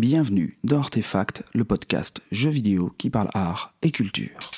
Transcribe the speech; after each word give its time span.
Bienvenue 0.00 0.58
dans 0.64 0.78
Artefact, 0.78 1.44
le 1.54 1.64
podcast 1.64 2.20
jeux 2.32 2.50
vidéo 2.50 2.92
qui 2.98 3.10
parle 3.10 3.28
art 3.32 3.74
et 3.82 3.92
culture. 3.92 4.53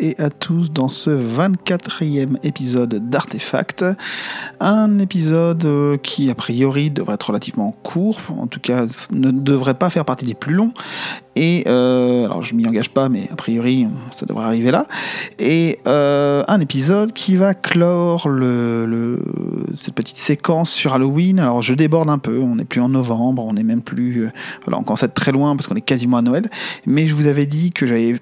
Et 0.00 0.18
à 0.18 0.30
tous 0.30 0.72
dans 0.72 0.88
ce 0.88 1.10
24e 1.10 2.36
épisode 2.42 3.10
d'Artefact. 3.10 3.84
Un 4.58 4.98
épisode 4.98 5.64
euh, 5.64 5.96
qui, 5.98 6.30
a 6.30 6.34
priori, 6.34 6.90
devrait 6.90 7.14
être 7.14 7.28
relativement 7.28 7.72
court, 7.82 8.18
en 8.30 8.46
tout 8.46 8.60
cas 8.60 8.86
ne 9.12 9.30
devrait 9.30 9.74
pas 9.74 9.90
faire 9.90 10.04
partie 10.04 10.24
des 10.24 10.34
plus 10.34 10.54
longs. 10.54 10.72
Et 11.36 11.64
euh, 11.68 12.24
alors 12.24 12.42
je 12.42 12.54
m'y 12.54 12.66
engage 12.66 12.90
pas, 12.90 13.08
mais 13.08 13.28
a 13.32 13.36
priori 13.36 13.86
ça 14.12 14.26
devrait 14.26 14.44
arriver 14.44 14.70
là. 14.70 14.86
Et 15.38 15.78
euh, 15.86 16.42
un 16.48 16.60
épisode 16.60 17.12
qui 17.12 17.36
va 17.36 17.54
clore 17.54 18.28
cette 19.74 19.94
petite 19.94 20.16
séquence 20.16 20.70
sur 20.70 20.94
Halloween. 20.94 21.38
Alors 21.38 21.62
je 21.62 21.74
déborde 21.74 22.10
un 22.10 22.18
peu, 22.18 22.38
on 22.40 22.56
n'est 22.56 22.64
plus 22.64 22.80
en 22.80 22.88
novembre, 22.88 23.44
on 23.44 23.54
n'est 23.54 23.62
même 23.62 23.82
plus, 23.82 24.28
voilà, 24.64 24.78
on 24.78 24.82
commence 24.82 25.02
à 25.02 25.06
être 25.06 25.14
très 25.14 25.32
loin 25.32 25.56
parce 25.56 25.66
qu'on 25.66 25.76
est 25.76 25.80
quasiment 25.80 26.16
à 26.16 26.22
Noël. 26.22 26.48
Mais 26.86 27.06
je 27.06 27.14
vous 27.14 27.26
avais 27.26 27.46
dit 27.46 27.70
que 27.72 27.86
j'avais 27.86 28.16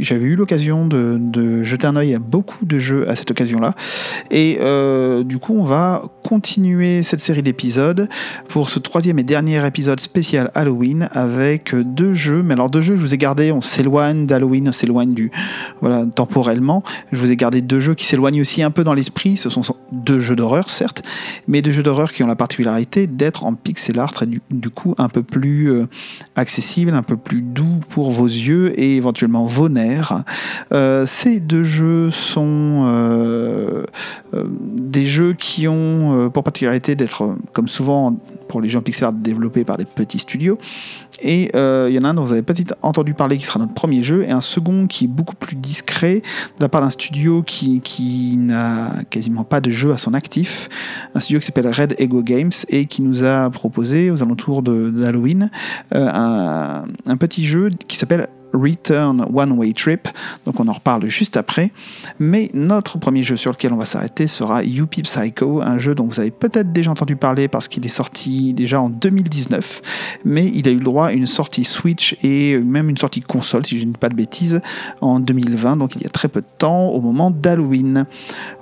j'avais 0.00 0.24
eu 0.24 0.36
l'occasion 0.36 0.86
de, 0.86 1.62
jeter 1.62 1.86
un 1.86 1.96
œil 1.96 2.14
à 2.14 2.18
beaucoup 2.18 2.64
de 2.64 2.78
jeux 2.78 3.08
à 3.08 3.16
cette 3.16 3.30
occasion-là. 3.30 3.74
Et 4.30 4.58
euh, 4.60 5.24
du 5.24 5.38
coup, 5.38 5.54
on 5.56 5.64
va 5.64 6.02
continuer 6.22 7.02
cette 7.02 7.20
série 7.20 7.42
d'épisodes 7.42 8.08
pour 8.48 8.68
ce 8.68 8.78
troisième 8.78 9.18
et 9.18 9.24
dernier 9.24 9.64
épisode 9.66 10.00
spécial 10.00 10.50
Halloween 10.54 11.08
avec 11.12 11.74
deux 11.74 12.14
jeux. 12.14 12.35
Mais 12.42 12.54
alors 12.54 12.70
deux 12.70 12.82
jeux, 12.82 12.96
je 12.96 13.00
vous 13.00 13.14
ai 13.14 13.18
gardé, 13.18 13.52
on 13.52 13.60
s'éloigne 13.60 14.26
d'Halloween, 14.26 14.68
on 14.68 14.72
s'éloigne 14.72 15.14
du 15.14 15.30
voilà 15.80 16.04
temporellement. 16.06 16.82
Je 17.12 17.18
vous 17.18 17.30
ai 17.30 17.36
gardé 17.36 17.60
deux 17.60 17.80
jeux 17.80 17.94
qui 17.94 18.06
s'éloignent 18.06 18.40
aussi 18.40 18.62
un 18.62 18.70
peu 18.70 18.84
dans 18.84 18.94
l'esprit. 18.94 19.36
Ce 19.36 19.50
sont 19.50 19.62
deux 19.92 20.20
jeux 20.20 20.36
d'horreur, 20.36 20.70
certes, 20.70 21.02
mais 21.48 21.62
deux 21.62 21.72
jeux 21.72 21.82
d'horreur 21.82 22.12
qui 22.12 22.22
ont 22.22 22.26
la 22.26 22.36
particularité 22.36 23.06
d'être 23.06 23.44
en 23.44 23.54
pixel 23.54 23.98
art 23.98 24.22
et 24.22 24.26
du, 24.26 24.70
coup 24.70 24.94
un 24.98 25.08
peu 25.08 25.22
plus 25.22 25.70
euh, 25.70 25.86
accessible, 26.34 26.92
un 26.92 27.02
peu 27.02 27.16
plus 27.16 27.42
doux 27.42 27.80
pour 27.88 28.10
vos 28.10 28.26
yeux 28.26 28.78
et 28.78 28.96
éventuellement 28.96 29.46
vos 29.46 29.68
nerfs. 29.68 30.22
Euh, 30.72 31.06
ces 31.06 31.40
deux 31.40 31.64
jeux 31.64 32.10
sont 32.10 32.82
euh, 32.84 33.84
des 34.34 35.06
jeux 35.06 35.34
qui 35.34 35.68
ont 35.68 36.30
pour 36.32 36.44
particularité 36.44 36.94
d'être, 36.94 37.36
comme 37.52 37.68
souvent 37.68 38.16
pour 38.48 38.60
les 38.60 38.68
jeux 38.68 38.78
en 38.78 39.12
développés 39.12 39.64
par 39.64 39.76
des 39.76 39.84
petits 39.84 40.18
studios. 40.18 40.58
Et 41.22 41.50
il 41.54 41.94
y 41.94 41.98
en 41.98 42.04
a 42.04 42.08
un 42.08 42.14
dont 42.14 42.24
vous 42.24 42.32
avez 42.32 42.42
peut-être 42.42 42.74
entendu 42.82 43.14
parler 43.14 43.38
qui 43.38 43.46
sera 43.46 43.58
notre 43.58 43.74
premier 43.74 44.02
jeu, 44.02 44.24
et 44.24 44.30
un 44.30 44.40
second 44.40 44.86
qui 44.86 45.04
est 45.04 45.08
beaucoup 45.08 45.34
plus 45.34 45.56
discret 45.56 46.22
de 46.58 46.62
la 46.62 46.68
part 46.68 46.80
d'un 46.80 46.90
studio 46.90 47.42
qui, 47.42 47.80
qui 47.80 48.36
n'a 48.36 48.90
quasiment 49.10 49.44
pas 49.44 49.60
de 49.60 49.70
jeu 49.70 49.92
à 49.92 49.98
son 49.98 50.14
actif, 50.14 50.68
un 51.14 51.20
studio 51.20 51.40
qui 51.40 51.46
s'appelle 51.46 51.68
Red 51.68 51.94
Ego 51.98 52.22
Games 52.22 52.52
et 52.68 52.86
qui 52.86 53.02
nous 53.02 53.24
a 53.24 53.50
proposé 53.50 54.10
aux 54.10 54.22
alentours 54.22 54.62
d'Halloween 54.62 55.50
un, 55.92 56.84
un 57.06 57.16
petit 57.16 57.44
jeu 57.44 57.70
qui 57.88 57.96
s'appelle 57.96 58.28
Return 58.56 59.26
One 59.32 59.52
Way 59.52 59.72
Trip, 59.72 60.08
donc 60.44 60.58
on 60.60 60.68
en 60.68 60.72
reparle 60.72 61.06
juste 61.06 61.36
après. 61.36 61.70
Mais 62.18 62.50
notre 62.54 62.98
premier 62.98 63.22
jeu 63.22 63.36
sur 63.36 63.52
lequel 63.52 63.72
on 63.72 63.76
va 63.76 63.86
s'arrêter 63.86 64.26
sera 64.26 64.62
Youpi 64.62 65.02
Psycho, 65.02 65.60
un 65.62 65.78
jeu 65.78 65.94
dont 65.94 66.04
vous 66.04 66.20
avez 66.20 66.30
peut-être 66.30 66.72
déjà 66.72 66.90
entendu 66.90 67.16
parler 67.16 67.48
parce 67.48 67.68
qu'il 67.68 67.84
est 67.84 67.90
sorti 67.90 68.54
déjà 68.54 68.80
en 68.80 68.88
2019, 68.88 69.82
mais 70.24 70.46
il 70.46 70.68
a 70.68 70.70
eu 70.70 70.78
le 70.78 70.84
droit 70.84 71.06
à 71.06 71.12
une 71.12 71.26
sortie 71.26 71.64
Switch 71.64 72.16
et 72.22 72.56
même 72.58 72.90
une 72.90 72.98
sortie 72.98 73.20
console, 73.20 73.66
si 73.66 73.78
je 73.78 73.84
ne 73.84 73.92
dis 73.92 73.98
pas 73.98 74.08
de 74.08 74.14
bêtises, 74.14 74.60
en 75.00 75.20
2020, 75.20 75.76
donc 75.76 75.96
il 75.96 76.02
y 76.02 76.06
a 76.06 76.10
très 76.10 76.28
peu 76.28 76.40
de 76.40 76.46
temps, 76.58 76.88
au 76.88 77.00
moment 77.00 77.30
d'Halloween. 77.30 78.06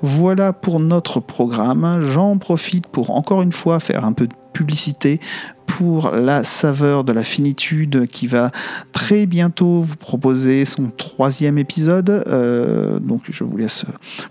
Voilà 0.03 0.53
pour 0.53 0.81
notre 0.81 1.21
programme. 1.21 1.99
J'en 2.01 2.39
profite 2.39 2.87
pour 2.87 3.11
encore 3.11 3.43
une 3.43 3.53
fois 3.53 3.81
faire 3.81 4.05
un 4.05 4.13
peu 4.13 4.27
de 4.27 4.35
publicité 4.53 5.21
pour 5.67 6.11
la 6.11 6.45
saveur 6.45 7.05
de 7.05 7.13
la 7.13 7.25
finitude 7.25 8.07
qui 8.07 8.27
va 8.27 8.51
très 8.93 9.27
bientôt 9.27 9.83
vous 9.83 9.97
proposer 9.97 10.65
son 10.65 10.91
troisième 10.91 11.59
épisode. 11.59 12.25
Euh, 12.29 12.99
donc 13.01 13.23
je 13.31 13.45
vous 13.45 13.57
laisse 13.57 13.85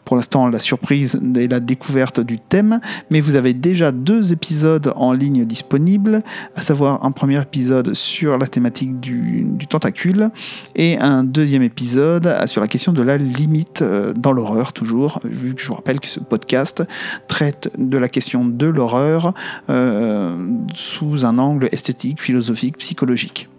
pour 0.05 0.15
l'instant 0.15 0.47
la 0.47 0.59
surprise 0.59 1.19
et 1.35 1.47
la 1.47 1.59
découverte 1.59 2.19
du 2.19 2.37
thème. 2.39 2.79
Mais 3.09 3.21
vous 3.21 3.35
avez 3.35 3.53
déjà 3.53 3.91
deux 3.91 4.31
épisodes 4.31 4.93
en 4.95 5.13
ligne 5.13 5.45
disponibles, 5.45 6.21
à 6.55 6.61
savoir 6.61 7.03
un 7.05 7.11
premier 7.11 7.41
épisode 7.41 7.93
sur 7.93 8.37
la 8.37 8.47
thématique 8.47 8.99
du, 8.99 9.47
tentacule 9.69 10.29
et 10.75 10.97
un 10.99 11.23
deuxième 11.23 11.63
épisode 11.63 12.29
sur 12.45 12.61
la 12.61 12.67
question 12.67 12.93
de 12.93 13.01
la 13.01 13.17
limite 13.17 13.81
euh, 13.81 14.13
dans 14.13 14.31
l'horreur 14.31 14.73
toujours, 14.73 15.19
vu 15.23 15.55
que 15.55 15.61
je 15.61 15.67
vous 15.67 15.75
rappelle 15.75 15.99
que 15.99 16.07
ce 16.07 16.19
podcast 16.19 16.83
traite 17.27 17.71
de 17.77 17.97
la 17.97 18.09
question 18.09 18.45
de 18.45 18.67
l'horreur 18.67 19.33
euh, 19.69 20.37
sous 20.73 21.22
angle 21.23 21.69
esthétique, 21.71 22.21
philosophique, 22.21 22.77
psychologique. 22.77 23.49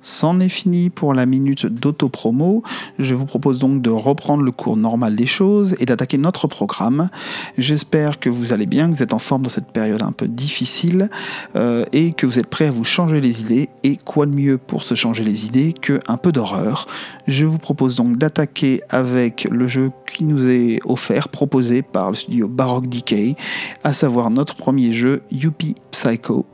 C'en 0.00 0.38
est 0.40 0.48
fini 0.48 0.90
pour 0.90 1.12
la 1.12 1.26
minute 1.26 1.66
d'auto-promo. 1.66 2.62
Je 2.98 3.14
vous 3.14 3.26
propose 3.26 3.58
donc 3.58 3.82
de 3.82 3.90
reprendre 3.90 4.42
le 4.42 4.52
cours 4.52 4.76
normal 4.76 5.16
des 5.16 5.26
choses 5.26 5.74
et 5.80 5.86
d'attaquer 5.86 6.18
notre 6.18 6.46
programme. 6.46 7.10
J'espère 7.56 8.20
que 8.20 8.30
vous 8.30 8.52
allez 8.52 8.66
bien, 8.66 8.88
que 8.88 8.96
vous 8.96 9.02
êtes 9.02 9.12
en 9.12 9.18
forme 9.18 9.42
dans 9.42 9.48
cette 9.48 9.72
période 9.72 10.02
un 10.02 10.12
peu 10.12 10.28
difficile 10.28 11.10
euh, 11.56 11.84
et 11.92 12.12
que 12.12 12.26
vous 12.26 12.38
êtes 12.38 12.46
prêts 12.46 12.66
à 12.66 12.70
vous 12.70 12.84
changer 12.84 13.20
les 13.20 13.40
idées. 13.40 13.68
Et 13.82 13.96
quoi 13.96 14.26
de 14.26 14.34
mieux 14.34 14.56
pour 14.56 14.84
se 14.84 14.94
changer 14.94 15.24
les 15.24 15.46
idées 15.46 15.72
qu'un 15.72 16.16
peu 16.16 16.30
d'horreur? 16.30 16.86
Je 17.26 17.44
vous 17.44 17.58
propose 17.58 17.96
donc 17.96 18.18
d'attaquer 18.18 18.82
avec 18.90 19.48
le 19.50 19.66
jeu 19.66 19.90
qui 20.10 20.24
nous 20.24 20.48
est 20.48 20.78
offert, 20.84 21.28
proposé 21.28 21.82
par 21.82 22.10
le 22.10 22.16
studio 22.16 22.46
Baroque 22.46 22.88
Decay, 22.88 23.34
à 23.82 23.92
savoir 23.92 24.30
notre 24.30 24.54
premier 24.54 24.92
jeu, 24.92 25.22
Yuppie 25.30 25.74
Psycho 25.90 26.46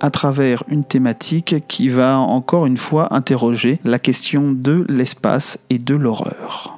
à 0.00 0.10
travers 0.10 0.62
une 0.68 0.84
thématique 0.84 1.66
qui 1.68 1.88
va 1.88 2.18
encore 2.18 2.66
une 2.66 2.76
fois 2.76 3.14
interroger 3.14 3.80
la 3.84 3.98
question 3.98 4.52
de 4.52 4.84
l'espace 4.88 5.58
et 5.70 5.78
de 5.78 5.94
l'horreur. 5.94 6.75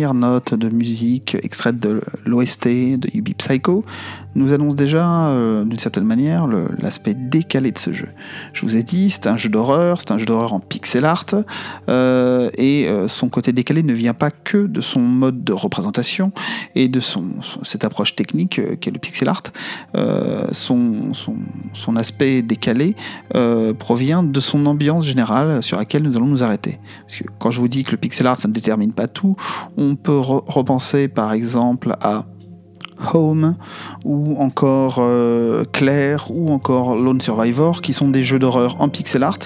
Ces 0.00 0.06
premières 0.06 0.30
notes 0.30 0.54
de 0.54 0.70
musique 0.70 1.36
extraites 1.42 1.78
de 1.78 2.00
l'OST 2.30 2.68
de 2.98 3.08
Ubi 3.14 3.34
Psycho 3.34 3.84
nous 4.34 4.52
annonce 4.52 4.76
déjà, 4.76 5.28
euh, 5.28 5.64
d'une 5.64 5.78
certaine 5.78 6.04
manière, 6.04 6.46
l'aspect 6.46 7.14
décalé 7.14 7.72
de 7.72 7.78
ce 7.78 7.92
jeu. 7.92 8.08
Je 8.52 8.64
vous 8.64 8.76
ai 8.76 8.82
dit, 8.82 9.10
c'est 9.10 9.26
un 9.26 9.36
jeu 9.36 9.48
d'horreur, 9.48 10.00
c'est 10.00 10.12
un 10.12 10.18
jeu 10.18 10.26
d'horreur 10.26 10.52
en 10.52 10.60
pixel 10.60 11.04
art, 11.04 11.26
euh, 11.88 12.48
et 12.56 12.86
euh, 12.86 13.08
son 13.08 13.28
côté 13.28 13.52
décalé 13.52 13.82
ne 13.82 13.92
vient 13.92 14.14
pas 14.14 14.30
que 14.30 14.66
de 14.66 14.80
son 14.80 15.00
mode 15.00 15.42
de 15.42 15.52
représentation 15.52 16.32
et 16.74 16.88
de 16.88 17.00
son, 17.00 17.24
cette 17.62 17.84
approche 17.84 18.14
technique 18.14 18.60
qu'est 18.80 18.90
le 18.90 18.98
pixel 18.98 19.28
art. 19.28 19.42
Son, 20.52 21.12
son, 21.12 21.36
son, 21.72 21.96
aspect 21.96 22.42
décalé 22.42 22.94
provient 23.78 24.22
de 24.22 24.40
son 24.40 24.66
ambiance 24.66 25.04
générale 25.04 25.62
sur 25.62 25.76
laquelle 25.76 26.02
nous 26.02 26.16
allons 26.16 26.26
nous 26.26 26.42
arrêter. 26.42 26.78
Parce 27.06 27.18
que 27.18 27.24
quand 27.38 27.50
je 27.50 27.60
vous 27.60 27.68
dis 27.68 27.84
que 27.84 27.90
le 27.90 27.96
pixel 27.96 28.26
art, 28.26 28.36
ça 28.36 28.48
ne 28.48 28.52
détermine 28.52 28.92
pas 28.92 29.08
tout, 29.08 29.36
on 29.76 29.96
peut 29.96 30.18
repenser 30.18 31.08
par 31.08 31.32
exemple 31.32 31.96
à 32.00 32.19
Home 33.12 33.56
ou 34.04 34.36
encore 34.40 34.96
euh, 34.98 35.64
Claire 35.72 36.30
ou 36.30 36.50
encore 36.50 36.96
Lone 36.96 37.20
Survivor 37.20 37.82
qui 37.82 37.92
sont 37.92 38.08
des 38.08 38.22
jeux 38.22 38.38
d'horreur 38.38 38.80
en 38.80 38.88
pixel 38.88 39.22
art 39.22 39.38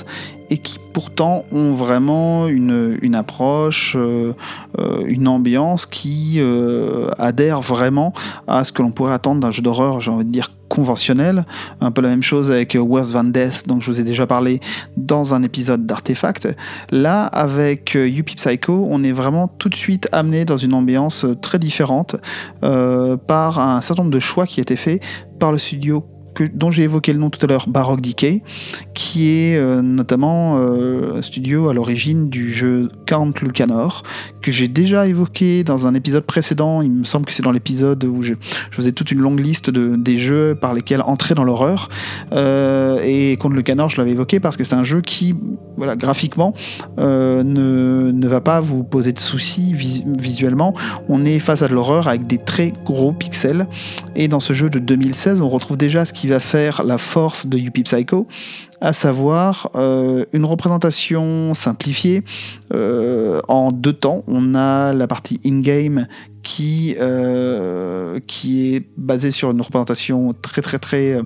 et 0.51 0.59
qui 0.59 0.79
pourtant 0.93 1.45
ont 1.53 1.73
vraiment 1.73 2.49
une, 2.49 3.15
approche, 3.15 3.97
euh, 3.97 4.35
euh, 4.79 5.03
une 5.07 5.27
ambiance 5.27 5.87
qui 5.87 6.41
adhère 7.19 7.61
vraiment 7.61 8.13
à 8.47 8.65
ce 8.65 8.73
que 8.73 8.83
l'on 8.83 8.91
pourrait 8.91 9.15
attendre 9.15 9.41
d'un 9.41 9.51
jeu 9.51 9.63
d'horreur, 9.63 10.01
j'ai 10.01 10.11
envie 10.11 10.27
de 10.27 10.31
dire 10.31 10.51
conventionnel. 10.75 11.45
Un 11.81 11.91
peu 11.91 12.03
la 12.03 12.09
même 12.09 12.23
chose 12.23 12.51
avec 12.51 12.77
Worse 12.79 13.13
Than 13.13 13.25
Death, 13.25 13.65
dont 13.67 13.81
je 13.81 13.91
vous 13.91 14.01
ai 14.01 14.05
déjà 14.05 14.27
parlé 14.27 14.61
dans 14.97 15.35
un 15.35 15.43
épisode 15.43 15.87
d'Artefact. 15.87 16.49
Là, 16.91 17.25
avec 17.27 17.95
Yuppie 17.95 18.35
Psycho, 18.35 18.87
on 18.91 19.05
est 19.05 19.13
vraiment 19.13 19.49
tout 19.49 19.69
de 19.69 19.75
suite 19.75 20.09
amené 20.13 20.45
dans 20.45 20.59
une 20.59 20.75
ambiance 20.75 21.27
très 21.41 21.59
différente 21.59 22.17
euh, 22.63 23.17
par 23.17 23.59
un 23.59 23.81
certain 23.81 24.03
nombre 24.03 24.15
de 24.15 24.21
choix 24.21 24.47
qui 24.47 24.61
étaient 24.61 24.77
faits 24.77 25.03
par 25.39 25.53
le 25.53 25.59
studio 25.59 26.05
dont 26.43 26.71
j'ai 26.71 26.83
évoqué 26.83 27.13
le 27.13 27.19
nom 27.19 27.31
tout 27.31 27.45
à 27.45 27.49
l'heure, 27.49 27.69
Baroque 27.69 28.01
Decay, 28.01 28.43
qui 28.95 29.29
est 29.29 29.57
euh, 29.57 29.83
notamment 29.83 30.59
euh, 30.59 31.19
un 31.19 31.23
studio 31.23 31.69
à 31.69 31.75
l'origine 31.75 32.29
du 32.29 32.53
jeu 32.53 32.91
Count 33.07 33.33
Lucanor, 33.41 34.03
que 34.41 34.51
j'ai 34.51 34.69
déjà 34.69 35.07
évoqué 35.07 35.65
dans 35.65 35.87
un 35.87 35.95
épisode 35.95 36.25
précédent. 36.25 36.83
Il 36.83 36.91
me 36.91 37.05
semble 37.05 37.27
que 37.27 37.33
c'est 37.33 37.43
dans 37.43 37.53
l'épisode 37.53 38.05
où 38.05 38.23
je, 38.23 38.35
faisais 38.71 38.93
toute 38.93 39.11
une 39.11 39.21
longue 39.21 39.41
liste 39.41 39.71
de, 39.71 39.97
des 39.97 40.19
jeux 40.19 40.55
par 40.55 40.75
lesquels 40.75 41.03
entrer 41.03 41.35
dans 41.35 41.45
l'horreur. 41.45 41.89
Euh, 42.33 43.01
et 43.05 43.37
Count 43.37 43.51
Lucanor, 43.51 43.91
je 43.91 43.99
l'avais 43.99 44.13
évoqué 44.13 44.41
parce 44.41 44.57
que 44.57 44.65
c'est 44.65 44.75
un 44.75 44.85
jeu 44.85 45.01
qui, 45.01 45.35
voilà, 45.77 45.97
graphiquement, 45.97 46.55
ne, 46.99 48.11
ne, 48.13 48.29
va 48.29 48.41
pas 48.41 48.61
vous 48.61 48.85
poser 48.85 49.13
de 49.13 49.19
soucis 49.19 49.73
visuellement. 49.75 50.75
On 51.09 51.25
est 51.25 51.39
face 51.39 51.63
à 51.63 51.69
de 51.69 51.75
l'horreur 51.75 52.09
avec 52.09 52.27
des 52.27 52.39
très 52.39 52.73
gros 52.85 53.13
pixels. 53.13 53.67
Et 54.17 54.29
dans 54.29 54.41
ce 54.41 54.53
jeu 54.53 54.71
de 54.71 54.79
2016, 54.79 55.41
on 55.41 55.49
retrouve 55.49 55.77
déjà 55.77 56.05
ce 56.05 56.13
qui 56.13 56.24
va 56.29 56.41
faire 56.41 56.83
la 56.85 56.99
force 56.99 57.47
de 57.47 57.59
Yuppie 57.59 57.83
Psycho, 57.83 58.27
à 58.81 58.93
savoir 58.93 59.71
euh, 59.75 60.25
une 60.33 60.45
représentation 60.45 61.55
simplifiée 61.55 62.23
euh, 62.73 63.41
en 63.49 63.73
deux 63.73 63.93
temps. 63.93 64.25
On 64.27 64.55
a 64.55 64.93
la 64.93 65.07
partie 65.07 65.41
in-game 65.45 66.07
qui, 66.43 66.97
euh, 67.01 68.21
qui 68.27 68.75
est 68.75 68.87
basée 68.97 69.31
sur 69.31 69.51
une 69.51 69.61
représentation 69.61 70.35
très 70.41 70.63
très 70.63 70.79
très 70.79 71.19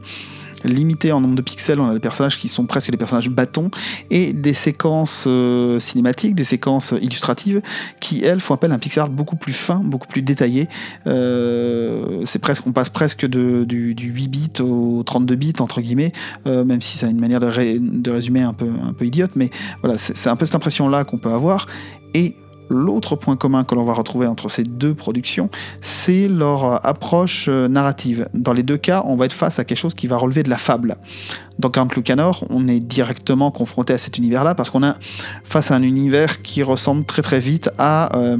limité 0.64 1.12
en 1.12 1.20
nombre 1.20 1.34
de 1.34 1.43
pixels, 1.43 1.81
on 1.81 1.88
a 1.88 1.94
des 1.94 2.00
personnages 2.00 2.38
qui 2.38 2.49
sont 2.49 2.66
presque 2.66 2.90
des 2.90 2.96
personnages 2.96 3.31
bâtons, 3.31 3.70
et 4.10 4.32
des 4.32 4.55
séquences 4.55 5.25
euh, 5.26 5.78
cinématiques, 5.81 6.34
des 6.34 6.44
séquences 6.44 6.94
illustratives, 7.00 7.62
qui 8.00 8.25
elles 8.25 8.40
font 8.40 8.55
appel 8.55 8.72
à 8.72 8.75
un 8.75 8.78
pixel 8.78 9.02
art 9.02 9.10
beaucoup 9.10 9.37
plus 9.37 9.52
fin, 9.52 9.76
beaucoup 9.76 10.08
plus 10.08 10.22
détaillé. 10.22 10.69
Euh, 11.06 12.22
c'est 12.25 12.38
presque, 12.38 12.66
on 12.66 12.72
passe 12.72 12.88
presque 12.88 13.26
de, 13.26 13.64
du, 13.64 13.94
8 13.94 14.28
bits 14.28 14.62
au 14.62 15.02
32 15.05 15.34
bits 15.34 15.52
entre 15.60 15.81
guillemets, 15.81 16.12
euh, 16.46 16.64
même 16.64 16.82
si 16.82 16.99
c'est 16.99 17.10
une 17.10 17.20
manière 17.20 17.40
de, 17.40 17.78
de, 17.78 18.10
résumer 18.10 18.43
un 18.43 18.52
peu, 18.52 18.69
un 18.82 18.93
peu 18.93 19.06
idiote, 19.06 19.32
mais 19.37 19.50
voilà, 19.82 19.99
c'est 19.99 20.28
un 20.28 20.37
peu 20.37 20.46
cette 20.46 20.55
impression 20.55 20.88
là 20.88 21.05
qu'on 21.05 21.19
peut 21.19 21.32
avoir. 21.32 21.66
Et 22.14 22.37
L'autre 22.69 23.17
point 23.17 23.37
commun 23.37 23.65
que 23.65 23.75
l'on 23.75 23.85
va 23.85 23.94
retrouver 23.94 24.26
entre 24.26 24.49
ces 24.49 24.62
deux 24.62 24.94
productions, 24.94 25.50
c'est 25.81 26.29
leur 26.29 26.85
approche 26.87 27.47
euh, 27.49 27.69
narrative. 27.69 28.29
Dans 28.35 28.53
les 28.53 28.62
deux 28.62 28.76
cas, 28.76 29.03
on 29.06 29.17
va 29.17 29.25
être 29.25 29.32
face 29.32 29.59
à 29.59 29.65
quelque 29.65 29.79
chose 29.79 29.94
qui 29.94 30.06
va 30.06 30.17
relever 30.17 30.43
de 30.43 30.50
la 30.50 30.59
fable. 30.59 30.97
Dans 31.59 31.70
Count 31.70 31.88
Lucanor, 31.97 32.44
on 32.50 32.69
est 32.69 32.81
directement 32.81 33.50
confronté 33.50 33.93
à 33.93 33.99
cet 33.99 34.19
univers-là 34.19 34.55
parce 34.55 34.70
qu'on 34.70 34.82
a 34.82 34.97
face 35.44 35.70
à 35.70 35.75
un 35.75 35.82
univers 35.82 36.43
qui 36.43 36.62
ressemble 36.62 37.05
très 37.05 37.23
très 37.23 37.41
vite 37.41 37.70
à 37.79 38.17
euh, 38.17 38.37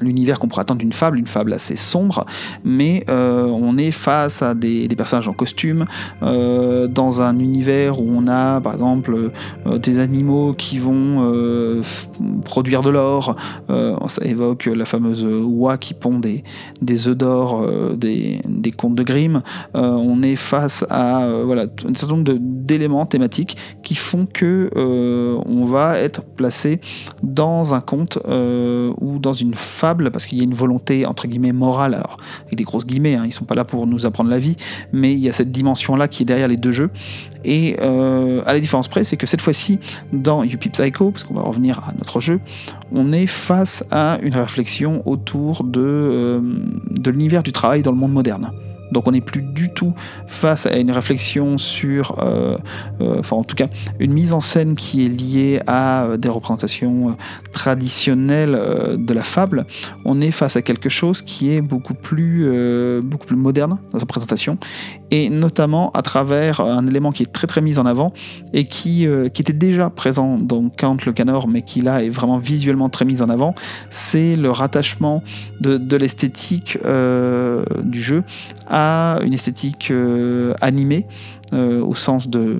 l'univers 0.00 0.38
qu'on 0.38 0.48
pourrait 0.48 0.62
attendre 0.62 0.80
d'une 0.80 0.92
fable, 0.92 1.18
une 1.18 1.26
fable 1.26 1.52
assez 1.52 1.76
sombre, 1.76 2.26
mais 2.64 3.04
euh, 3.08 3.46
on 3.46 3.78
est 3.78 3.90
face 3.90 4.42
à 4.42 4.54
des, 4.54 4.88
personnages 4.96 5.28
en 5.28 5.32
costume, 5.32 5.84
euh, 6.22 6.86
dans 6.86 7.20
un 7.20 7.38
univers 7.38 8.00
où 8.00 8.06
on 8.08 8.26
a 8.28 8.60
par 8.60 8.74
exemple 8.74 9.30
euh, 9.66 9.78
des 9.78 9.98
animaux 9.98 10.54
qui 10.54 10.78
vont 10.78 10.96
produire 12.44 12.82
de 12.82 12.90
l'or, 12.90 13.36
ça 13.68 14.24
évoque 14.24 14.66
la 14.66 14.84
fameuse 14.84 15.24
oie 15.24 15.78
qui 15.78 15.94
pond 15.94 16.18
des, 16.18 16.42
œufs 17.08 17.16
d'or, 17.16 17.66
des, 17.96 18.40
des, 18.46 18.70
contes 18.70 18.94
de 18.94 19.02
Grimm, 19.02 19.40
on 19.74 20.22
est 20.22 20.36
face 20.36 20.84
à 20.90 21.28
voilà, 21.44 21.62
un 21.62 21.94
certain 21.94 22.16
nombre 22.16 22.36
d'éléments 22.38 23.06
thématiques 23.06 23.56
qui 23.82 23.94
font 23.94 24.26
que 24.26 24.70
on 24.76 25.64
va 25.64 25.98
être 25.98 26.22
placé 26.24 26.80
dans 27.22 27.74
un 27.74 27.80
conte 27.80 28.18
ou 28.26 29.18
dans 29.18 29.32
une 29.32 29.54
fable 29.54 29.85
parce 29.94 30.26
qu'il 30.26 30.38
y 30.38 30.40
a 30.40 30.44
une 30.44 30.54
volonté 30.54 31.06
entre 31.06 31.26
guillemets 31.26 31.52
morale, 31.52 31.94
alors 31.94 32.18
avec 32.46 32.56
des 32.56 32.64
grosses 32.64 32.86
guillemets, 32.86 33.14
hein, 33.14 33.24
ils 33.26 33.32
sont 33.32 33.44
pas 33.44 33.54
là 33.54 33.64
pour 33.64 33.86
nous 33.86 34.06
apprendre 34.06 34.30
la 34.30 34.38
vie, 34.38 34.56
mais 34.92 35.12
il 35.12 35.18
y 35.18 35.28
a 35.28 35.32
cette 35.32 35.52
dimension-là 35.52 36.08
qui 36.08 36.22
est 36.22 36.26
derrière 36.26 36.48
les 36.48 36.56
deux 36.56 36.72
jeux. 36.72 36.90
Et 37.44 37.76
euh, 37.80 38.42
à 38.44 38.52
la 38.52 38.60
différence 38.60 38.88
près, 38.88 39.04
c'est 39.04 39.16
que 39.16 39.26
cette 39.26 39.40
fois-ci, 39.40 39.78
dans 40.12 40.42
Yuppie 40.42 40.68
Psycho, 40.70 41.10
parce 41.10 41.22
qu'on 41.22 41.34
va 41.34 41.42
revenir 41.42 41.78
à 41.78 41.92
notre 41.96 42.20
jeu, 42.20 42.40
on 42.92 43.12
est 43.12 43.26
face 43.26 43.84
à 43.90 44.18
une 44.22 44.34
réflexion 44.34 45.02
autour 45.06 45.62
de, 45.62 45.80
euh, 45.80 46.40
de 46.90 47.10
l'univers 47.10 47.42
du 47.42 47.52
travail 47.52 47.82
dans 47.82 47.92
le 47.92 47.98
monde 47.98 48.12
moderne. 48.12 48.50
Donc 48.92 49.08
on 49.08 49.12
n'est 49.12 49.20
plus 49.20 49.42
du 49.42 49.68
tout 49.72 49.94
face 50.26 50.66
à 50.66 50.76
une 50.76 50.92
réflexion 50.92 51.58
sur, 51.58 52.16
euh, 52.20 52.56
enfin 53.00 53.36
en 53.36 53.44
tout 53.44 53.56
cas, 53.56 53.68
une 53.98 54.12
mise 54.12 54.32
en 54.32 54.40
scène 54.40 54.74
qui 54.74 55.04
est 55.04 55.08
liée 55.08 55.60
à 55.66 56.10
des 56.18 56.28
représentations 56.28 57.16
traditionnelles 57.56 58.58
de 58.98 59.14
la 59.14 59.24
fable. 59.24 59.64
On 60.04 60.20
est 60.20 60.30
face 60.30 60.56
à 60.56 60.62
quelque 60.62 60.90
chose 60.90 61.22
qui 61.22 61.50
est 61.50 61.62
beaucoup 61.62 61.94
plus, 61.94 62.46
beaucoup 63.02 63.26
plus 63.26 63.36
moderne 63.36 63.78
dans 63.92 63.98
sa 63.98 64.04
présentation, 64.04 64.58
et 65.10 65.30
notamment 65.30 65.90
à 65.92 66.02
travers 66.02 66.60
un 66.60 66.86
élément 66.86 67.12
qui 67.12 67.22
est 67.22 67.32
très 67.32 67.46
très 67.46 67.62
mis 67.62 67.78
en 67.78 67.86
avant 67.86 68.12
et 68.52 68.64
qui, 68.64 69.08
qui 69.32 69.42
était 69.42 69.54
déjà 69.54 69.88
présent 69.88 70.36
dans 70.36 70.68
Count 70.68 70.98
le 71.06 71.12
Canor, 71.12 71.48
mais 71.48 71.62
qui 71.62 71.80
là 71.80 72.02
est 72.02 72.10
vraiment 72.10 72.36
visuellement 72.36 72.90
très 72.90 73.06
mis 73.06 73.22
en 73.22 73.30
avant, 73.30 73.54
c'est 73.88 74.36
le 74.36 74.50
rattachement 74.50 75.22
de, 75.60 75.96
l'esthétique 75.96 76.78
du 77.84 78.02
jeu 78.02 78.22
à 78.68 79.18
une 79.22 79.32
esthétique 79.32 79.90
euh, 79.90 80.52
animée 80.60 81.06
euh, 81.52 81.80
au 81.80 81.94
sens 81.94 82.28
de, 82.28 82.58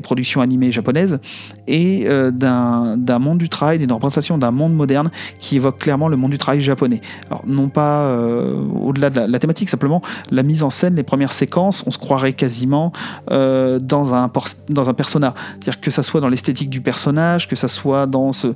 productions 0.00 0.40
animées 0.40 0.72
japonaises 0.72 1.20
et 1.66 2.04
euh, 2.06 2.30
d'un 2.30 3.18
monde 3.18 3.38
du 3.38 3.48
travail, 3.48 3.78
d'une 3.78 3.92
représentation 3.92 4.38
d'un 4.38 4.50
monde 4.50 4.74
moderne 4.74 5.10
qui 5.38 5.56
évoque 5.56 5.78
clairement 5.78 6.08
le 6.08 6.16
monde 6.16 6.30
du 6.30 6.38
travail 6.38 6.60
japonais. 6.60 7.00
Non 7.46 7.68
pas 7.68 8.02
euh, 8.06 8.56
au-delà 8.82 9.10
de 9.10 9.20
la, 9.20 9.38
thématique, 9.38 9.68
simplement 9.68 10.02
la 10.30 10.42
mise 10.42 10.62
en 10.62 10.70
scène, 10.70 10.96
les 10.96 11.02
premières 11.02 11.32
séquences, 11.32 11.84
on 11.86 11.90
se 11.90 11.98
croirait 11.98 12.32
quasiment 12.32 12.92
euh, 13.30 13.78
dans 13.78 14.14
un 14.14 14.30
dans 14.68 14.88
un 14.88 14.94
persona, 14.94 15.34
c'est-à-dire 15.52 15.80
que 15.80 15.90
ça 15.90 16.02
soit 16.02 16.20
dans 16.20 16.28
l'esthétique 16.28 16.70
du 16.70 16.80
personnage, 16.80 17.48
que 17.48 17.56
ça 17.56 17.68
soit 17.68 18.06
dans 18.06 18.32
ce, 18.32 18.48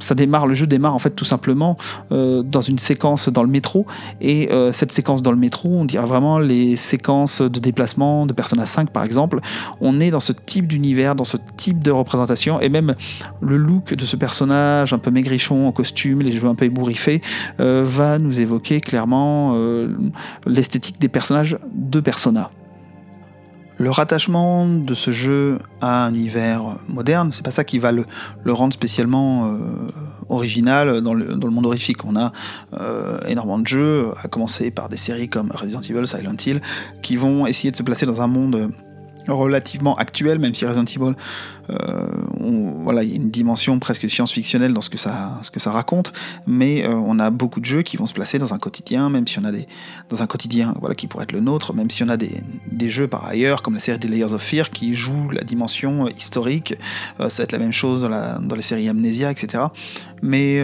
ça 0.00 0.14
démarre, 0.14 0.46
le 0.46 0.54
jeu 0.54 0.66
démarre 0.66 0.94
en 0.94 0.98
fait 0.98 1.10
tout 1.10 1.24
simplement 1.24 1.76
dans 2.10 2.60
une 2.60 2.78
séquence 2.78 3.28
dans 3.28 3.42
le 3.42 3.48
métro 3.48 3.86
et 4.20 4.48
cette 4.72 4.92
séquence 4.92 5.22
dans 5.22 5.30
le 5.30 5.36
métro, 5.36 5.70
on 5.72 5.84
dirait 5.84 6.06
vraiment 6.06 6.38
les 6.38 6.76
séquences 6.76 7.40
de 7.40 7.60
déplacement 7.60 8.26
de 8.26 8.32
Persona 8.32 8.66
5 8.66 8.90
par 8.90 9.04
exemple, 9.04 9.21
on 9.80 10.00
est 10.00 10.10
dans 10.10 10.20
ce 10.20 10.32
type 10.32 10.66
d'univers, 10.66 11.14
dans 11.14 11.24
ce 11.24 11.36
type 11.56 11.82
de 11.82 11.90
représentation, 11.90 12.60
et 12.60 12.68
même 12.68 12.94
le 13.40 13.56
look 13.56 13.94
de 13.94 14.04
ce 14.04 14.16
personnage 14.16 14.92
un 14.92 14.98
peu 14.98 15.10
maigrichon 15.10 15.66
en 15.66 15.72
costume, 15.72 16.22
les 16.22 16.32
cheveux 16.32 16.48
un 16.48 16.54
peu 16.54 16.64
ébouriffés, 16.64 17.22
euh, 17.60 17.84
va 17.86 18.18
nous 18.18 18.40
évoquer 18.40 18.80
clairement 18.80 19.52
euh, 19.54 19.88
l'esthétique 20.46 21.00
des 21.00 21.08
personnages 21.08 21.58
de 21.74 22.00
Persona. 22.00 22.50
Le 23.78 23.90
rattachement 23.90 24.66
de 24.66 24.94
ce 24.94 25.10
jeu 25.10 25.58
à 25.80 26.04
un 26.04 26.14
univers 26.14 26.62
moderne, 26.88 27.32
c'est 27.32 27.44
pas 27.44 27.50
ça 27.50 27.64
qui 27.64 27.78
va 27.78 27.90
le, 27.90 28.04
rendre 28.46 28.72
spécialement 28.72 29.46
euh, 29.46 29.56
original 30.28 31.00
dans 31.00 31.14
le, 31.14 31.36
monde 31.50 31.66
horrifique. 31.66 32.04
On 32.04 32.14
a 32.14 32.32
énormément 33.26 33.58
de 33.58 33.66
jeux, 33.66 34.10
à 34.22 34.28
commencer 34.28 34.70
par 34.70 34.88
des 34.88 34.96
séries 34.96 35.28
comme 35.28 35.50
Resident 35.52 35.80
Evil, 35.80 36.06
Silent 36.06 36.36
Hill, 36.46 36.60
qui 37.02 37.16
vont 37.16 37.46
essayer 37.46 37.70
de 37.70 37.76
se 37.76 37.82
placer 37.82 38.06
dans 38.06 38.20
un 38.20 38.28
monde 38.28 38.72
relativement 39.28 39.96
actuel, 39.96 40.38
même 40.38 40.54
si 40.54 40.66
Resident 40.66 40.84
Evil, 40.84 41.14
euh, 41.70 42.06
voilà, 42.82 43.02
il 43.02 43.10
y 43.10 43.12
a 43.12 43.16
une 43.16 43.30
dimension 43.30 43.78
presque 43.78 44.08
science-fictionnelle 44.08 44.72
dans 44.72 44.80
ce 44.80 44.90
que 44.90 44.98
ça, 44.98 45.40
raconte, 45.66 46.12
mais 46.46 46.84
euh, 46.84 46.94
on 46.94 47.18
a 47.18 47.30
beaucoup 47.30 47.60
de 47.60 47.64
jeux 47.64 47.82
qui 47.82 47.96
vont 47.96 48.06
se 48.06 48.12
placer 48.12 48.38
dans 48.38 48.52
un 48.54 48.58
quotidien, 48.58 49.08
même 49.10 49.26
si 49.26 49.38
on 49.38 49.44
a 49.44 49.52
des, 49.52 49.66
dans 50.10 50.22
un 50.22 50.26
quotidien, 50.26 50.74
voilà, 50.80 50.94
qui 50.94 51.06
pourrait 51.06 51.24
être 51.24 51.32
le 51.32 51.40
nôtre, 51.40 51.74
même 51.74 51.90
si 51.90 52.02
on 52.02 52.08
a 52.08 52.16
des, 52.16 52.42
des 52.70 52.88
jeux 52.88 53.08
par 53.08 53.24
ailleurs, 53.26 53.62
comme 53.62 53.74
la 53.74 53.80
série 53.80 53.98
des 53.98 54.08
Layers 54.08 54.32
of 54.32 54.42
Fear, 54.42 54.70
qui 54.70 54.94
joue 54.96 55.30
la 55.30 55.42
dimension 55.42 56.08
historique. 56.08 56.74
ça 57.18 57.28
va 57.28 57.44
être 57.44 57.52
la 57.52 57.58
même 57.58 57.72
chose 57.72 58.02
dans, 58.02 58.08
la, 58.08 58.38
dans 58.38 58.56
les 58.56 58.62
séries 58.62 58.88
Amnesia, 58.88 59.30
etc. 59.30 59.64
Mais 60.22 60.62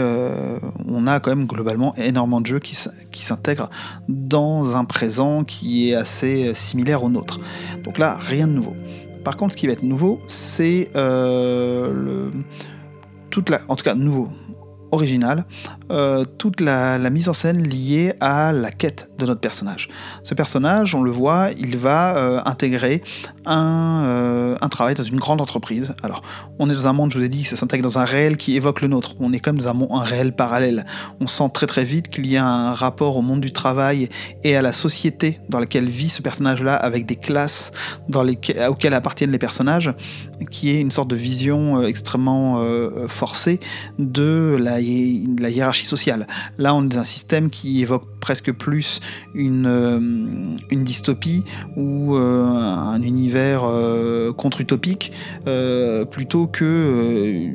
on 0.86 1.06
a 1.06 1.20
quand 1.20 1.30
même 1.30 1.46
globalement 1.46 1.94
énormément 1.96 2.40
de 2.40 2.46
jeux 2.46 2.60
qui 2.60 3.24
s'intègrent 3.24 3.70
dans 4.08 4.76
un 4.76 4.84
présent 4.84 5.44
qui 5.44 5.90
est 5.90 5.94
assez 5.94 6.54
similaire 6.54 7.02
au 7.02 7.10
nôtre. 7.10 7.40
Donc 7.84 7.98
là, 7.98 8.16
rien 8.20 8.46
de 8.46 8.52
nouveau. 8.52 8.76
Par 9.28 9.36
contre, 9.36 9.52
ce 9.52 9.58
qui 9.58 9.66
va 9.66 9.74
être 9.74 9.82
nouveau, 9.82 10.22
c'est 10.26 10.88
euh, 10.96 12.30
toute 13.28 13.50
la, 13.50 13.60
en 13.68 13.76
tout 13.76 13.84
cas 13.84 13.94
nouveau, 13.94 14.30
original, 14.90 15.44
euh, 15.90 16.24
toute 16.38 16.60
la, 16.60 16.98
mise 17.10 17.28
en 17.28 17.32
scène 17.32 17.62
liée 17.62 18.12
à 18.20 18.52
la 18.52 18.70
quête 18.70 19.10
de 19.18 19.26
notre 19.26 19.40
personnage. 19.40 19.88
Ce 20.22 20.34
personnage, 20.34 20.94
on 20.94 21.02
le 21.02 21.10
voit, 21.10 21.48
il 21.58 21.76
va 21.76 22.16
euh, 22.16 22.40
intégrer 22.44 23.02
un, 23.46 24.56
un, 24.60 24.68
travail 24.68 24.94
dans 24.94 25.02
une 25.02 25.18
grande 25.18 25.40
entreprise. 25.40 25.94
Alors, 26.02 26.22
on 26.58 26.68
est 26.68 26.74
dans 26.74 26.86
un 26.86 26.92
monde, 26.92 27.10
je 27.12 27.18
vous 27.18 27.24
ai 27.24 27.28
dit, 27.28 27.44
ça 27.44 27.56
s'intègre 27.56 27.82
dans 27.84 27.98
un 27.98 28.04
réel 28.04 28.36
qui 28.36 28.56
évoque 28.56 28.82
le 28.82 28.88
nôtre. 28.88 29.14
On 29.20 29.32
est 29.32 29.40
comme 29.40 29.58
dans 29.58 29.68
un, 29.68 29.96
un 29.96 30.02
réel 30.02 30.34
parallèle. 30.34 30.84
On 31.20 31.26
sent 31.26 31.50
très 31.54 31.66
très 31.66 31.84
vite 31.84 32.08
qu'il 32.08 32.26
y 32.26 32.36
a 32.36 32.44
un 32.44 32.74
rapport 32.74 33.16
au 33.16 33.22
monde 33.22 33.40
du 33.40 33.52
travail 33.52 34.08
et 34.44 34.56
à 34.56 34.62
la 34.62 34.72
société 34.72 35.40
dans 35.48 35.58
laquelle 35.58 35.88
vit 35.88 36.08
ce 36.08 36.22
personnage-là, 36.22 36.74
avec 36.74 37.06
des 37.06 37.16
classes 37.16 37.72
dans 38.08 38.22
lesquelles, 38.22 38.68
auxquelles 38.68 38.94
appartiennent 38.94 39.32
les 39.32 39.38
personnages, 39.38 39.92
qui 40.50 40.70
est 40.70 40.80
une 40.80 40.90
sorte 40.90 41.08
de 41.10 41.16
vision 41.16 41.82
extrêmement 41.82 42.62
forcée 43.08 43.60
de 43.98 44.56
la 44.58 44.80
hiérarchie 44.80 45.86
sociale. 45.86 46.26
Là, 46.58 46.74
on 46.74 46.84
est 46.84 46.88
dans 46.88 47.00
un 47.00 47.04
système 47.04 47.50
qui 47.50 47.82
évoque 47.82 48.04
presque 48.20 48.52
plus 48.52 49.00
une, 49.34 49.66
euh, 49.66 50.76
dystopie 50.84 51.44
ou 51.76 52.14
euh, 52.14 52.44
un 52.44 53.00
univers 53.02 53.62
euh, 53.64 54.32
contre-utopique 54.32 55.12
plutôt 56.10 56.46
que 56.46 57.50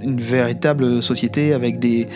une 0.00 0.20
véritable 0.20 1.02
société 1.02 1.52
avec 1.52 1.78
des 1.78 2.06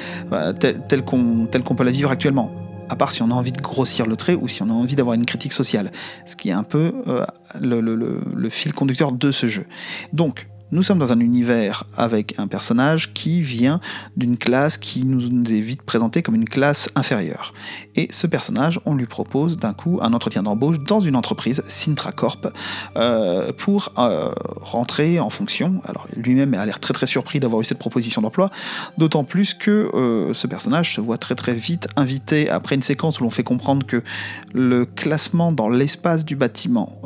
telle, 0.61 1.03
qu'on 1.05 1.49
peut 1.49 1.85
la 1.85 1.91
vivre 1.91 2.11
actuellement 2.11 2.53
à 2.93 2.97
part 2.97 3.11
si 3.11 3.23
on 3.23 3.31
a 3.31 3.35
envie 3.35 3.53
de 3.53 3.61
grossir 3.61 4.07
le 4.07 4.17
trait 4.17 4.35
ou 4.35 4.49
si 4.49 4.63
on 4.63 4.69
a 4.69 4.73
envie 4.73 4.95
d'avoir 4.95 5.15
une 5.15 5.25
critique 5.25 5.55
sociale, 5.55 5.91
ce 6.27 6.37
qui 6.37 6.51
est 6.51 6.53
un 6.53 6.63
peu 6.63 6.93
le, 7.59 7.81
le, 7.81 8.51
fil 8.51 8.75
conducteur 8.75 9.13
de 9.13 9.33
ce 9.33 9.47
jeu. 9.47 9.65
Donc, 10.13 10.47
nous 10.73 10.83
sommes 10.83 10.99
dans 10.99 11.13
un 11.13 11.21
univers 11.21 11.85
avec 11.95 12.39
un 12.39 12.47
personnage 12.47 13.13
qui 13.13 13.43
vient 13.43 13.79
d'une 14.17 14.39
classe 14.39 14.79
qui 14.79 15.05
nous 15.05 15.23
est 15.53 15.61
vite 15.61 15.83
présentée 15.83 16.23
comme 16.23 16.35
une 16.35 16.49
classe 16.49 16.89
inférieure. 16.95 17.53
Et 17.95 18.09
ce 18.11 18.27
personnage, 18.27 18.81
on 18.87 18.95
lui 18.95 19.05
propose 19.05 19.59
d'un 19.59 19.75
coup 19.75 19.99
un 20.01 20.15
entretien 20.15 20.43
d'embauche 20.43 20.81
dans 20.81 21.01
une 21.01 21.15
entreprise, 21.15 21.63
Sintra 21.69 22.13
Corp, 22.13 22.49
euh, 22.97 23.53
pour 23.53 23.93
euh, 23.99 24.33
rentrer 24.63 25.21
en 25.21 25.29
fonction. 25.29 25.83
Alors 25.85 26.09
lui-même 26.17 26.55
a 26.55 26.65
l'air 26.65 26.81
très 26.81 26.95
très 26.95 27.07
surpris 27.07 27.39
d'avoir 27.39 27.61
eu 27.61 27.65
cette 27.65 27.79
proposition 27.79 28.23
d'emploi, 28.23 28.51
d'autant 28.97 29.25
plus 29.25 29.53
que 29.53 29.91
euh, 29.95 30.33
ce 30.33 30.47
personnage 30.47 30.95
se 30.95 31.03
voit 31.03 31.19
très 31.19 31.35
très 31.35 31.55
vite 31.55 31.87
invité 31.97 32.49
après 32.49 32.77
une 32.77 32.83
séquence 32.83 33.21
où 33.21 33.25
l'on 33.25 33.31
fait 33.31 33.45
comprendre 33.45 33.87
que 33.87 34.03
le 34.55 34.87
classement 34.87 35.53
dans 35.53 35.69
l'espace 35.69 36.25
du 36.25 36.35
bâtiment, 36.35 37.03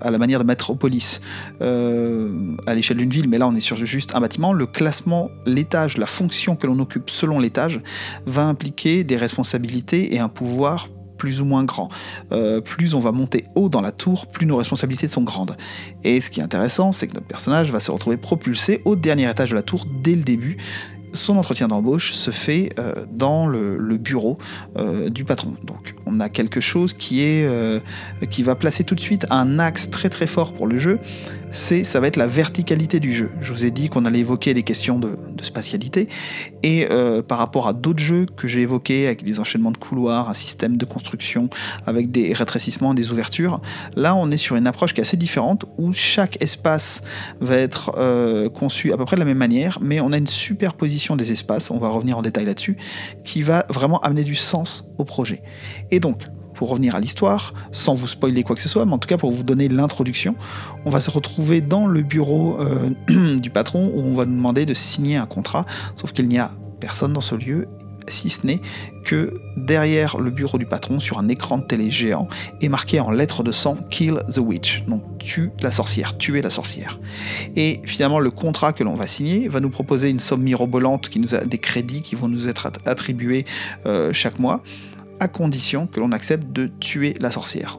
à 0.00 0.10
la 0.10 0.18
manière 0.18 0.38
de 0.38 0.44
Metropolis, 0.44 1.20
à 1.60 2.74
l'échelle 2.74 2.93
d'une 2.96 3.10
ville, 3.10 3.28
mais 3.28 3.38
là 3.38 3.46
on 3.46 3.54
est 3.54 3.60
sur 3.60 3.76
juste 3.76 4.14
un 4.14 4.20
bâtiment, 4.20 4.52
le 4.52 4.66
classement, 4.66 5.30
l'étage, 5.46 5.98
la 5.98 6.06
fonction 6.06 6.56
que 6.56 6.66
l'on 6.66 6.78
occupe 6.78 7.10
selon 7.10 7.38
l'étage 7.38 7.80
va 8.26 8.46
impliquer 8.46 9.04
des 9.04 9.16
responsabilités 9.16 10.14
et 10.14 10.18
un 10.18 10.28
pouvoir 10.28 10.88
plus 11.18 11.40
ou 11.40 11.44
moins 11.44 11.64
grand. 11.64 11.88
Euh, 12.32 12.60
plus 12.60 12.94
on 12.94 12.98
va 12.98 13.12
monter 13.12 13.46
haut 13.54 13.68
dans 13.68 13.80
la 13.80 13.92
tour, 13.92 14.26
plus 14.26 14.46
nos 14.46 14.56
responsabilités 14.56 15.08
sont 15.08 15.22
grandes. 15.22 15.56
Et 16.02 16.20
ce 16.20 16.30
qui 16.30 16.40
est 16.40 16.42
intéressant, 16.42 16.92
c'est 16.92 17.06
que 17.06 17.14
notre 17.14 17.26
personnage 17.26 17.70
va 17.70 17.80
se 17.80 17.90
retrouver 17.90 18.16
propulsé 18.16 18.82
au 18.84 18.96
dernier 18.96 19.30
étage 19.30 19.50
de 19.50 19.54
la 19.54 19.62
tour 19.62 19.86
dès 20.02 20.16
le 20.16 20.22
début, 20.22 20.58
son 21.12 21.36
entretien 21.36 21.68
d'embauche 21.68 22.12
se 22.12 22.32
fait 22.32 22.70
euh, 22.80 23.06
dans 23.10 23.46
le, 23.46 23.78
bureau 23.96 24.36
euh, 24.76 25.08
du 25.08 25.24
patron. 25.24 25.54
Donc 25.62 25.94
on 26.06 26.18
a 26.18 26.28
quelque 26.28 26.60
chose 26.60 26.92
qui, 26.92 27.22
est, 27.22 27.48
qui 28.30 28.42
va 28.42 28.56
placer 28.56 28.82
tout 28.82 28.96
de 28.96 29.00
suite 29.00 29.24
un 29.30 29.58
axe 29.60 29.88
très 29.90 30.08
très 30.08 30.26
fort 30.26 30.52
pour 30.52 30.66
le 30.66 30.78
jeu, 30.78 30.98
c'est 31.54 31.84
ça 31.84 32.00
va 32.00 32.08
être 32.08 32.16
la 32.16 32.26
verticalité 32.26 33.00
du 33.00 33.12
jeu. 33.12 33.30
Je 33.40 33.52
vous 33.52 33.64
ai 33.64 33.70
dit 33.70 33.88
qu'on 33.88 34.04
allait 34.04 34.18
évoquer 34.18 34.54
des 34.54 34.64
questions 34.64 34.98
de, 34.98 35.16
spatialité, 35.42 36.08
et 36.62 36.88
par 37.28 37.38
rapport 37.38 37.68
à 37.68 37.72
d'autres 37.72 37.98
jeux 37.98 38.26
que 38.36 38.48
j'ai 38.48 38.62
évoqués 38.62 39.06
avec 39.06 39.22
des 39.22 39.40
enchaînements 39.40 39.72
de 39.72 39.76
couloirs, 39.76 40.30
un 40.30 40.34
système 40.34 40.76
de 40.76 40.84
construction 40.84 41.50
avec 41.86 42.10
des 42.10 42.32
rétrécissements, 42.32 42.94
des 42.94 43.10
ouvertures, 43.10 43.60
là 43.94 44.16
on 44.16 44.30
est 44.30 44.36
sur 44.36 44.56
une 44.56 44.66
approche 44.66 44.94
qui 44.94 45.00
est 45.00 45.02
assez 45.02 45.18
différente 45.18 45.66
où 45.76 45.92
chaque 45.92 46.42
espace 46.42 47.02
va 47.40 47.56
être 47.56 48.48
conçu 48.54 48.92
à 48.92 48.96
peu 48.96 49.04
près 49.04 49.16
de 49.16 49.20
la 49.20 49.26
même 49.26 49.38
manière, 49.38 49.78
mais 49.80 50.00
on 50.00 50.12
a 50.12 50.18
une 50.18 50.26
superposition 50.26 51.14
des 51.14 51.30
espaces, 51.30 51.70
on 51.70 51.78
va 51.78 51.88
revenir 51.88 52.18
en 52.18 52.22
détail 52.22 52.46
là-dessus, 52.46 52.76
qui 53.24 53.42
va 53.42 53.66
vraiment 53.68 54.00
amener 54.00 54.24
du 54.24 54.34
sens 54.34 54.88
au 54.98 55.04
projet. 55.04 55.42
Et 55.90 56.00
donc, 56.00 56.22
pour 56.54 56.70
revenir 56.70 56.94
à 56.94 57.00
l'histoire, 57.00 57.54
sans 57.72 57.94
vous 57.94 58.06
spoiler 58.06 58.42
quoi 58.42 58.56
que 58.56 58.62
ce 58.62 58.68
soit, 58.68 58.86
mais 58.86 58.92
en 58.92 58.98
tout 58.98 59.08
cas 59.08 59.18
pour 59.18 59.32
vous 59.32 59.42
donner 59.42 59.68
l'introduction, 59.68 60.34
on 60.84 60.90
va 60.90 61.00
se 61.00 61.10
retrouver 61.10 61.60
dans 61.60 61.86
le 61.86 62.02
bureau 62.02 62.58
euh, 62.60 63.36
du 63.38 63.50
patron 63.50 63.90
où 63.94 64.00
on 64.00 64.14
va 64.14 64.24
nous 64.24 64.36
demander 64.36 64.66
de 64.66 64.74
signer 64.74 65.16
un 65.16 65.26
contrat, 65.26 65.66
sauf 65.94 66.12
qu'il 66.12 66.28
n'y 66.28 66.38
a 66.38 66.50
personne 66.80 67.12
dans 67.12 67.20
ce 67.20 67.34
lieu 67.34 67.68
si 68.08 68.30
ce 68.30 68.46
n'est 68.46 68.60
que 69.04 69.34
derrière 69.56 70.18
le 70.18 70.30
bureau 70.30 70.58
du 70.58 70.66
patron, 70.66 71.00
sur 71.00 71.18
un 71.18 71.28
écran 71.28 71.58
de 71.58 71.64
télé 71.64 71.90
géant, 71.90 72.28
est 72.60 72.68
marqué 72.68 73.00
en 73.00 73.10
lettres 73.10 73.42
de 73.42 73.52
sang 73.52 73.76
Kill 73.90 74.22
the 74.32 74.38
Witch, 74.38 74.84
donc 74.86 75.02
tue 75.18 75.50
la 75.60 75.70
sorcière, 75.70 76.16
tuer 76.16 76.42
la 76.42 76.50
sorcière. 76.50 76.98
Et 77.56 77.80
finalement, 77.84 78.20
le 78.20 78.30
contrat 78.30 78.72
que 78.72 78.84
l'on 78.84 78.94
va 78.94 79.06
signer 79.06 79.48
va 79.48 79.60
nous 79.60 79.70
proposer 79.70 80.10
une 80.10 80.20
somme 80.20 80.42
mirobolante, 80.42 81.08
qui 81.08 81.20
nous 81.20 81.34
a 81.34 81.44
des 81.44 81.58
crédits 81.58 82.02
qui 82.02 82.14
vont 82.14 82.28
nous 82.28 82.48
être 82.48 82.70
attribués 82.86 83.44
euh, 83.86 84.12
chaque 84.12 84.38
mois, 84.38 84.62
à 85.20 85.28
condition 85.28 85.86
que 85.86 86.00
l'on 86.00 86.12
accepte 86.12 86.52
de 86.52 86.66
tuer 86.66 87.14
la 87.20 87.30
sorcière 87.30 87.78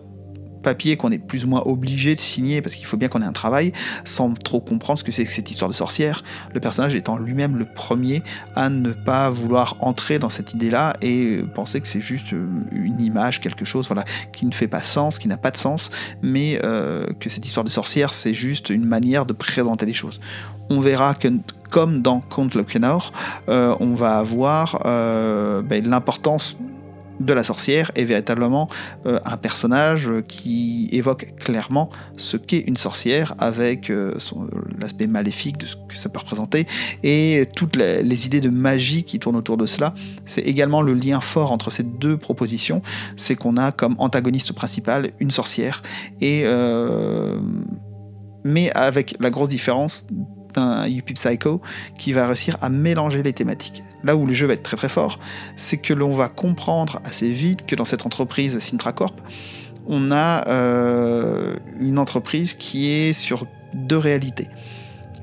papier 0.65 0.97
qu'on 0.97 1.11
est 1.11 1.19
plus 1.19 1.45
ou 1.45 1.47
moins 1.47 1.61
obligé 1.65 2.15
de 2.15 2.19
signer 2.19 2.61
parce 2.61 2.75
qu'il 2.75 2.87
faut 2.87 2.97
bien 2.97 3.07
qu'on 3.07 3.21
ait 3.21 3.25
un 3.25 3.31
travail, 3.31 3.71
sans 4.03 4.33
trop 4.33 4.59
comprendre 4.59 4.99
ce 4.99 5.03
que 5.03 5.11
c'est 5.11 5.23
que 5.23 5.31
cette 5.31 5.49
histoire 5.49 5.69
de 5.69 5.75
sorcière. 5.75 6.23
Le 6.53 6.59
personnage 6.59 6.95
étant 6.95 7.17
lui-même 7.17 7.55
le 7.55 7.65
premier 7.65 8.23
à 8.55 8.69
ne 8.69 8.91
pas 8.91 9.29
vouloir 9.29 9.77
entrer 9.79 10.17
dans 10.17 10.29
cette 10.29 10.53
idée-là 10.53 10.93
et 11.01 11.43
penser 11.53 11.79
que 11.79 11.87
c'est 11.87 12.01
juste 12.01 12.33
euh, 12.33 12.47
une 12.71 12.99
image, 12.99 13.39
quelque 13.39 13.63
chose 13.63 13.87
voilà, 13.87 14.03
qui 14.33 14.47
ne 14.47 14.51
fait 14.51 14.67
pas 14.67 14.81
sens, 14.81 15.19
qui 15.19 15.27
n'a 15.27 15.37
pas 15.37 15.51
de 15.51 15.57
sens, 15.57 15.91
mais 16.23 16.59
euh, 16.63 17.05
que 17.19 17.29
cette 17.29 17.45
histoire 17.45 17.63
de 17.63 17.69
sorcière, 17.69 18.11
c'est 18.11 18.33
juste 18.33 18.71
une 18.71 18.85
manière 18.85 19.27
de 19.27 19.33
présenter 19.33 19.85
les 19.85 19.93
choses. 19.93 20.19
On 20.71 20.79
verra 20.79 21.13
que 21.13 21.27
comme 21.69 22.01
dans 22.01 22.21
Conte 22.21 22.55
Lokenor, 22.55 23.11
euh, 23.49 23.75
on 23.79 23.93
va 23.93 24.17
avoir 24.17 24.79
ben, 24.83 25.87
l'importance 25.87 26.57
de 27.19 27.33
la 27.33 27.43
sorcière 27.43 27.91
est 27.95 28.03
véritablement 28.03 28.67
euh, 29.05 29.19
un 29.25 29.37
personnage 29.37 30.09
qui 30.27 30.89
évoque 30.91 31.33
clairement 31.37 31.89
ce 32.17 32.37
qu'est 32.37 32.59
une 32.59 32.77
sorcière 32.77 33.35
avec 33.39 33.89
euh, 33.89 34.13
l'aspect 34.79 35.07
maléfique 35.07 35.57
de 35.57 35.65
ce 35.65 35.75
que 35.75 35.97
ça 35.97 36.09
peut 36.09 36.19
représenter 36.19 36.65
et 37.03 37.45
toutes 37.55 37.75
les, 37.75 38.25
idées 38.25 38.41
de 38.41 38.49
magie 38.49 39.03
qui 39.03 39.19
tournent 39.19 39.35
autour 39.35 39.57
de 39.57 39.65
cela. 39.65 39.93
C'est 40.25 40.41
également 40.41 40.81
le 40.81 40.93
lien 40.93 41.21
fort 41.21 41.51
entre 41.51 41.71
ces 41.71 41.83
deux 41.83 42.17
propositions, 42.17 42.81
c'est 43.17 43.35
qu'on 43.35 43.57
a 43.57 43.71
comme 43.71 43.95
antagoniste 43.97 44.53
principal 44.53 45.11
une 45.19 45.31
sorcière 45.31 45.81
et 46.21 46.43
euh, 46.45 47.39
mais 48.43 48.71
avec 48.73 49.15
la 49.19 49.29
grosse 49.29 49.49
différence 49.49 50.05
un 50.57 50.87
Yuppie 50.87 51.13
Psycho 51.13 51.61
qui 51.97 52.13
va 52.13 52.27
réussir 52.27 52.57
à 52.61 52.69
mélanger 52.69 53.23
les 53.23 53.33
thématiques. 53.33 53.83
Là 54.03 54.15
où 54.15 54.25
le 54.25 54.33
jeu 54.33 54.47
va 54.47 54.53
être 54.53 54.63
très 54.63 54.77
très 54.77 54.89
fort, 54.89 55.19
c'est 55.55 55.77
que 55.77 55.93
l'on 55.93 56.11
va 56.11 56.27
comprendre 56.27 56.99
assez 57.03 57.31
vite 57.31 57.65
que 57.65 57.75
dans 57.75 57.85
cette 57.85 58.05
entreprise 58.05 58.59
Sintracorp, 58.59 59.15
on 59.87 60.11
a 60.11 60.47
euh, 60.47 61.55
une 61.79 61.99
entreprise 61.99 62.53
qui 62.53 62.89
est 62.89 63.13
sur 63.13 63.45
deux 63.73 63.97
réalités 63.97 64.49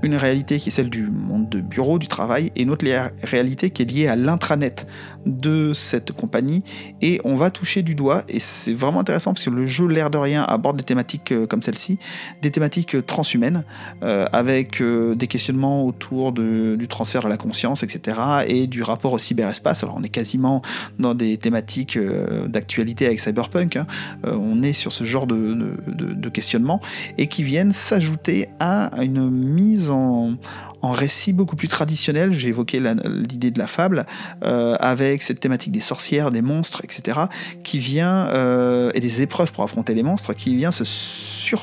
une 0.02 0.16
réalité 0.16 0.58
qui 0.58 0.68
est 0.68 0.72
celle 0.72 0.90
du 0.90 1.04
monde 1.04 1.48
de 1.48 1.60
bureau, 1.60 1.98
du 1.98 2.08
travail, 2.08 2.50
et 2.56 2.62
une 2.62 2.70
autre 2.70 2.84
réalité 3.22 3.70
qui 3.70 3.82
est 3.82 3.90
liée 3.90 4.08
à 4.08 4.16
l'intranet 4.16 4.86
de 5.26 5.72
cette 5.72 6.12
compagnie. 6.12 6.64
Et 7.00 7.20
on 7.24 7.34
va 7.34 7.50
toucher 7.50 7.82
du 7.82 7.94
doigt, 7.94 8.22
et 8.28 8.40
c'est 8.40 8.72
vraiment 8.72 9.00
intéressant 9.00 9.32
parce 9.32 9.44
que 9.44 9.50
le 9.50 9.66
jeu, 9.66 9.86
l'air 9.86 10.10
de 10.10 10.18
rien, 10.18 10.42
aborde 10.42 10.76
des 10.76 10.84
thématiques 10.84 11.32
euh, 11.32 11.46
comme 11.46 11.62
celle-ci, 11.62 11.98
des 12.40 12.50
thématiques 12.50 12.96
euh, 12.96 13.02
transhumaines, 13.02 13.64
euh, 14.02 14.26
avec 14.32 14.82
des 14.82 15.26
questionnements 15.26 15.84
autour 15.84 16.32
du 16.32 16.86
transfert 16.88 17.22
de 17.22 17.28
la 17.28 17.36
conscience, 17.36 17.82
etc., 17.82 18.18
et 18.46 18.66
du 18.66 18.82
rapport 18.82 19.12
au 19.12 19.18
cyberespace. 19.18 19.82
Alors 19.82 19.96
on 19.98 20.02
est 20.02 20.08
quasiment 20.08 20.62
dans 20.98 21.14
des 21.14 21.36
thématiques 21.36 21.98
d'actualité 22.46 23.06
avec 23.06 23.20
Cyberpunk, 23.20 23.76
hein. 23.76 23.86
on 24.24 24.62
est 24.62 24.72
sur 24.72 24.92
ce 24.92 25.04
genre 25.04 25.26
de, 25.26 25.54
de, 25.86 26.14
de 26.14 26.28
questionnement, 26.28 26.80
et 27.18 27.26
qui 27.26 27.42
viennent 27.42 27.72
s'ajouter 27.72 28.48
à 28.60 28.90
une 29.02 29.30
mise 29.30 29.90
en, 29.90 30.34
en 30.82 30.90
récit 30.90 31.32
beaucoup 31.32 31.56
plus 31.56 31.68
traditionnel. 31.68 32.32
J'ai 32.32 32.48
évoqué 32.48 32.80
l'idée 33.04 33.50
de 33.50 33.58
la 33.58 33.68
fable 33.68 34.04
euh, 34.44 34.76
avec 34.80 35.22
cette 35.22 35.40
thématique 35.40 35.72
des 35.72 35.80
sorcières, 35.80 36.30
des 36.30 36.42
monstres, 36.42 36.82
etc. 36.84 37.20
qui 37.62 37.78
vient 37.78 38.26
euh, 38.28 38.90
et 38.94 39.00
des 39.00 39.22
épreuves 39.22 39.52
pour 39.52 39.62
affronter 39.62 39.94
les 39.94 40.02
monstres 40.02 40.34
qui 40.34 40.56
vient 40.56 40.72
se 40.72 40.84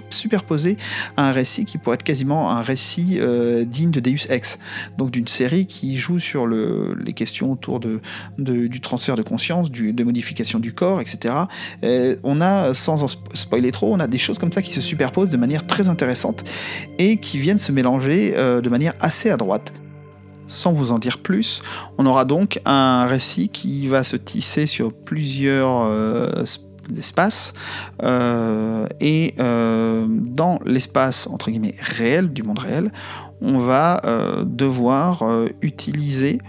superposer 0.10 0.78
à 1.18 1.30
un 1.30 1.32
récit 1.32 1.66
qui 1.66 1.78
pourrait 1.78 1.96
être 1.96 2.04
quasiment 2.04 2.52
un 2.52 2.62
récit 2.62 3.18
euh, 3.20 3.66
digne 3.66 3.92
de 3.92 4.00
Deus 4.00 4.28
Ex, 4.30 4.60
donc 4.98 5.12
d'une 5.12 5.28
série 5.28 5.66
qui 5.66 5.98
joue 5.98 6.20
sur 6.20 6.46
le, 6.46 6.96
les 7.04 7.14
questions 7.14 7.52
autour 7.52 7.80
du 7.80 8.82
transfert 8.82 9.16
de 9.16 9.22
conscience, 9.22 9.72
de 9.72 10.04
modification 10.04 10.60
du 10.60 10.74
corps, 10.74 11.02
etc. 11.02 11.34
on 12.24 12.42
a, 12.42 12.74
sans 12.74 13.04
en 13.04 13.08
spoiler 13.34 13.72
trop, 13.72 13.94
on 13.94 14.00
a 14.00 14.08
des 14.08 14.18
choses 14.18 14.40
comme 14.40 14.52
ça 14.52 14.62
qui 14.62 14.72
se 14.72 14.82
superposent 14.82 15.30
de 15.30 15.38
manière 15.38 15.68
très 15.68 15.90
intéressante 15.90 16.44
et 16.98 17.18
qui 17.18 17.38
viennent 17.40 17.58
se 17.58 17.72
mélanger 17.72 18.32
de 18.32 18.70
manière 18.70 18.94
assez 19.00 19.09
à 19.30 19.38
droite. 19.38 19.74
Sans 20.48 20.74
vous 20.74 20.92
en 20.92 20.98
dire 20.98 21.20
plus, 21.20 21.62
on 21.98 22.06
aura 22.06 22.25
donc 22.25 22.60
un 22.66 23.06
récit 23.06 23.50
qui 23.50 23.88
va 23.88 24.04
se 24.04 24.16
tisser 24.16 24.66
sur 24.66 24.92
plusieurs 24.92 25.84
euh, 25.84 26.44
espaces 26.98 27.54
euh, 28.01 28.88
et 29.00 29.36
euh, 29.39 30.08
dans 30.10 30.60
l'espace 30.66 31.28
entre 31.28 31.51
guillemets 31.51 31.75
réel 31.80 32.34
du 32.34 32.42
monde 32.42 32.60
réel, 32.60 32.92
on 33.42 33.60
va 33.60 34.01
devoir 34.44 35.24
utiliser 35.62 36.39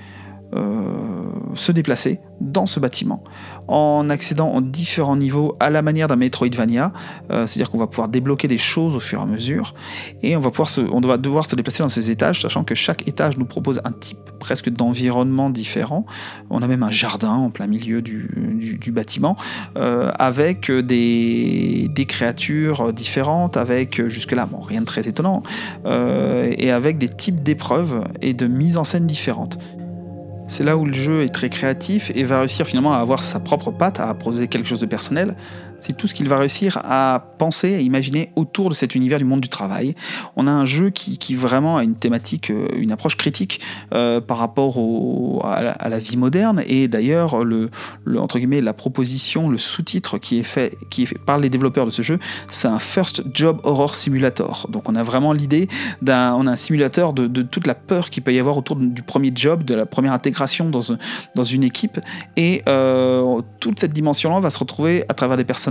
se 1.55 1.71
déplacer 1.71 2.19
dans 2.40 2.67
ce 2.67 2.81
bâtiment 2.81 3.23
en 3.71 4.11
accédant 4.11 4.49
en 4.49 4.61
différents 4.61 5.17
niveaux 5.17 5.57
à 5.61 5.71
la 5.71 5.81
manière 5.81 6.09
d'un 6.09 6.17
Metroidvania, 6.17 6.93
euh, 7.31 7.47
c'est-à-dire 7.47 7.71
qu'on 7.71 7.79
va 7.79 7.87
pouvoir 7.87 8.09
débloquer 8.09 8.49
des 8.49 8.59
choses 8.59 8.95
au 8.95 9.00
fur 9.00 9.21
et 9.21 9.23
à 9.23 9.27
mesure, 9.27 9.75
et 10.23 10.37
on 10.37 10.41
va, 10.41 10.50
se, 10.67 10.81
devoir 11.17 11.49
se 11.49 11.55
déplacer 11.55 11.83
dans 11.83 11.89
ces 11.89 12.11
étages, 12.11 12.43
sachant 12.43 12.65
que 12.65 12.75
chaque 12.75 13.07
étage 13.07 13.39
nous 13.39 13.45
propose 13.45 13.81
un 13.85 13.93
type 13.93 14.19
presque 14.41 14.71
d'environnement 14.71 15.50
différent. 15.50 16.05
On 16.50 16.62
a 16.62 16.67
même 16.67 16.83
un 16.83 16.91
jardin 16.91 17.31
en 17.31 17.50
plein 17.50 17.69
milieu 17.69 18.03
du, 18.03 18.91
bâtiment, 18.93 19.37
euh, 19.79 20.11
avec 20.19 20.71
des, 20.71 22.07
créatures 22.09 22.93
différentes, 22.93 23.57
avec 23.57 24.05
jusque-là, 24.09 24.47
bon, 24.47 24.61
rien 24.61 24.81
de 24.81 24.87
très 24.87 25.07
étonnant, 25.07 25.45
euh, 25.87 26.53
et 26.59 26.73
avec 26.73 26.99
des 26.99 27.09
types 27.09 27.41
d'épreuves 27.41 28.05
et 28.21 28.35
de 28.35 28.49
mise 28.49 28.77
en 28.77 28.85
scène 28.85 29.07
différentes. 29.07 29.59
C'est 30.50 30.64
là 30.64 30.76
où 30.76 30.85
le 30.85 30.92
jeu 30.92 31.23
est 31.23 31.28
très 31.28 31.49
créatif 31.49 32.11
et 32.16 32.25
va 32.25 32.40
réussir 32.40 32.66
finalement 32.66 32.92
à 32.92 32.97
avoir 32.97 33.23
sa 33.23 33.38
propre 33.38 33.71
patte, 33.71 34.00
à 34.00 34.12
proposer 34.14 34.49
quelque 34.49 34.66
chose 34.66 34.80
de 34.80 34.87
personnel, 34.87 35.37
c'est 35.80 35.96
tout 35.96 36.06
ce 36.06 36.14
qu'il 36.14 36.28
va 36.28 36.38
réussir 36.38 36.78
à 36.84 37.34
penser, 37.38 37.75
à 37.75 37.80
imaginer 37.80 38.32
autour 38.37 38.68
de 38.68 38.75
cet 38.75 38.94
univers 38.94 39.18
du 39.18 39.25
monde 39.25 39.40
du 39.40 39.49
travail. 39.49 39.94
On 40.37 40.46
a 40.46 40.50
un 40.50 40.64
jeu 40.64 40.90
qui, 40.90 41.34
vraiment 41.34 41.76
a 41.78 41.84
une 41.84 41.94
thématique, 41.94 42.50
euh, 42.50 42.68
une 42.76 42.92
approche 42.92 43.16
critique 43.16 43.60
euh, 43.94 44.20
par 44.20 44.38
rapport 44.38 44.78
à, 45.44 45.88
la, 45.88 45.99
vie 45.99 46.16
moderne. 46.16 46.62
Et 46.66 46.88
d'ailleurs, 46.88 47.44
le, 47.44 47.70
entre 48.16 48.38
guillemets, 48.38 48.60
la 48.60 48.72
proposition, 48.72 49.49
le 49.49 49.58
sous-titre 49.58 50.18
qui 50.18 50.38
est 50.38 50.44
fait, 50.44 50.76
qui 50.90 51.04
est 51.04 51.06
fait 51.06 51.18
par 51.18 51.38
les 51.38 51.49
développeurs 51.49 51.87
de 51.87 51.90
ce 51.90 52.02
jeu, 52.02 52.18
c'est 52.50 52.68
un 52.68 52.78
First 52.78 53.22
Job 53.34 53.60
Horror 53.64 53.94
Simulator. 53.94 54.66
Donc 54.70 54.88
on 54.88 54.94
a 54.94 55.02
vraiment 55.02 55.32
l'idée 55.32 55.68
d'un, 56.02 56.34
on 56.34 56.46
a 56.46 56.52
un 56.52 56.56
simulateur 56.56 57.12
de, 57.12 57.42
toute 57.42 57.66
la 57.66 57.75
peur 57.75 58.10
qu'il 58.10 58.22
peut 58.22 58.32
y 58.32 58.38
avoir 58.38 58.56
autour 58.56 58.76
du 58.76 59.02
premier 59.02 59.32
job, 59.34 59.64
de 59.64 59.75
la 59.75 59.87
première 59.87 60.12
intégration 60.12 60.68
dans, 60.68 60.82
dans 61.34 61.44
une 61.44 61.64
équipe. 61.64 62.00
Et 62.36 62.62
euh, 62.69 63.40
toute 63.60 63.80
cette 63.80 63.93
dimension-là 63.93 64.40
va 64.40 64.50
se 64.50 64.58
retrouver 64.58 65.04
à 65.08 65.14
travers 65.14 65.36
des 65.36 65.45
personnes 65.45 65.70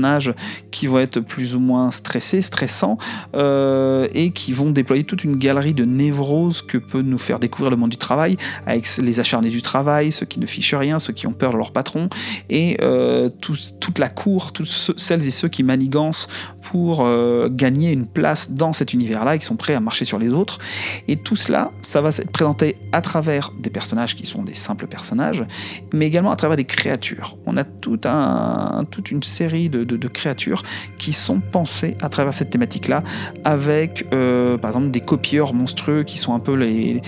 qui 0.72 0.88
vont 0.88 1.00
être 1.00 1.20
plus 1.20 1.56
ou 1.56 1.60
moins 1.60 1.92
stressés, 1.92 2.42
stressants, 2.42 2.98
euh, 3.36 4.08
et 4.14 4.32
qui 4.32 4.54
vont 4.54 4.72
déployer 4.72 5.04
toute 5.04 5.24
une 5.24 5.36
galerie 5.36 5.74
de 5.74 5.86
névroses 5.86 6.62
que 6.62 6.78
peut 6.78 7.02
nous 7.02 7.18
faire 7.18 7.40
découvrir 7.40 7.72
le 7.72 7.78
monde 7.78 7.90
du 7.90 7.98
travail, 7.98 8.38
avec 8.66 8.88
les 8.98 9.20
acharnés 9.20 9.50
du 9.50 9.62
travail, 9.62 10.12
ceux 10.12 10.26
qui 10.26 10.40
ne 10.40 10.46
fichent 10.46 10.76
rien, 10.76 11.00
ceux 11.00 11.14
qui 11.14 11.28
ont 11.28 11.34
peur 11.34 11.52
de 11.52 11.58
leur 11.58 11.72
patron, 11.72 12.10
et 12.50 12.78
euh, 12.82 13.30
toute 13.40 14.00
la 14.00 14.10
cour, 14.10 14.52
toutes 14.52 14.68
celles 14.68 15.28
et 15.28 15.32
ceux 15.32 15.48
qui 15.48 15.64
manigancent 15.64 16.28
pour 16.62 17.02
euh, 17.02 17.50
gagner 17.50 17.92
une 17.92 18.06
place 18.06 18.52
dans 18.52 18.74
cet 18.74 18.94
univers-là 18.94 19.38
qui 19.38 19.46
sont 19.46 19.56
prêts 19.56 19.74
à 19.74 19.80
marcher 19.80 20.06
sur 20.06 20.20
les 20.20 20.34
autres. 20.34 20.60
Et 21.08 21.16
tout 21.16 21.36
cela, 21.36 21.72
ça 21.82 22.02
va 22.02 22.10
être 22.10 22.32
présenté 22.32 22.78
à 22.92 23.02
travers 23.02 23.52
des 23.60 23.70
personnages 23.70 24.16
qui 24.16 24.26
sont 24.26 24.44
des 24.44 24.56
simples 24.56 24.88
personnages, 24.88 25.44
mais 25.94 26.08
également 26.08 26.32
à 26.32 26.36
travers 26.36 26.58
des 26.58 26.66
créatures. 26.66 27.38
On 27.46 27.58
a 27.58 27.64
toute 27.64 29.12
une 29.12 29.24
série 29.24 29.70
de, 29.70 29.88
de, 29.97 30.08
créatures 30.08 30.63
qui 30.97 31.13
sont 31.13 31.39
pensées 31.39 31.95
à 32.02 32.10
travers 32.10 32.34
cette 32.34 32.49
thématique-là, 32.49 33.04
avec 33.43 34.06
euh, 34.13 34.58
par 34.58 34.71
exemple 34.71 34.91
des 34.91 35.02
copieurs 35.02 35.54
monstrueux 35.54 36.04
qui 36.04 36.17
sont 36.17 36.34
un 36.34 36.39
peu 36.39 36.54
les, 36.56 37.02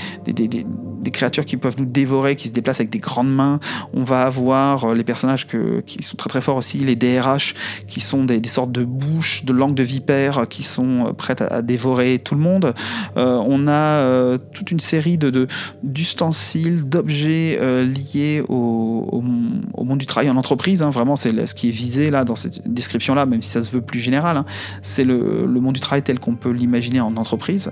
créatures 1.09 1.45
qui 1.45 1.57
peuvent 1.57 1.75
nous 1.79 1.85
dévorer, 1.85 2.35
qui 2.35 2.47
se 2.47 2.53
déplacent 2.53 2.79
avec 2.79 2.91
des 2.91 2.99
grandes 2.99 3.33
mains. 3.33 3.59
On 3.93 4.03
va 4.03 4.23
avoir 4.23 4.85
euh, 4.85 4.93
les 4.93 5.03
personnages 5.03 5.47
qui 5.47 6.03
sont 6.03 6.17
très 6.17 6.29
très 6.29 6.41
forts 6.41 6.57
aussi, 6.57 6.77
les 6.77 6.95
DRH, 6.95 7.55
qui 7.87 8.01
sont 8.01 8.23
des, 8.23 8.41
sortes 8.47 8.71
de 8.71 8.83
bouches, 8.83 9.43
de 9.45 9.53
langues 9.53 9.75
de 9.75 9.83
vipères 9.83 10.47
qui 10.47 10.63
sont 10.63 11.07
euh, 11.07 11.13
prêtes 11.13 11.41
à, 11.41 11.61
dévorer 11.63 12.19
tout 12.19 12.35
le 12.35 12.41
monde. 12.41 12.73
on 13.15 13.67
a 13.67 14.37
toute 14.53 14.71
une 14.71 14.79
série 14.79 15.17
de, 15.17 15.47
d'ustensiles, 15.83 16.87
d'objets 16.87 17.59
liés 17.83 18.43
au, 18.47 19.21
monde 19.21 19.97
du 19.97 20.05
travail 20.05 20.29
en 20.29 20.35
entreprise. 20.37 20.81
Hein. 20.81 20.89
Vraiment, 20.89 21.15
c'est 21.15 21.47
ce 21.47 21.55
qui 21.55 21.69
est 21.69 21.71
visé 21.71 22.09
là 22.09 22.23
dans 22.23 22.35
cette 22.35 22.71
description-là, 22.71 23.25
même 23.25 23.41
si 23.41 23.49
ça 23.49 23.63
se 23.63 23.71
veut 23.71 23.81
plus 23.81 23.99
général, 23.99 24.37
hein, 24.37 24.45
c'est 24.81 25.03
le, 25.03 25.47
monde 25.47 25.73
du 25.73 25.79
travail 25.79 26.01
tel 26.01 26.19
qu'on 26.19 26.35
peut 26.35 26.51
l'imaginer 26.51 27.01
en 27.01 27.15
entreprise, 27.17 27.71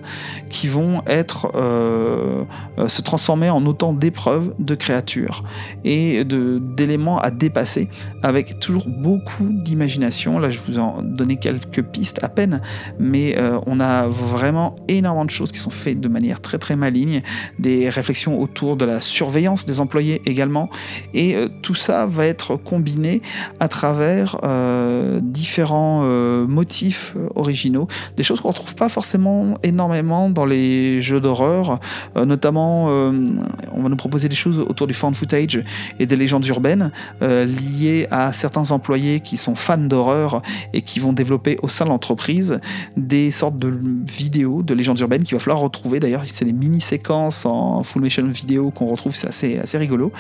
qui 0.49 0.67
vont 0.67 1.01
être 1.07 1.51
euh, 1.55 2.43
euh, 2.77 2.87
se 2.87 3.01
transformer 3.01 3.18
en 3.29 3.65
autant 3.65 3.93
d'épreuves, 3.93 4.53
de 4.59 4.75
créatures 4.75 5.43
et 5.83 6.23
d'éléments 6.23 7.19
à 7.19 7.31
dépasser, 7.31 7.89
avec 8.23 8.59
toujours 8.59 8.87
beaucoup 8.87 9.47
d'imagination. 9.49 10.39
Là, 10.39 10.51
je 10.51 10.59
vous 10.61 10.79
en 10.79 11.01
donné 11.01 11.37
quelques 11.37 11.83
pistes 11.83 12.19
à 12.23 12.29
peine, 12.29 12.61
mais 12.99 13.37
euh, 13.37 13.59
on 13.65 13.79
a 13.79 14.07
vraiment 14.07 14.75
énormément 14.87 15.25
de 15.25 15.29
choses 15.29 15.51
qui 15.51 15.59
sont 15.59 15.69
faites 15.69 15.99
de 15.99 16.07
manière 16.07 16.41
très 16.41 16.57
très 16.57 16.75
maligne, 16.75 17.21
des 17.57 17.89
réflexions 17.89 18.39
autour 18.39 18.75
de 18.77 18.85
la 18.85 19.01
surveillance 19.01 19.65
des 19.65 19.79
employés 19.79 20.21
également, 20.25 20.69
et 21.13 21.35
tout 21.61 21.75
ça 21.75 22.05
va 22.05 22.25
être 22.25 22.55
combiné 22.55 23.21
à 23.59 23.67
travers 23.67 24.37
euh, 24.43 25.19
différents 25.21 26.01
euh, 26.03 26.45
motifs 26.47 27.13
euh, 27.15 27.27
originaux, 27.35 27.87
des 28.17 28.23
choses 28.23 28.39
qu'on 28.39 28.49
ne 28.49 28.53
retrouve 28.53 28.75
pas 28.75 28.89
forcément 28.89 29.55
énormément 29.63 30.29
dans 30.29 30.45
les 30.45 31.01
jeux 31.01 31.19
d'horreur, 31.19 31.79
notamment 32.15 33.08
on 33.71 33.81
va 33.81 33.89
nous 33.89 33.95
proposer 33.95 34.29
des 34.29 34.35
choses 34.35 34.59
autour 34.59 34.87
du 34.87 34.93
found 34.93 35.15
footage 35.15 35.63
et 35.99 36.05
des 36.05 36.15
légendes 36.15 36.45
urbaines 36.45 36.91
liées 37.21 38.07
à 38.11 38.33
certains 38.33 38.71
employés 38.71 39.19
qui 39.19 39.37
sont 39.37 39.55
fans 39.55 39.77
d'horreur 39.77 40.41
et 40.73 40.81
qui 40.81 40.99
vont 40.99 41.13
développer 41.13 41.57
au 41.61 41.69
sein 41.69 41.85
de 41.85 41.89
l'entreprise 41.89 42.59
des 42.97 43.31
sortes 43.31 43.57
de 43.57 43.73
vidéos 44.05 44.63
de 44.63 44.73
légendes 44.73 44.99
urbaines 44.99 45.23
qu'il 45.23 45.35
va 45.35 45.39
falloir 45.39 45.59
retrouver. 45.59 45.99
D'ailleurs, 45.99 46.23
c'est 46.27 46.45
des 46.45 46.53
mini-séquences 46.53 47.45
en 47.45 47.83
full 47.83 48.01
motion 48.01 48.25
vidéo 48.27 48.71
qu'on 48.71 48.85
retrouve, 48.85 49.15
c'est 49.15 49.59
assez, 49.59 49.77
rigolo, 49.77 50.11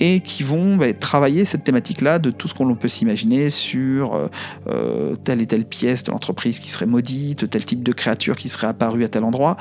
et 0.00 0.20
qui 0.20 0.42
vont 0.42 0.76
bah, 0.76 0.92
travailler 0.92 1.44
cette 1.44 1.64
thématique-là 1.64 2.18
de 2.18 2.30
tout 2.30 2.48
ce 2.48 2.54
qu'on 2.54 2.74
peut 2.74 2.88
s'imaginer 2.88 3.50
sur 3.50 4.14
euh, 4.14 4.28
euh, 4.68 5.14
telle 5.16 5.40
et 5.40 5.46
telle 5.46 5.64
pièce 5.64 6.02
de 6.02 6.12
l'entreprise 6.12 6.58
qui 6.58 6.70
serait 6.70 6.86
maudite, 6.86 7.48
tel 7.48 7.64
type 7.64 7.82
de 7.82 7.92
créature 7.92 8.36
qui 8.36 8.48
serait 8.48 8.66
apparue 8.66 9.04
à 9.04 9.08
tel 9.08 9.24
endroit. 9.24 9.56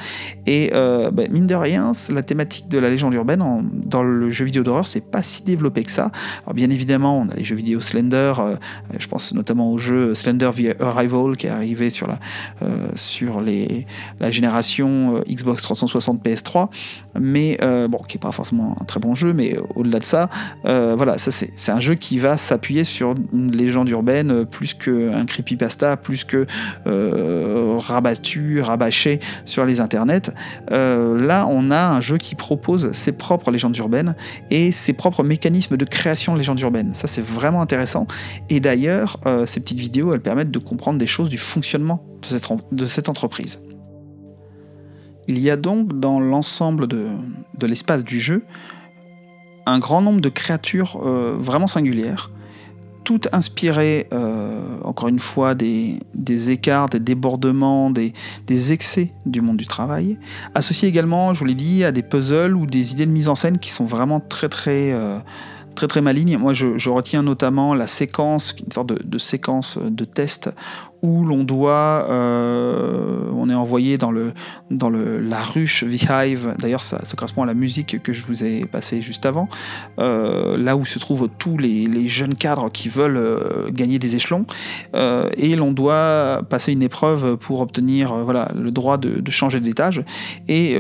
Et 0.45 0.71
euh, 0.73 1.11
bah, 1.11 1.23
mine 1.29 1.47
de 1.47 1.55
rien, 1.55 1.93
la 2.09 2.21
thématique 2.21 2.67
la 2.79 2.89
légende 2.89 3.13
urbaine 3.13 3.43
dans 3.73 4.03
le 4.03 4.29
jeu 4.29 4.45
vidéo 4.45 4.63
d'horreur, 4.63 4.87
c'est 4.87 5.01
pas 5.01 5.23
si 5.23 5.43
développé 5.43 5.83
que 5.83 5.91
ça. 5.91 6.11
Alors 6.43 6.53
bien 6.53 6.69
évidemment, 6.69 7.19
on 7.19 7.29
a 7.29 7.35
les 7.35 7.43
jeux 7.43 7.55
vidéo 7.55 7.81
Slender, 7.81 8.33
je 8.97 9.07
pense 9.07 9.33
notamment 9.33 9.71
au 9.71 9.77
jeu 9.77 10.15
Slender 10.15 10.49
The 10.55 10.81
Arrival 10.81 11.37
qui 11.37 11.47
est 11.47 11.49
arrivé 11.49 11.89
sur 11.89 12.07
la, 12.07 12.19
sur 12.95 13.41
les, 13.41 13.85
la 14.19 14.31
génération 14.31 15.21
Xbox 15.27 15.61
360 15.63 16.23
PS3, 16.23 16.69
mais 17.19 17.57
bon, 17.89 17.99
qui 18.07 18.17
est 18.17 18.19
pas 18.19 18.31
forcément 18.31 18.75
un 18.79 18.85
très 18.85 18.99
bon 18.99 19.15
jeu, 19.15 19.33
mais 19.33 19.57
au-delà 19.75 19.99
de 19.99 20.05
ça, 20.05 20.29
voilà, 20.63 21.17
ça 21.17 21.31
c'est 21.31 21.71
un 21.71 21.79
jeu 21.79 21.95
qui 21.95 22.17
va 22.19 22.37
s'appuyer 22.37 22.83
sur 22.83 23.15
une 23.33 23.51
légende 23.51 23.89
urbaine 23.89 24.31
euh, 24.31 24.45
plus 24.45 24.73
qu'un 24.73 25.25
creepypasta, 25.25 25.97
plus 25.97 26.23
que 26.23 26.45
euh, 26.87 27.77
rabattu, 27.79 28.61
rabâché 28.61 29.19
sur 29.43 29.65
les 29.65 29.79
internets. 29.79 30.31
Euh, 30.71 31.19
là, 31.19 31.47
on 31.49 31.71
a 31.71 31.87
un 31.87 32.01
jeu 32.01 32.17
qui 32.17 32.35
propose 32.35 32.64
ses 32.93 33.11
propres 33.11 33.51
légendes 33.51 33.75
urbaines 33.77 34.15
et 34.49 34.71
ses 34.71 34.93
propres 34.93 35.23
mécanismes 35.23 35.77
de 35.77 35.85
création 35.85 36.33
de 36.33 36.37
légendes 36.37 36.59
urbaines. 36.59 36.93
Ça, 36.95 37.07
c'est 37.07 37.23
vraiment 37.23 37.61
intéressant. 37.61 38.07
Et 38.49 38.59
d'ailleurs, 38.59 39.19
ces 39.45 39.59
petites 39.59 39.79
vidéos, 39.79 40.13
elles 40.13 40.21
permettent 40.21 40.51
de 40.51 40.59
comprendre 40.59 40.99
des 40.99 41.07
choses 41.07 41.29
du 41.29 41.37
fonctionnement 41.37 42.05
de 42.71 42.85
cette, 42.85 43.09
entreprise. 43.09 43.59
Il 45.27 45.39
y 45.39 45.49
a 45.49 45.57
donc 45.57 45.99
dans 45.99 46.19
l'ensemble 46.19 46.87
de, 46.87 47.07
de 47.57 47.67
l'espace 47.67 48.03
du 48.03 48.19
jeu 48.19 48.43
un 49.65 49.79
grand 49.79 50.01
nombre 50.01 50.21
de 50.21 50.29
créatures 50.29 50.97
vraiment 50.97 51.67
singulières 51.67 52.31
tout 53.05 53.21
inspiré, 53.31 54.07
euh, 54.11 54.79
encore 54.83 55.07
une 55.07 55.19
fois, 55.19 55.55
des, 55.55 55.99
écarts, 56.49 56.89
des 56.89 56.99
débordements, 56.99 57.89
des, 57.91 58.11
excès 58.73 59.13
du 59.25 59.41
monde 59.41 59.57
du 59.57 59.65
travail. 59.65 60.17
Associé 60.53 60.89
également, 60.89 61.33
je 61.33 61.39
vous 61.39 61.45
l'ai 61.45 61.53
dit, 61.53 61.85
à 61.85 61.93
des 61.93 62.03
puzzles 62.03 62.55
ou 62.55 62.65
des 62.65 62.91
idées 62.91 63.05
de 63.05 63.11
mise 63.11 63.29
en 63.29 63.35
scène 63.35 63.59
qui 63.59 63.69
sont 63.69 63.85
vraiment 63.85 64.19
très 64.19 64.49
très... 64.49 64.91
Euh, 64.91 65.19
très 65.75 65.87
très. 65.87 66.01
Moi, 66.01 66.53
je, 66.53 66.89
retiens 66.89 67.21
notamment 67.21 67.73
la 67.73 67.87
séquence, 67.87 68.55
une 68.65 68.71
sorte 68.71 68.87
de, 68.87 68.99
de 69.03 69.17
séquence 69.17 69.77
de 69.77 70.05
test 70.05 70.49
où 71.01 71.25
l'on 71.25 71.43
doit, 71.43 72.07
euh, 72.09 73.29
on 73.33 73.49
est 73.49 73.55
envoyé 73.55 73.97
dans, 73.97 74.11
le, 74.11 74.33
dans 74.71 74.89
le, 74.89 75.19
la 75.19 75.41
ruche 75.41 75.83
Beehive, 75.83 76.55
d'ailleurs 76.59 76.83
ça, 76.83 76.99
correspond 77.15 77.43
à 77.43 77.45
la 77.45 77.53
musique 77.53 78.01
que 78.01 78.13
je 78.13 78.25
vous 78.25 78.43
ai 78.43 78.65
passée 78.65 79.01
juste 79.01 79.25
avant, 79.25 79.47
euh, 79.99 80.57
là 80.57 80.75
où 80.75 80.85
se 80.85 80.99
trouvent 80.99 81.29
tous 81.37 81.57
les, 81.57 81.85
jeunes 82.07 82.35
cadres 82.35 82.69
qui 82.71 82.87
veulent 82.87 83.17
euh, 83.17 83.69
gagner 83.71 83.99
des 83.99 84.15
échelons, 84.15 84.45
et 85.37 85.55
l'on 85.55 85.71
doit 85.71 86.41
passer 86.49 86.71
une 86.71 86.83
épreuve 86.83 87.37
pour 87.37 87.61
obtenir 87.61 88.13
voilà, 88.13 88.51
le 88.55 88.71
droit 88.71 88.97
de 88.97 89.31
changer 89.31 89.59
d'étage, 89.59 90.03
et 90.47 90.77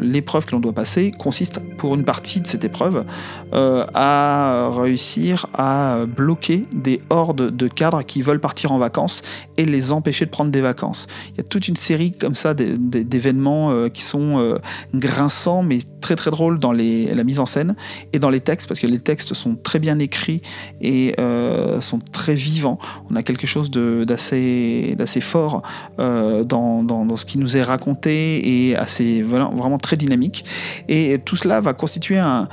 l'épreuve 0.00 0.46
que 0.46 0.52
l'on 0.52 0.60
doit 0.60 0.72
passer 0.72 1.10
consiste 1.10 1.60
pour 1.78 1.94
une 1.94 2.04
partie 2.04 2.40
de 2.40 2.46
cette 2.46 2.64
épreuve 2.64 3.04
à 3.52 4.70
réussir 4.74 5.46
à 5.54 6.06
bloquer 6.06 6.66
des 6.74 7.00
hordes 7.10 7.54
de 7.54 7.68
cadres 7.68 8.02
qui 8.02 8.22
veulent 8.22 8.40
partir 8.40 8.72
en 8.72 8.78
vacances 8.78 9.22
et 9.56 9.64
les 9.64 9.92
empêcher 9.92 10.24
de 10.24 10.30
prendre 10.30 10.50
des 10.50 10.60
vacances. 10.60 11.06
Il 11.30 11.36
y 11.38 11.40
a 11.40 11.44
toute 11.44 11.68
une 11.68 11.76
série 11.76 12.12
comme 12.12 12.34
ça 12.34 12.54
d'événements 12.54 13.70
euh, 13.70 13.88
qui 13.88 14.02
sont 14.02 14.38
euh, 14.38 14.58
grinçants 14.94 15.62
mais 15.62 15.80
très 16.00 16.16
très 16.16 16.30
drôles 16.30 16.58
dans 16.58 16.72
la 16.72 17.24
mise 17.24 17.38
en 17.38 17.46
scène 17.46 17.76
et 18.12 18.18
dans 18.18 18.30
les 18.30 18.40
textes 18.40 18.68
parce 18.68 18.80
que 18.80 18.86
les 18.86 18.98
textes 18.98 19.34
sont 19.34 19.54
très 19.54 19.78
bien 19.78 19.98
écrits 19.98 20.42
et 20.80 21.14
euh, 21.20 21.80
sont 21.80 21.98
très 21.98 22.34
vivants. 22.34 22.78
On 23.10 23.16
a 23.16 23.22
quelque 23.22 23.46
chose 23.46 23.70
d'assez 23.70 24.96
fort 25.20 25.62
dans, 25.98 27.16
ce 27.16 27.26
qui 27.26 27.38
nous 27.38 27.56
est 27.56 27.62
raconté 27.62 28.68
et 28.68 28.76
assez 28.76 29.22
vraiment 29.22 29.78
très 29.78 29.96
dynamique. 29.96 30.44
Et 30.88 31.18
tout 31.24 31.36
cela 31.36 31.60
va 31.60 31.72
constituer 31.72 32.18
un, 32.18 32.48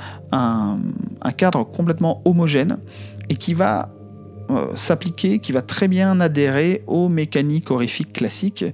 cadre 1.36 1.64
complètement 1.64 2.22
homogène 2.24 2.78
et 3.28 3.36
qui 3.36 3.54
va 3.54 3.90
s'appliquer, 4.76 5.38
qui 5.38 5.52
va 5.52 5.62
très 5.62 5.88
bien 5.88 6.20
adhérer 6.20 6.82
aux 6.86 7.08
mécaniques 7.08 7.70
horrifiques 7.70 8.12
classiques. 8.12 8.64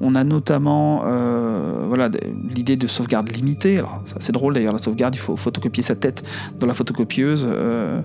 On 0.00 0.14
a 0.14 0.24
notamment 0.24 1.02
euh, 1.06 1.84
voilà, 1.86 2.10
l'idée 2.54 2.76
de 2.76 2.86
sauvegarde 2.86 3.30
limitée. 3.30 3.78
Alors, 3.78 4.02
c'est 4.20 4.32
drôle 4.32 4.54
d'ailleurs, 4.54 4.72
la 4.72 4.78
sauvegarde, 4.78 5.14
il 5.14 5.18
faut 5.18 5.36
photocopier 5.36 5.82
sa 5.82 5.94
tête 5.94 6.22
dans 6.58 6.66
la 6.66 6.74
photocopieuse 6.74 7.46
euh, 7.48 8.02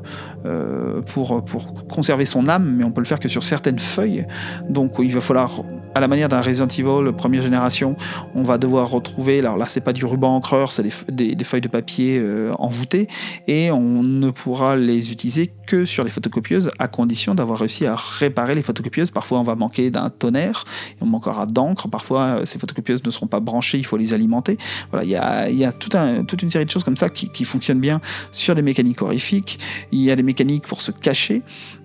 pour, 1.07 1.43
pour 1.43 1.87
conserver 1.87 2.25
son 2.25 2.47
âme, 2.47 2.75
mais 2.77 2.83
on 2.83 2.91
peut 2.91 3.01
le 3.01 3.07
faire 3.07 3.19
que 3.19 3.29
sur 3.29 3.43
certaines 3.43 3.79
feuilles. 3.79 4.25
Donc, 4.69 4.93
il 4.99 5.13
va 5.13 5.21
falloir 5.21 5.63
à 5.95 5.99
la 5.99 6.07
manière 6.07 6.29
d'un 6.29 6.41
Resident 6.41 6.67
Evil 6.67 7.11
première 7.13 7.43
génération, 7.43 7.95
on 8.35 8.43
va 8.43 8.57
devoir 8.57 8.89
retrouver, 8.89 9.39
alors 9.39 9.57
là 9.57 9.65
c'est 9.67 9.81
pas 9.81 9.93
du 9.93 10.05
ruban 10.05 10.35
encreur, 10.35 10.71
c'est 10.71 10.83
des, 10.83 11.43
feuilles 11.43 11.61
de 11.61 11.67
papier 11.67 12.17
euh, 12.19 12.51
envoûtées, 12.59 13.07
et 13.47 13.71
on 13.71 14.03
ne 14.03 14.29
pourra 14.29 14.75
les 14.75 15.11
utiliser 15.11 15.51
que 15.67 15.85
sur 15.85 16.03
les 16.03 16.09
photocopieuses, 16.09 16.71
à 16.79 16.87
condition 16.87 17.35
d'avoir 17.35 17.59
réussi 17.59 17.85
à 17.85 17.95
réparer 17.95 18.55
les 18.55 18.63
photocopieuses. 18.63 19.11
Parfois 19.11 19.39
on 19.39 19.43
va 19.43 19.55
manquer 19.55 19.91
d'un 19.91 20.09
tonnerre, 20.09 20.65
on 21.01 21.05
manquera 21.05 21.45
d'encre, 21.45 21.87
parfois 21.87 22.21
euh, 22.21 22.45
ces 22.45 22.59
photocopieuses 22.59 23.03
ne 23.03 23.11
seront 23.11 23.27
pas 23.27 23.39
branchées, 23.39 23.77
il 23.77 23.85
faut 23.85 23.97
les 23.97 24.13
alimenter. 24.13 24.57
Voilà, 24.91 25.05
il 25.05 25.57
y 25.57 25.65
a, 25.65 25.71
toute 25.71 26.41
une 26.41 26.49
série 26.49 26.65
de 26.65 26.71
choses 26.71 26.83
comme 26.83 26.97
ça 26.97 27.09
qui, 27.09 27.29
qui 27.29 27.45
fonctionnent 27.45 27.79
bien 27.79 28.01
sur 28.31 28.55
des 28.55 28.61
mécaniques 28.61 29.01
horrifiques. 29.01 29.59
Il 29.91 30.01
y 30.01 30.11
a 30.11 30.15
des 30.15 30.23
mécaniques 30.23 30.67
pour 30.67 30.81
se 30.81 30.91
cacher. 30.91 31.41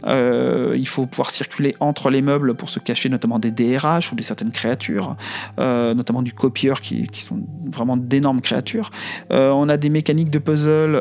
Euh, 0.07 0.75
il 0.77 0.89
faut 0.89 1.07
pouvoir 1.07 1.31
circuler 1.31 1.75
entre 1.81 2.11
les 2.11 2.23
meubles 2.23 2.55
pour 2.55 2.71
se 2.71 2.79
cacher 2.79 3.09
notamment 3.09 3.39
des 3.39 3.51
DRH 3.51 4.13
ou 4.13 4.17
des 4.17 4.23
certaines 4.23 4.51
créatures, 4.51 5.17
euh, 5.59 5.95
notamment 5.95 6.23
du 6.23 6.33
copieur 6.33 6.81
qui, 6.81 7.09
sont 7.15 7.41
vraiment 7.73 7.97
d'énormes 7.97 8.41
créatures. 8.41 8.91
Euh, 9.33 9.51
on 9.51 9.69
a 9.69 9.77
des 9.77 9.89
mécaniques 9.89 10.31
de 10.31 10.39
puzzle 10.39 11.01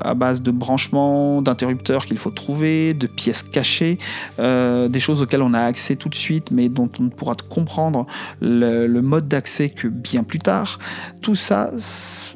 à 0.00 0.14
base 0.14 0.42
de 0.42 0.50
branchements, 0.50 1.40
d'interrupteurs 1.40 2.04
qu'il 2.04 2.18
faut 2.18 2.30
trouver, 2.30 2.94
de 2.94 3.06
pièces 3.06 3.42
cachées, 3.42 3.98
des 4.38 5.00
choses 5.00 5.22
auxquelles 5.22 5.42
on 5.42 5.54
a 5.54 5.60
accès 5.60 5.96
tout 5.96 6.08
de 6.08 6.14
suite 6.14 6.50
mais 6.50 6.68
dont 6.68 6.90
on 6.98 7.04
ne 7.04 7.08
pourra 7.08 7.34
comprendre 7.48 8.06
le, 8.40 8.86
le 8.86 9.02
mode 9.02 9.28
d'accès 9.28 9.70
que 9.70 9.88
bien 9.88 10.24
plus 10.24 10.38
tard. 10.38 10.78
Tout 11.22 11.36
ça 11.36 11.70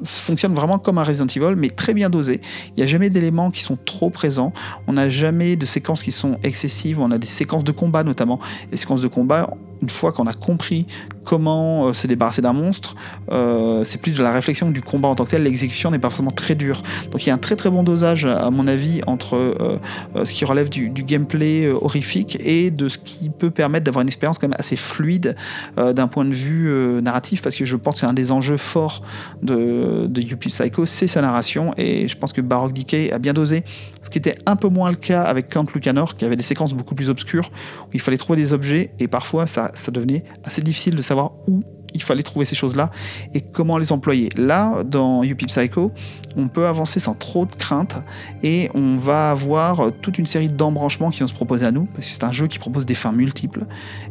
fonctionne 0.05 0.55
vraiment 0.55 0.79
comme 0.79 0.99
un 0.99 1.05
Resident 1.05 1.27
Evil 1.27 1.57
mais 1.57 1.69
très 1.69 1.93
bien 1.93 2.09
dosé. 2.09 2.41
Il 2.71 2.75
n'y 2.79 2.83
a 2.83 2.87
jamais 2.87 3.11
d'éléments 3.11 3.51
qui 3.51 3.63
sont 3.63 3.77
trop 3.85 4.11
présents. 4.11 4.53
On 4.87 4.95
n'a 4.95 5.11
jamais 5.11 5.57
de 5.57 5.67
séquences 5.67 6.06
sont 6.13 6.39
excessives. 6.43 7.01
On 7.01 7.11
a 7.11 7.19
des 7.19 7.27
séquences 7.27 7.65
de 7.65 7.73
combat 7.73 8.05
notamment. 8.05 8.41
Les 8.71 8.77
séquences 8.77 9.03
de 9.03 9.09
combat, 9.09 9.51
une 9.83 9.91
fois 9.91 10.13
qu'on 10.13 10.27
a 10.27 10.33
compris 10.33 10.87
comment 11.27 11.89
euh, 11.89 11.93
se 11.93 12.07
débarrasser 12.07 12.41
d'un 12.41 12.53
monstre, 12.53 12.95
euh, 13.31 13.85
c'est 13.85 14.01
plus 14.01 14.17
de 14.17 14.23
la 14.23 14.33
réflexion 14.33 14.71
du 14.71 14.81
combat 14.81 15.09
en 15.09 15.15
tant 15.15 15.25
que 15.25 15.31
tel. 15.31 15.43
L'exécution 15.43 15.91
n'est 15.91 15.99
pas 15.99 16.09
forcément 16.09 16.31
très 16.31 16.55
dure. 16.55 16.83
Donc 17.11 17.25
il 17.25 17.29
y 17.29 17.31
a 17.31 17.35
un 17.35 17.39
très 17.39 17.57
très 17.57 17.69
bon 17.69 17.83
dosage, 17.83 18.25
à 18.25 18.51
mon 18.51 18.67
avis, 18.67 19.01
entre 19.07 19.35
euh, 19.37 19.79
ce 20.25 20.33
qui 20.33 20.45
relève 20.45 20.71
du, 20.71 20.89
gameplay 20.89 21.69
horrifique 21.69 22.39
et 22.41 22.71
de 22.71 22.89
ce 22.89 22.99
qui 22.99 23.31
peut 23.31 23.51
permettre 23.51 23.85
d'avoir 23.85 24.03
une 24.03 24.09
expérience 24.09 24.39
quand 24.39 24.49
même 24.49 24.57
assez 24.59 24.77
fluide 24.77 25.37
d'un 25.77 26.09
point 26.09 26.25
de 26.25 26.33
vue 26.33 26.71
narratif, 27.03 27.43
parce 27.43 27.57
que 27.57 27.65
je 27.65 27.77
pense 27.77 27.95
que 27.95 28.01
c'est 28.01 28.07
un 28.07 28.13
des 28.13 28.33
enjeux 28.33 28.57
forts 28.57 29.03
de, 29.43 30.07
de 30.09 30.21
Psycho, 30.35 30.87
c'est 30.87 31.07
sa 31.07 31.21
narration, 31.21 31.73
et 31.77 32.09
je 32.09 32.17
pense 32.17 32.33
que 32.33 32.41
Baroque 32.41 32.73
Decay 32.73 33.13
a 33.13 33.19
bien 33.19 33.33
dosé, 33.33 33.65
ce 34.03 34.11
qui 34.11 34.19
était 34.19 34.37
un 34.47 34.55
peu 34.55 34.69
moins 34.69 34.91
le 34.91 34.97
cas 34.97 35.23
avec 35.23 35.49
Count 35.49 35.67
Lucanor, 35.75 36.17
qui 36.17 36.25
avait 36.25 36.37
des 36.37 36.45
séquences 36.45 36.75
beaucoup 36.75 36.95
plus 36.95 37.09
obscures, 37.09 37.51
où 37.83 37.91
il 37.95 38.01
fallait 38.01 38.17
trouver 38.17 38.37
des 38.41 38.53
objets, 38.53 38.91
et 39.01 39.09
parfois 39.09 39.47
ça, 39.47 39.66
ça 39.75 39.91
devenait 39.91 40.25
assez 40.45 40.63
difficile 40.63 40.95
de 40.95 41.03
savoir 41.03 41.33
où 41.47 41.63
il 41.97 42.03
fallait 42.03 42.23
trouver 42.23 42.45
ces 42.45 42.55
choses-là 42.55 42.91
et 43.35 43.41
comment 43.41 43.79
les 43.79 43.91
employer. 43.91 44.29
Là, 44.37 44.85
dans 44.85 45.23
Youpi 45.23 45.47
Psycho, 45.47 45.93
on 46.37 46.49
peut 46.49 46.67
avancer 46.67 47.01
sans 47.01 47.15
trop 47.15 47.47
de 47.47 47.53
crainte 47.53 47.97
et 48.43 48.69
on 48.75 48.97
va 48.99 49.31
avoir 49.31 49.91
toute 50.03 50.19
une 50.19 50.27
série 50.27 50.49
d'embranchements 50.49 51.11
qui 51.11 51.21
vont 51.21 51.27
se 51.27 51.35
proposer 51.35 51.67
à 51.67 51.73
nous, 51.73 51.87
parce 51.87 52.07
que 52.07 52.13
c'est 52.13 52.25
un 52.25 52.33
jeu 52.33 52.47
qui 52.47 52.59
propose 52.59 52.87
des 52.87 52.95
fins 52.95 53.13
multiples. 53.13 53.65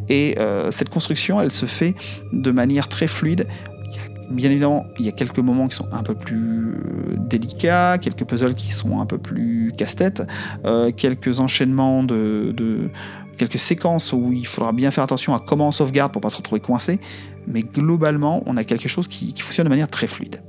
Et 0.09 0.35
euh, 0.39 0.71
cette 0.71 0.89
construction, 0.89 1.39
elle 1.39 1.51
se 1.51 1.67
fait 1.67 1.95
de 2.33 2.51
manière 2.51 2.89
très 2.89 3.07
fluide. 3.07 3.47
Bien 4.31 4.49
évidemment, 4.49 4.87
il 4.97 5.05
y 5.05 5.09
a 5.09 5.11
quelques 5.11 5.37
moments 5.37 5.67
qui 5.67 5.75
sont 5.75 5.87
un 5.91 6.01
peu 6.01 6.15
plus 6.15 6.73
euh, 6.73 7.15
délicats, 7.29 7.99
quelques 7.99 8.25
puzzles 8.25 8.55
qui 8.55 8.71
sont 8.71 8.99
un 8.99 9.05
peu 9.05 9.19
plus 9.19 9.71
casse-tête, 9.77 10.23
euh, 10.65 10.91
quelques 10.91 11.39
enchaînements 11.39 12.01
de 12.01 12.89
quelques 13.37 13.59
séquences 13.59 14.13
où 14.13 14.31
il 14.31 14.47
faudra 14.47 14.71
bien 14.71 14.91
faire 14.91 15.03
attention 15.03 15.33
à 15.33 15.39
comment 15.39 15.67
on 15.67 15.71
sauvegarde 15.71 16.11
pour 16.11 16.21
pas 16.21 16.29
se 16.29 16.37
retrouver 16.37 16.61
coincé, 16.61 16.99
mais 17.47 17.61
globalement, 17.61 18.43
on 18.45 18.57
a 18.57 18.63
quelque 18.63 18.87
chose 18.87 19.07
qui, 19.07 19.33
fonctionne 19.37 19.65
de 19.65 19.69
manière 19.69 19.89
très 19.89 20.07
fluide. 20.07 20.41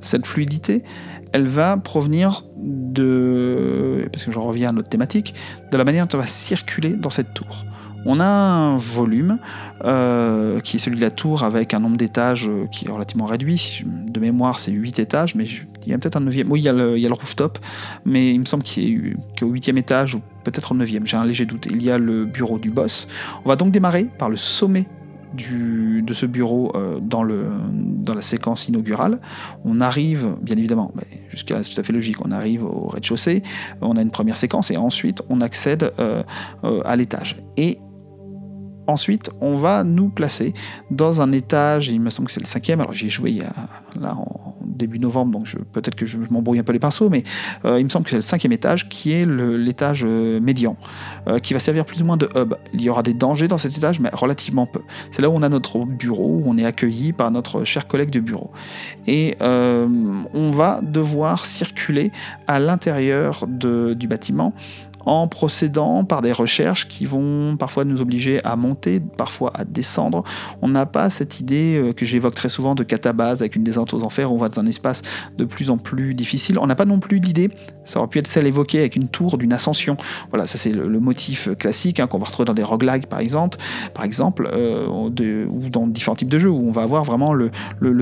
Cette 0.00 0.26
fluidité, 0.26 0.84
elle 1.32 1.46
va 1.46 1.76
provenir 1.76 2.44
de, 2.56 4.08
parce 4.12 4.24
que 4.24 4.32
je 4.32 4.38
reviens 4.38 4.70
à 4.70 4.72
notre 4.72 4.88
thématique, 4.88 5.34
de 5.70 5.76
la 5.76 5.84
manière 5.84 6.06
dont 6.06 6.16
on 6.16 6.20
va 6.20 6.26
circuler 6.26 6.90
dans 6.90 7.10
cette 7.10 7.34
tour. 7.34 7.64
On 8.06 8.20
a 8.20 8.26
un 8.26 8.76
volume 8.76 9.38
euh, 9.84 10.60
qui 10.60 10.76
est 10.76 10.78
celui 10.78 10.96
de 10.96 11.02
la 11.02 11.10
tour 11.10 11.42
avec 11.42 11.74
un 11.74 11.80
nombre 11.80 11.96
d'étages 11.96 12.48
euh, 12.48 12.66
qui 12.68 12.86
est 12.86 12.90
relativement 12.90 13.26
réduit. 13.26 13.84
De 13.84 14.20
mémoire, 14.20 14.60
c'est 14.60 14.70
8 14.70 15.00
étages, 15.00 15.34
mais 15.34 15.46
il 15.88 15.92
y 15.92 15.94
a 15.94 15.98
peut-être 15.98 16.16
un 16.16 16.20
9 16.20 16.44
Oui, 16.48 16.60
il 16.60 16.64
y, 16.64 16.68
a 16.68 16.72
le, 16.72 17.12
rooftop, 17.14 17.58
mais 18.04 18.34
il 18.34 18.40
me 18.40 18.44
semble 18.44 18.62
qu'au 18.62 19.46
8 19.46 19.68
étage 19.70 20.14
ou 20.14 20.20
peut-être 20.44 20.72
au 20.72 20.74
9 20.74 20.86
j'ai 21.04 21.16
un 21.16 21.24
léger 21.24 21.46
doute, 21.46 21.66
il 21.70 21.82
y 21.82 21.90
a 21.90 21.96
le 21.96 22.26
bureau 22.26 22.58
du 22.58 22.70
boss. 22.70 23.08
On 23.44 23.48
va 23.48 23.56
donc 23.56 23.72
démarrer 23.72 24.04
par 24.18 24.28
le 24.28 24.36
sommet 24.36 24.86
du, 25.32 26.02
de 26.02 26.12
ce 26.12 26.26
bureau 26.26 26.72
euh, 26.74 27.00
dans, 27.00 27.22
le, 27.22 27.46
dans 27.72 28.14
la 28.14 28.20
séquence 28.20 28.68
inaugurale. 28.68 29.18
On 29.64 29.80
arrive, 29.80 30.36
bien 30.42 30.58
évidemment, 30.58 30.92
jusqu'à 31.30 31.62
c'est 31.64 31.74
tout 31.74 31.80
à 31.80 31.84
fait 31.84 31.94
logique, 31.94 32.22
on 32.22 32.32
arrive 32.32 32.64
au 32.64 32.88
rez-de-chaussée, 32.88 33.42
on 33.80 33.96
a 33.96 34.02
une 34.02 34.10
première 34.10 34.36
séquence 34.36 34.70
et 34.70 34.76
ensuite 34.76 35.22
on 35.30 35.40
accède 35.40 35.90
à 36.84 36.96
l'étage. 36.96 37.38
Et 37.56 37.78
Ensuite, 38.88 39.30
on 39.42 39.58
va 39.58 39.84
nous 39.84 40.08
placer 40.08 40.54
dans 40.90 41.20
un 41.20 41.30
étage, 41.32 41.88
il 41.88 42.00
me 42.00 42.08
semble 42.08 42.28
que 42.28 42.32
c'est 42.32 42.40
le 42.40 42.46
cinquième, 42.46 42.80
alors 42.80 42.94
j'y 42.94 43.08
ai 43.08 43.10
joué 43.10 43.42
là 44.00 44.16
en 44.16 44.47
début 44.78 44.98
novembre, 44.98 45.32
donc 45.32 45.48
peut-être 45.72 45.94
que 45.94 46.06
je 46.06 46.18
m'embrouille 46.30 46.58
un 46.58 46.62
peu 46.62 46.72
les 46.72 46.78
pinceaux, 46.78 47.10
mais 47.10 47.24
euh, 47.64 47.78
il 47.78 47.84
me 47.84 47.90
semble 47.90 48.04
que 48.04 48.10
c'est 48.10 48.16
le 48.16 48.22
cinquième 48.22 48.52
étage 48.52 48.88
qui 48.88 49.12
est 49.12 49.26
l'étage 49.26 50.04
euh, 50.06 50.40
médian, 50.40 50.76
euh, 51.26 51.38
qui 51.38 51.52
va 51.52 51.58
servir 51.58 51.84
plus 51.84 52.00
ou 52.00 52.06
moins 52.06 52.16
de 52.16 52.28
hub. 52.34 52.54
Il 52.72 52.80
y 52.80 52.88
aura 52.88 53.02
des 53.02 53.14
dangers 53.14 53.48
dans 53.48 53.58
cet 53.58 53.76
étage, 53.76 54.00
mais 54.00 54.10
relativement 54.12 54.66
peu. 54.66 54.80
C'est 55.10 55.20
là 55.20 55.28
où 55.28 55.34
on 55.34 55.42
a 55.42 55.48
notre 55.48 55.84
bureau, 55.84 56.40
où 56.42 56.44
on 56.46 56.56
est 56.56 56.64
accueilli 56.64 57.12
par 57.12 57.30
notre 57.30 57.64
cher 57.64 57.86
collègue 57.86 58.10
de 58.10 58.20
bureau. 58.20 58.50
Et 59.06 59.36
on 59.40 60.50
va 60.50 60.80
devoir 60.82 61.46
circuler 61.46 62.12
à 62.46 62.58
l'intérieur 62.58 63.46
du 63.48 64.06
bâtiment 64.06 64.54
en 65.04 65.28
procédant 65.28 66.04
par 66.04 66.22
des 66.22 66.32
recherches 66.32 66.88
qui 66.88 67.06
vont 67.06 67.56
parfois 67.56 67.84
nous 67.84 68.00
obliger 68.00 68.44
à 68.44 68.56
monter, 68.56 69.00
parfois 69.00 69.52
à 69.54 69.64
descendre. 69.64 70.24
On 70.62 70.68
n'a 70.68 70.86
pas 70.86 71.10
cette 71.10 71.40
idée 71.40 71.78
euh, 71.78 71.92
que 71.92 72.04
j'évoque 72.04 72.34
très 72.34 72.48
souvent 72.48 72.74
de 72.74 72.82
catabase 72.82 73.40
avec 73.40 73.56
une 73.56 73.64
descente 73.64 73.94
aux 73.94 74.02
enfers 74.02 74.32
on 74.32 74.38
va 74.38 74.48
dans 74.48 74.60
un 74.60 74.66
espace 74.66 75.02
de 75.36 75.44
plus 75.44 75.70
en 75.70 75.78
plus 75.78 76.14
difficile. 76.14 76.58
On 76.58 76.66
n'a 76.66 76.74
pas 76.74 76.84
non 76.84 76.98
plus 76.98 77.18
l'idée, 77.18 77.50
ça 77.88 77.98
aurait 77.98 78.08
pu 78.08 78.18
être 78.18 78.26
celle 78.26 78.46
évoquée 78.46 78.80
avec 78.80 78.96
une 78.96 79.08
tour 79.08 79.38
d'une 79.38 79.52
ascension. 79.52 79.96
Voilà, 80.28 80.46
ça 80.46 80.58
c'est 80.58 80.72
le, 80.72 80.98
motif 81.00 81.48
classique 81.58 82.00
hein, 82.00 82.06
qu'on 82.06 82.18
va 82.18 82.26
retrouver 82.26 82.44
dans 82.44 82.54
des 82.54 82.62
roguelikes 82.62 83.06
par 83.06 83.20
exemple, 83.20 83.58
par 83.94 84.04
exemple 84.04 84.48
euh, 84.52 84.86
ou 84.88 85.68
dans 85.70 85.86
différents 85.86 86.16
types 86.16 86.28
de 86.28 86.38
jeux 86.38 86.50
où 86.50 86.68
on 86.68 86.72
va 86.72 86.82
avoir 86.82 87.04
vraiment 87.04 87.32
le, 87.32 87.50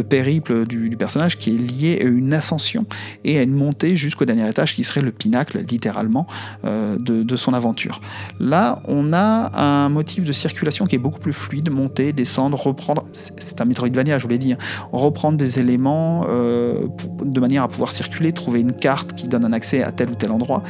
périple 0.03 0.66
du, 0.66 0.96
personnage 0.96 1.38
qui 1.38 1.51
est 1.51 1.59
lié 1.59 1.99
à 2.01 2.05
une 2.05 2.33
ascension 2.33 2.87
et 3.25 3.38
à 3.38 3.42
une 3.42 3.53
montée 3.53 3.96
jusqu'au 3.96 4.25
dernier 4.25 4.49
étage 4.49 4.75
qui 4.75 4.83
serait 4.83 5.03
le 5.03 5.12
pinacle 5.12 5.59
littéralement 5.68 6.27
euh, 6.64 6.96
de, 6.99 7.37
son 7.37 7.53
aventure. 7.53 8.01
Là, 8.40 8.81
on 8.88 9.12
a 9.12 9.51
un 9.61 9.90
motif 9.90 10.25
de 10.25 10.33
circulation 10.33 10.87
qui 10.87 10.96
est 10.96 10.99
beaucoup 10.99 11.20
plus 11.20 11.35
fluide, 11.35 11.70
monter, 11.70 12.14
descendre, 12.14 12.59
reprendre. 12.59 13.05
C'est 13.12 13.61
un 13.61 13.66
Metroidvania, 13.66 14.18
je 14.18 14.22
vous 14.22 14.31
l'ai 14.31 14.38
dit. 14.38 14.55
Hein. 14.55 14.59
reprendre 14.90 15.37
des 15.37 15.59
éléments 15.59 16.25
euh, 16.29 16.87
de 17.22 17.40
manière 17.40 17.62
à 17.62 17.68
pouvoir 17.68 17.92
circuler, 17.92 18.33
trouver 18.33 18.61
une 18.61 18.72
carte 18.72 19.14
qui 19.14 19.29
donne 19.29 19.44
un 19.44 19.53
accès 19.53 19.75
à 19.82 19.92
tel 19.92 20.10
ou 20.10 20.14
tel 20.14 20.30
endroit. 20.30 20.62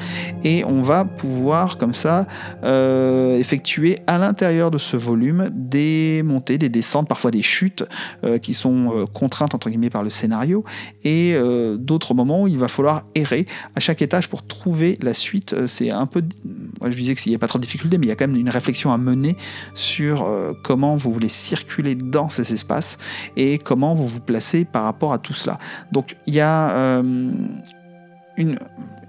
Et 0.45 0.65
on 0.65 0.83
va 0.83 1.05
pouvoir, 1.05 1.79
comme 1.79 1.95
ça, 1.95 2.27
euh, 2.65 3.37
effectuer 3.37 3.99
à 4.07 4.19
l'intérieur 4.19 4.71
de 4.71 4.79
ce 4.79 4.97
volume 4.97 5.49
des 5.53 6.23
montées, 6.25 6.59
des 6.59 6.69
descentes, 6.69 7.09
parfois 7.09 7.31
des 7.31 7.43
chutes 7.43 7.85
euh, 8.25 8.39
qui 8.39 8.55
sont 8.55 9.07
contraintes, 9.13 9.55
entre 9.55 9.71
guillemets, 9.71 9.91
par 9.91 10.03
le 10.03 10.11
scénario. 10.11 10.65
Et 11.05 11.37
d'autres 11.79 12.15
moments 12.15 12.43
où 12.43 12.49
il 12.49 12.59
va 12.59 12.69
falloir 12.69 13.03
errer 13.15 13.47
à 13.75 13.81
chaque 13.81 14.03
étage 14.03 14.29
pour 14.29 14.47
trouver 14.47 14.99
la 15.03 15.15
suite. 15.15 15.55
C'est 15.67 15.91
un 15.91 16.07
peu 16.07 16.23
je 16.85 16.97
disais 16.97 17.15
qu'il 17.15 17.31
n'y 17.31 17.37
a 17.37 17.39
pas 17.39 17.47
trop 17.47 17.59
de 17.59 17.65
difficultés, 17.65 17.99
mais 17.99 18.07
il 18.07 18.09
y 18.09 18.13
a 18.13 18.17
quand 18.17 18.27
même 18.27 18.37
une 18.37 18.51
réflexion 18.51 18.93
à 18.93 18.99
mener 18.99 19.37
sur 19.75 20.25
euh, 20.25 20.53
comment 20.63 20.97
vous 20.97 21.13
voulez 21.13 21.29
circuler 21.29 21.95
dans 21.95 22.29
ces 22.29 22.53
espaces 22.53 22.99
et 23.37 23.59
comment 23.59 23.95
vous 23.95 24.07
vous 24.07 24.21
placez 24.21 24.65
par 24.65 24.85
rapport 24.85 25.13
à 25.13 25.19
tout 25.19 25.35
cela. 25.35 25.59
Donc 25.93 26.17
il 26.27 26.35
y 26.35 26.41
a 26.41 26.71
euh, 26.71 27.31
une, 28.37 28.59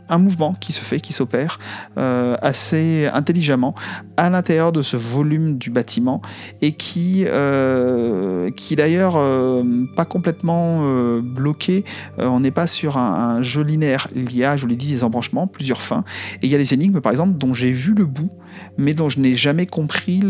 un 0.10 0.18
mouvement 0.18 0.56
qui 0.60 0.72
se 0.72 0.82
fait, 0.82 1.00
qui 1.00 1.14
s'opère 1.14 1.60
euh, 1.98 2.36
assez 2.42 3.08
intelligemment 3.14 3.76
à 4.16 4.30
l'intérieur 4.30 4.72
de 4.72 4.82
ce 4.82 4.98
volume 4.98 5.58
du 5.58 5.70
bâtiment 5.70 6.22
et 6.62 6.72
qui, 6.72 7.26
euh, 7.28 8.50
qui 8.52 8.76
d'ailleurs 8.76 9.16
euh, 9.16 9.64
pas 9.96 10.06
complètement 10.06 10.82
bloqué. 11.22 11.84
on 12.18 12.40
n'est 12.40 12.52
pas 12.52 12.68
sur 12.68 12.98
un, 12.98 13.42
jeu 13.42 13.62
linéaire. 13.62 14.08
Il 14.16 14.36
y 14.36 14.44
a, 14.44 14.58
je 14.58 14.62
vous 14.62 14.68
l'ai 14.68 14.76
dit, 14.76 14.88
des 14.88 15.04
embranchements, 15.04 15.48
plusieurs 15.48 15.82
fins. 15.82 16.04
Et 16.42 16.48
il 16.48 16.50
y 16.50 16.56
a 16.56 16.58
des 16.58 16.74
énigmes, 16.74 17.00
par 17.02 17.12
exemple, 17.12 17.38
dont 17.38 17.54
j'ai 17.54 17.72
vu 17.72 17.94
le 17.94 18.06
bout, 18.06 18.32
mais 18.78 18.94
dont 18.94 19.10
je 19.10 19.20
n'ai 19.20 19.36
jamais 19.36 19.66
compris 19.66 20.22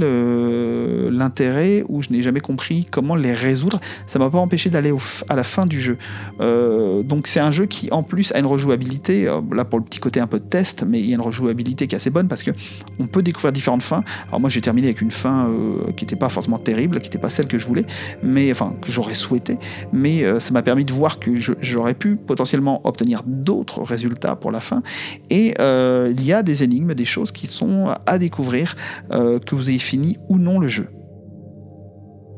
l'intérêt 1.11 1.83
ou 1.89 2.01
je 2.01 2.09
n'ai 2.09 2.21
jamais 2.21 2.39
compris 2.39 2.87
comment 2.89 3.15
les 3.15 3.33
résoudre. 3.33 3.79
Ça 4.07 4.19
m'a 4.19 4.29
pas 4.29 4.39
empêché 4.39 4.69
d'aller 4.69 4.93
à 5.29 5.35
la 5.35 5.43
fin 5.43 5.65
du 5.65 5.79
jeu. 5.79 5.97
donc 6.39 7.27
c'est 7.27 7.39
un 7.39 7.51
jeu 7.51 7.65
qui, 7.65 7.89
en 7.91 8.03
plus, 8.03 8.31
a 8.33 8.39
une 8.39 8.45
rejouabilité. 8.45 9.25
Là, 9.51 9.65
pour 9.65 9.79
le 9.79 9.85
petit 9.85 9.99
côté 9.99 10.19
un 10.19 10.27
peu 10.27 10.39
de 10.39 10.45
test, 10.45 10.83
mais 10.87 10.99
il 10.99 11.05
y 11.07 11.11
a 11.11 11.15
une 11.15 11.21
rejouabilité 11.21 11.87
qui 11.87 11.95
est 11.95 11.97
assez 11.97 12.09
bonne 12.09 12.27
parce 12.27 12.43
que 12.43 12.51
on 12.99 13.07
peut 13.07 13.21
découvrir 13.21 13.51
différentes 13.51 13.83
fins. 13.83 14.03
Alors 14.27 14.39
moi 14.39 14.49
j'ai 14.49 14.61
terminé 14.61 14.87
avec 14.87 15.01
une 15.01 15.11
fin 15.11 15.47
euh, 15.47 15.91
qui 15.95 16.05
n'était 16.05 16.15
pas 16.15 16.29
forcément 16.29 16.57
terrible, 16.57 16.99
qui 16.99 17.07
n'était 17.07 17.17
pas 17.17 17.29
celle 17.29 17.47
que 17.47 17.59
je 17.59 17.67
voulais, 17.67 17.85
mais 18.23 18.51
enfin 18.51 18.75
que 18.81 18.91
j'aurais 18.91 19.13
souhaité, 19.13 19.57
mais 19.93 20.23
euh, 20.23 20.39
ça 20.39 20.51
m'a 20.51 20.61
permis 20.61 20.85
de 20.85 20.93
voir 20.93 21.19
que 21.19 21.31
j'aurais 21.61 21.93
pu 21.93 22.15
potentiellement 22.15 22.81
obtenir 22.85 23.23
d'autres 23.25 23.81
résultats 23.81 24.35
pour 24.35 24.51
la 24.51 24.59
fin. 24.59 24.81
Et 25.29 25.53
euh, 25.59 26.13
il 26.17 26.25
y 26.25 26.33
a 26.33 26.43
des 26.43 26.63
énigmes, 26.63 26.93
des 26.93 27.05
choses 27.05 27.31
qui 27.31 27.47
sont 27.47 27.93
découvrir, 28.17 28.75
que 29.09 29.55
vous 29.55 29.69
ayez 29.69 29.79
fini 29.79 30.17
ou 30.29 30.37
non 30.37 30.59
le 30.59 30.67
jeu. 30.67 30.89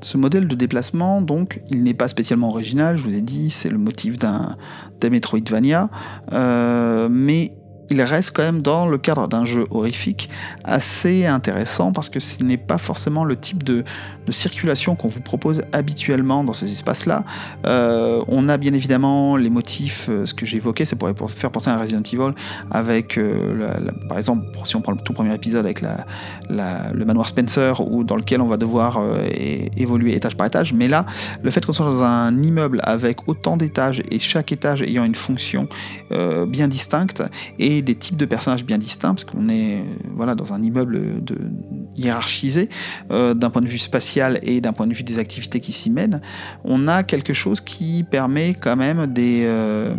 Ce 0.02 0.18
modèle 0.18 0.48
de 0.48 0.56
déplacement, 0.56 1.22
donc, 1.22 1.62
il 1.70 1.84
n'est 1.84 1.94
pas 1.94 2.08
spécialement 2.08 2.50
original, 2.50 2.98
je 2.98 3.04
vous 3.04 3.16
ai 3.16 3.22
dit, 3.22 3.52
c'est 3.52 3.70
le 3.70 3.78
motif 3.78 4.18
d'un 4.18 4.56
Metroidvania, 5.04 5.90
euh, 6.32 7.10
mais 7.12 7.58
il 7.90 8.02
reste 8.02 8.32
quand 8.32 8.44
même 8.44 8.62
dans 8.62 8.88
le 8.88 8.98
cadre 8.98 9.28
d'un 9.28 9.46
jeu 9.46 9.66
horrifique 9.72 10.30
assez 10.64 11.26
intéressant 11.26 11.92
parce 11.92 12.10
que 12.10 12.20
ce 12.20 12.44
n'est 12.44 12.58
pas 12.58 12.78
forcément 12.78 13.24
le 13.24 13.36
type 13.36 13.64
de, 13.64 13.84
circulation 14.32 14.96
qu'on 14.96 15.08
vous 15.08 15.22
propose 15.22 15.64
habituellement 15.72 16.44
dans 16.44 16.54
ces 16.54 16.70
espaces-là. 16.70 17.24
Euh, 17.66 18.24
on 18.28 18.48
a 18.48 18.58
bien 18.58 18.74
évidemment 18.76 19.38
les 19.38 19.50
motifs, 19.50 20.06
euh, 20.08 20.28
ce 20.28 20.36
que 20.36 20.46
évoqué, 20.56 20.86
ça 20.86 20.96
pourrait 20.96 21.16
faire 21.30 21.50
penser 21.50 21.72
à 21.72 21.78
Resident 21.78 22.04
Evil 22.04 22.36
avec, 22.70 23.18
euh, 23.18 23.82
par 24.08 24.20
exemple, 24.20 24.46
si 24.66 24.76
on 24.76 24.82
prend 24.82 24.92
le 24.92 25.00
tout 25.00 25.14
premier 25.14 25.34
épisode 25.34 25.66
avec 25.66 25.82
le 25.82 27.06
manoir 27.06 27.28
Spencer 27.28 27.82
ou 27.92 28.04
dans 28.04 28.16
lequel 28.16 28.42
on 28.42 28.46
va 28.46 28.58
devoir 28.58 29.02
évoluer 29.78 30.16
étage 30.16 30.36
par 30.36 30.46
étage. 30.46 30.74
Mais 30.74 30.88
là, 30.88 31.06
le 31.42 31.50
fait 31.50 31.66
qu'on 31.66 31.74
soit 31.74 31.86
dans 31.86 32.04
un 32.04 32.44
immeuble 32.44 32.82
avec 32.84 33.28
autant 33.28 33.58
d'étages 33.58 34.02
et 34.12 34.20
chaque 34.20 34.52
étage 34.52 34.82
ayant 34.84 35.06
une 35.06 35.16
fonction 35.16 35.68
bien 36.48 36.68
distincte 36.68 37.24
et 37.58 37.79
des 37.82 37.96
types 37.96 38.18
de 38.18 38.26
personnages 38.26 38.66
bien 38.66 38.78
distincts, 38.78 39.14
parce 39.14 39.26
qu'on 39.26 39.50
est 39.50 39.84
voilà, 40.16 40.36
dans 40.36 40.54
un 40.54 40.62
immeuble 40.62 41.24
de, 41.24 41.38
hiérarchisé 41.96 42.70
euh, 43.12 43.34
d'un 43.34 43.50
point 43.50 43.62
de 43.62 43.68
vue 43.68 43.78
spatial 43.78 44.40
et 44.44 44.62
d'un 44.62 44.74
point 44.74 44.88
de 44.88 44.94
vue 44.94 45.04
des 45.04 45.20
activités 45.20 45.60
qui 45.60 45.72
s'y 45.72 45.90
mènent, 45.90 46.22
on 46.64 46.88
a 46.88 47.04
quelque 47.04 47.34
chose 47.34 47.62
qui 47.62 48.04
permet 48.10 48.54
quand 48.54 48.76
même 48.76 49.08
des... 49.08 49.44
Euh, 49.46 49.96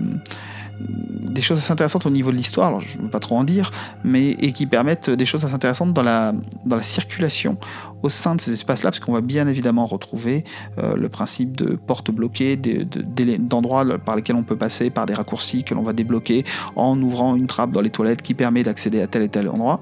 des 0.80 1.42
choses 1.42 1.58
assez 1.58 1.72
intéressantes 1.72 2.06
au 2.06 2.10
niveau 2.10 2.30
de 2.30 2.36
l'histoire, 2.36 2.80
je 2.80 2.98
ne 2.98 3.04
veux 3.04 3.10
pas 3.10 3.20
trop 3.20 3.36
en 3.36 3.44
dire, 3.44 3.70
mais 4.04 4.30
et 4.30 4.52
qui 4.52 4.66
permettent 4.66 5.10
des 5.10 5.26
choses 5.26 5.44
assez 5.44 5.54
intéressantes 5.54 5.92
dans 5.92 6.02
la, 6.02 6.32
dans 6.64 6.76
la 6.76 6.82
circulation 6.82 7.56
au 8.02 8.08
sein 8.08 8.34
de 8.34 8.40
ces 8.40 8.52
espaces-là, 8.52 8.90
parce 8.90 9.00
qu'on 9.00 9.12
va 9.12 9.20
bien 9.20 9.46
évidemment 9.46 9.86
retrouver 9.86 10.44
euh, 10.78 10.96
le 10.96 11.08
principe 11.08 11.56
de 11.56 11.76
portes 11.76 12.10
bloquées, 12.10 12.56
d'endroits 12.56 13.98
par 13.98 14.16
lesquels 14.16 14.36
on 14.36 14.42
peut 14.42 14.56
passer 14.56 14.90
par 14.90 15.06
des 15.06 15.14
raccourcis 15.14 15.64
que 15.64 15.74
l'on 15.74 15.82
va 15.82 15.92
débloquer 15.92 16.44
en 16.76 17.00
ouvrant 17.00 17.36
une 17.36 17.46
trappe 17.46 17.72
dans 17.72 17.80
les 17.80 17.90
toilettes 17.90 18.22
qui 18.22 18.34
permet 18.34 18.62
d'accéder 18.62 19.02
à 19.02 19.06
tel 19.06 19.22
et 19.22 19.28
tel 19.28 19.48
endroit. 19.48 19.80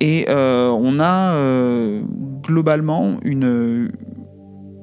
Et 0.00 0.26
euh, 0.28 0.70
on 0.70 0.98
a 0.98 1.34
euh, 1.34 2.02
globalement 2.42 3.16
une, 3.22 3.92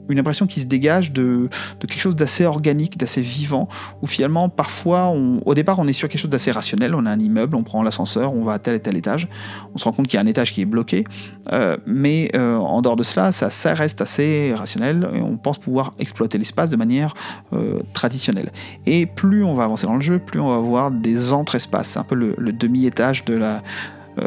une 0.10 0.20
impression 0.20 0.48
qui 0.48 0.62
se 0.62 0.66
dégage 0.66 1.12
de, 1.12 1.50
quelque 1.80 2.00
chose 2.00 2.16
d'assez 2.16 2.46
organique, 2.46 2.98
d'assez 2.98 3.22
vivant, 3.22 3.68
où 4.02 4.08
finalement, 4.08 4.50
parfois, 4.50 5.14
au 5.46 5.54
départ, 5.54 5.80
on 5.80 5.88
est 5.88 5.94
sur 5.94 6.10
quelque 6.10 6.22
chose 6.22 6.30
d'assez 6.30 6.52
rationnel. 6.52 6.96
On 6.96 7.06
a 7.06 7.12
un 7.12 7.20
immeuble, 7.20 7.56
on 7.56 7.64
prend 7.64 7.84
l'ascenseur, 7.84 8.34
on 8.34 8.44
va 8.44 8.54
à 8.54 8.60
tel 8.60 8.76
et 8.76 8.80
tel 8.80 8.98
étage. 8.98 9.28
On 9.74 9.78
se 9.78 9.86
rend 9.86 9.92
compte 9.92 10.08
qu'il 10.08 10.18
y 10.18 10.20
a 10.20 10.22
un 10.22 10.28
étage 10.28 10.54
qui 10.54 10.62
est 10.62 10.66
bloqué. 10.66 11.06
Euh, 11.52 11.78
mais 11.86 12.30
euh, 12.36 12.58
en 12.58 12.82
dehors 12.82 12.96
de 12.96 13.04
cela, 13.04 13.32
ça, 13.32 13.74
reste 13.74 14.02
assez 14.02 14.54
rationnel 14.54 15.08
on 15.22 15.38
pense 15.38 15.58
pouvoir 15.58 15.94
exploiter 16.00 16.38
l'espace 16.38 16.70
de 16.70 16.76
manière 16.76 17.14
euh, 17.54 17.80
traditionnelle. 17.94 18.52
Et 18.86 19.06
plus 19.06 19.44
on 19.44 19.56
va 19.56 19.64
avancer 19.64 19.86
dans 19.86 19.96
le 19.96 20.02
jeu, 20.02 20.20
plus 20.20 20.40
on 20.40 20.50
va 20.50 20.56
avoir 20.56 20.92
des 20.92 21.34
entre-espaces. 21.34 21.90
C'est 21.90 22.00
un 22.00 22.04
peu 22.04 22.16
le, 22.16 22.52
demi-étage 22.52 23.24
de 23.26 23.36
la 23.36 23.64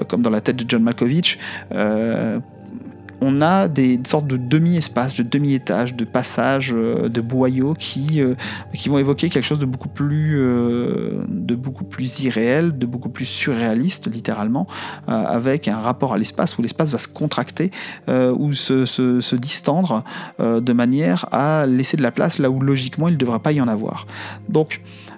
comme 0.09 0.23
dans 0.23 0.31
la 0.31 0.41
tête 0.41 0.57
de 0.57 0.65
John 0.67 0.83
Malkovich, 0.83 1.39
on 3.25 3.41
a 3.41 3.69
des 3.69 3.99
sortes 4.07 4.27
de 4.27 4.37
demi-espaces, 4.37 5.17
de 5.17 5.23
demi-étages, 5.23 5.95
de 5.95 6.05
passages, 6.05 6.73
euh, 6.75 7.09
de 7.09 7.21
boyaux 7.21 7.75
qui, 7.75 8.21
euh, 8.21 8.35
qui 8.75 8.89
vont 8.89 8.99
évoquer 8.99 9.31
quelque 9.31 9.45
chose 9.45 9.59
de 9.59 9.67
beaucoup 9.67 9.89
plus, 9.89 10.37
euh, 10.39 11.25
de 11.29 11.55
beaucoup 11.55 11.85
plus 11.85 12.21
irréel, 12.21 12.77
de 12.77 12.87
beaucoup 12.87 13.09
plus 13.09 13.25
surréaliste, 13.25 14.13
littéralement, 14.13 14.67
avec 15.07 15.69
un 15.69 15.79
rapport 15.79 16.13
à 16.13 16.19
l'espace 16.19 16.59
où 16.59 16.63
l'espace 16.63 16.91
va 16.91 16.99
se 16.99 17.09
contracter 17.09 17.71
ou 18.09 18.53
se, 18.53 19.35
distendre 19.37 20.05
de 20.39 20.73
manière 20.73 21.27
à 21.33 21.67
laisser 21.67 21.97
de 21.97 22.03
la 22.03 22.11
place 22.11 22.39
là 22.39 22.51
où 22.51 22.61
logiquement 22.61 23.09
il 23.09 23.13
ne 23.13 23.19
devrait 23.19 23.41
pas 23.41 23.53
y 23.53 23.61
en 23.61 23.69
avoir. 23.69 24.07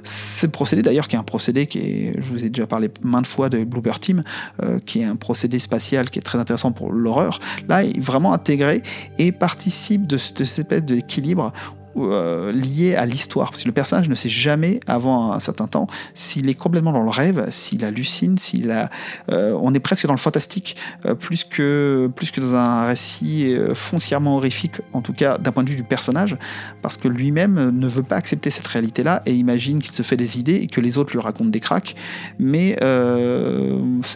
Ce 0.07 0.47
procédé 0.47 0.83
d'ailleurs, 0.83 1.09
qui 1.09 1.17
est 1.17 1.19
un 1.19 1.25
procédé 1.25 1.67
qui 1.67 1.79
est, 1.79 2.13
je 2.21 2.33
vous 2.33 2.45
ai 2.45 2.49
déjà 2.49 2.67
parlé 2.67 2.91
maintes 3.03 3.27
fois 3.27 3.49
de 3.49 3.65
Blooper 3.65 3.99
Team, 4.01 4.23
euh, 4.63 4.79
qui 4.85 5.01
est 5.01 5.05
un 5.05 5.17
procédé 5.17 5.59
spatial 5.59 6.11
qui 6.11 6.19
est 6.19 6.23
très 6.23 6.39
intéressant 6.39 6.73
pour 6.73 6.93
l'horreur, 6.93 7.41
là, 7.69 7.85
est 7.85 7.99
vraiment 7.99 8.33
intégré 8.33 8.83
et 9.19 9.33
participe 9.33 10.07
de, 10.07 10.17
de 10.17 10.19
cette 10.19 10.41
espèce 10.41 10.85
d'équilibre 10.85 11.53
euh, 11.99 12.53
lié 12.53 12.95
à 12.95 13.07
l'histoire. 13.07 13.51
Parce 13.51 13.63
que 13.63 13.69
le 13.69 13.73
personnage 13.73 14.09
ne 14.09 14.15
sait 14.15 14.29
jamais, 14.29 14.81
avant 14.87 15.33
un 15.33 15.41
certain 15.41 15.67
temps, 15.67 15.87
s'il 16.15 16.49
est 16.49 16.55
complètement 16.55 16.93
dans 16.93 17.03
le 17.03 17.11
rêve, 17.11 17.47
s'il 17.51 17.85
hallucine, 17.85 18.39
s'il 18.39 18.71
a. 18.71 18.91
Euh, 19.31 19.57
on 19.61 19.75
est 19.75 19.81
presque 19.81 20.07
dans 20.07 20.13
le 20.13 20.19
fantastique, 20.19 20.77
euh, 21.07 21.15
plus, 21.15 21.45
que, 21.45 22.11
dans 22.39 22.55
un 22.55 22.87
récit 22.87 23.55
foncièrement 23.75 24.37
horrifique, 24.37 24.81
en 24.93 25.01
tout 25.01 25.13
cas 25.13 25.39
d'un 25.39 25.53
point 25.53 25.65
de 25.65 25.71
vue 25.71 25.77
du 25.77 25.85
personnage, 25.85 26.37
parce 26.83 26.97
que 26.97 27.09
lui-même 27.09 27.71
ne 27.71 27.89
veut 27.89 28.03
pas 28.03 28.17
accepter 28.17 28.51
cette 28.51 28.67
réalité-là 28.67 29.23
et 29.27 29.35
imagine 29.35 29.81
qu'il 29.81 29.93
se 29.93 30.03
fait 30.03 30.17
des 30.17 30.39
idées 30.39 30.57
et 30.57 30.67
que 30.67 30.81
les 30.81 30.99
autres 30.99 31.13
lui 31.13 31.21
racontent 31.21 31.51
des 31.51 31.61
cracks. 31.61 31.97
Mais. 32.39 32.77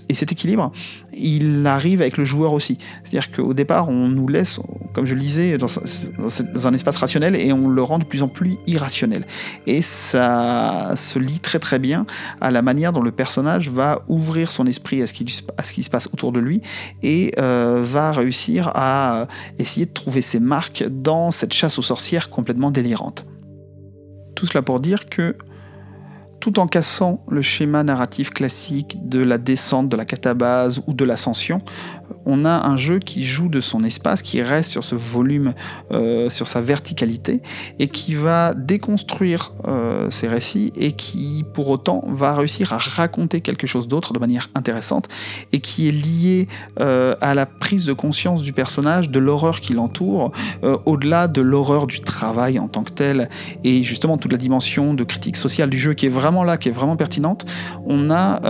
et 0.08 0.14
cet 0.14 0.32
équilibre, 0.32 0.72
il 1.20 1.66
arrive 1.66 2.00
avec 2.00 2.16
le 2.16 2.24
joueur 2.24 2.52
aussi. 2.52 2.78
C'est-à-dire 3.02 3.30
qu'au 3.30 3.54
départ, 3.54 3.88
on 3.88 4.08
nous 4.08 4.28
laisse, 4.28 4.60
comme 4.92 5.06
je 5.06 5.14
le 5.14 5.20
disais, 5.20 5.58
dans, 5.58 5.68
un 6.64 6.72
espace 6.72 6.96
rationnel 6.96 7.36
et 7.36 7.52
on 7.52 7.68
le 7.68 7.82
rend 7.82 7.98
de 7.98 8.04
plus 8.04 8.22
en 8.22 8.28
plus 8.28 8.56
irrationnel. 8.66 9.24
Et 9.66 9.82
ça 9.82 10.94
se 10.96 11.18
lie 11.18 11.40
très 11.40 11.58
très 11.58 11.78
bien 11.78 12.06
à 12.40 12.50
la 12.50 12.62
manière 12.62 12.92
dont 12.92 13.02
le 13.02 13.12
personnage 13.12 13.70
va 13.70 14.02
ouvrir 14.08 14.52
son 14.52 14.66
esprit 14.66 15.02
à 15.02 15.06
ce 15.06 15.12
qui, 15.12 15.82
se 15.82 15.90
passe 15.90 16.08
autour 16.12 16.32
de 16.32 16.40
lui 16.40 16.62
et 17.02 17.32
euh, 17.38 17.80
va 17.84 18.12
réussir 18.12 18.70
à 18.74 19.26
essayer 19.58 19.86
de 19.86 19.92
trouver 19.92 20.22
ses 20.22 20.40
marques 20.40 20.84
dans 20.88 21.30
cette 21.30 21.52
chasse 21.52 21.78
aux 21.78 21.82
sorcières 21.82 22.30
complètement 22.30 22.70
délirante. 22.70 23.24
Tout 24.34 24.46
cela 24.46 24.62
pour 24.62 24.80
dire 24.80 25.08
que 25.08 25.36
tout 26.40 26.58
en 26.58 26.66
cassant 26.66 27.22
le 27.28 27.42
schéma 27.42 27.82
narratif 27.82 28.30
classique 28.30 28.96
de 29.08 29.20
la 29.22 29.38
descente 29.38 29.88
de 29.88 29.96
la 29.96 30.04
catabase 30.04 30.82
ou 30.86 30.94
de 30.94 31.04
l'ascension, 31.04 31.60
on 32.24 32.44
a 32.44 32.68
un 32.68 32.76
jeu 32.76 32.98
qui 32.98 33.24
joue 33.24 33.48
de 33.48 33.60
son 33.60 33.84
espace, 33.84 34.22
qui 34.22 34.42
reste 34.42 34.70
sur 34.70 34.84
ce 34.84 34.94
volume, 34.94 35.52
euh, 35.92 36.28
sur 36.30 36.48
sa 36.48 36.60
verticalité, 36.60 37.42
et 37.78 37.88
qui 37.88 38.14
va 38.14 38.54
déconstruire 38.54 39.52
euh, 39.66 40.10
ses 40.10 40.28
récits, 40.28 40.72
et 40.76 40.92
qui 40.92 41.44
pour 41.54 41.70
autant 41.70 42.02
va 42.08 42.34
réussir 42.34 42.72
à 42.72 42.78
raconter 42.78 43.40
quelque 43.40 43.66
chose 43.66 43.88
d'autre 43.88 44.12
de 44.12 44.18
manière 44.18 44.48
intéressante, 44.54 45.08
et 45.52 45.60
qui 45.60 45.88
est 45.88 45.92
lié 45.92 46.48
euh, 46.80 47.14
à 47.20 47.34
la 47.34 47.46
prise 47.46 47.84
de 47.84 47.92
conscience 47.92 48.42
du 48.42 48.52
personnage, 48.52 49.10
de 49.10 49.18
l'horreur 49.18 49.60
qui 49.60 49.72
l'entoure, 49.72 50.32
au-delà 50.84 51.28
de 51.28 51.40
l'horreur 51.40 51.86
du 51.86 52.00
travail 52.00 52.58
en 52.58 52.68
tant 52.68 52.82
que 52.82 52.92
tel, 52.92 53.28
et 53.64 53.82
justement 53.82 54.18
toute 54.18 54.32
la 54.32 54.38
dimension 54.38 54.94
de 54.94 55.04
critique 55.04 55.36
sociale 55.36 55.70
du 55.70 55.78
jeu 55.78 55.94
qui 55.94 56.06
est 56.06 56.10
vraiment 56.10 56.29
là, 56.44 56.56
qui 56.56 56.68
est 56.68 56.72
vraiment 56.72 56.96
pertinente. 56.96 57.46
On 57.86 58.10
a 58.10 58.40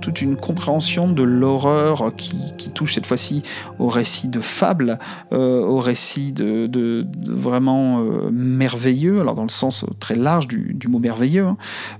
toute 0.00 0.20
une 0.20 0.36
compréhension 0.36 1.08
de 1.08 1.22
l'horreur 1.22 2.12
qui, 2.16 2.36
touche 2.74 2.94
cette 2.94 3.06
fois-ci 3.06 3.42
au 3.78 3.88
récit 3.88 4.28
de 4.28 4.40
fable, 4.40 4.98
euh, 5.32 5.62
au 5.62 5.78
récit 5.78 6.32
de, 6.32 7.06
vraiment 7.26 8.00
euh, 8.00 8.30
merveilleux, 8.32 9.20
alors 9.20 9.34
dans 9.34 9.42
le 9.42 9.50
sens 9.50 9.84
très 10.00 10.16
large 10.16 10.48
du, 10.48 10.88
mot 10.88 10.98
merveilleux. 10.98 11.44
Hein. 11.44 11.56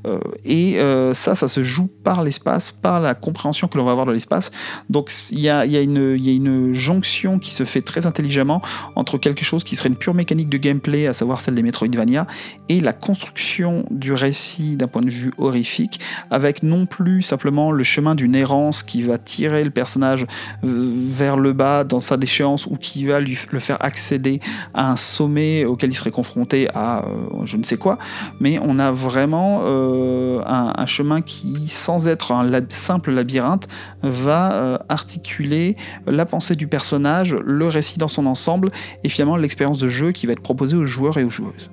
Euh, 0.07 0.19
et 0.45 0.79
ça, 1.15 1.35
ça 1.35 1.49
se 1.49 1.63
joue 1.63 1.89
par 2.05 2.23
l'espace, 2.23 2.73
par 2.73 3.01
la 3.01 3.15
compréhension 3.15 3.69
que 3.69 3.79
l'on 3.79 3.85
va 3.85 3.93
avoir 3.93 4.07
de 4.07 4.13
l'espace. 4.13 4.51
Donc 4.91 5.11
il 5.31 5.41
y 5.41 5.49
a, 5.49 5.65
une 5.65 6.73
jonction 6.73 7.39
qui 7.39 7.55
se 7.55 7.65
fait 7.65 7.83
très 7.83 8.07
intelligemment 8.07 8.63
entre 8.97 9.19
quelque 9.19 9.45
chose 9.45 9.65
qui 9.65 9.77
serait 9.77 9.89
une 9.89 9.97
pure 9.97 10.15
mécanique 10.15 10.49
de 10.49 10.57
gameplay, 10.57 11.07
à 11.07 11.15
savoir 11.15 11.41
celle 11.41 11.55
des 11.55 11.63
Metroidvania, 11.63 12.27
et 12.69 12.81
la 12.81 12.93
construction 12.93 13.85
du 13.91 14.13
récit 14.23 14.77
d'un 14.77 14.87
point 14.87 15.03
de 15.03 15.11
vue 15.11 15.33
horrifique, 15.37 16.01
avec 16.31 16.63
non 16.63 16.87
plus 16.87 17.23
simplement 17.23 17.73
le 17.73 17.83
chemin 17.83 18.15
d'une 18.15 18.37
errance 18.37 18.83
qui 18.83 19.03
va 19.03 19.19
tirer 19.19 19.65
le 19.65 19.71
personnage 19.71 20.27
euh, 20.65 20.93
vers 21.09 21.37
le 21.37 21.53
bas 21.53 21.83
dans 21.83 22.01
sa 22.01 22.17
déchéance 22.17 22.67
ou 22.67 22.77
qui 22.77 23.05
va 23.07 23.19
lui 23.19 23.37
le 23.51 23.59
faire 23.59 23.85
accéder 23.85 24.39
à 24.75 24.93
un 24.93 24.97
sommet 24.97 25.65
auquel 25.65 25.91
il 25.91 25.95
serait 25.95 26.13
confronté 26.13 26.69
à 26.73 27.05
euh, 27.05 27.45
je 27.45 27.57
ne 27.57 27.65
sais 27.65 27.77
quoi, 27.77 27.99
mais 28.39 28.59
on 28.63 28.79
a 28.79 28.93
vraiment 28.93 29.61
euh, 29.65 30.41
un, 30.47 30.87
chemin 30.87 31.21
qui, 31.21 31.69
sans 31.69 32.07
être 32.07 32.33
un 32.33 32.49
simple 32.69 33.11
labyrinthe, 33.11 33.67
va 34.03 34.79
articuler 34.89 35.77
la 36.07 36.27
pensée 36.27 36.55
du 36.55 36.67
personnage, 36.67 37.35
le 37.45 37.69
récit 37.69 37.99
dans 37.99 38.09
son 38.09 38.27
ensemble 38.27 38.71
et 39.05 39.09
finalement 39.09 39.37
l'expérience 39.37 39.79
de 39.79 39.89
jeu 39.89 40.13
qui 40.13 40.27
va 40.27 40.33
être 40.33 40.43
proposée 40.43 40.77
aux 40.77 40.85
joueurs 40.85 41.19
et 41.19 41.25
aux 41.25 41.31
joueuses. 41.31 41.71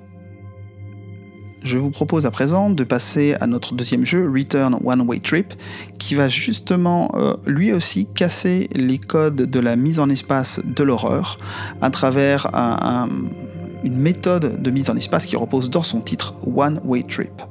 Je 1.62 1.76
vous 1.76 1.90
propose 1.90 2.24
à 2.24 2.30
présent 2.30 2.70
de 2.70 2.84
passer 2.84 3.34
à 3.40 3.46
notre 3.46 3.74
deuxième 3.74 4.04
jeu, 4.04 4.30
Return 4.30 4.78
One 4.82 5.02
Way 5.02 5.18
Trip, 5.18 5.54
qui 5.98 6.14
va 6.14 6.28
justement 6.28 7.10
euh, 7.14 7.36
lui 7.46 7.72
aussi 7.72 8.06
casser 8.06 8.68
les 8.74 8.98
codes 8.98 9.36
de 9.36 9.60
la 9.60 9.76
mise 9.76 10.00
en 10.00 10.08
espace 10.08 10.60
de 10.64 10.82
l'horreur 10.82 11.38
à 11.82 11.90
travers 11.90 12.48
une 13.84 13.96
méthode 13.96 14.62
de 14.62 14.70
mise 14.70 14.88
en 14.88 14.96
espace 14.96 15.26
qui 15.26 15.36
repose 15.36 15.68
dans 15.68 15.82
son 15.82 16.00
titre 16.00 16.34
One 16.46 16.80
Way 16.84 17.02
Trip. 17.02 17.49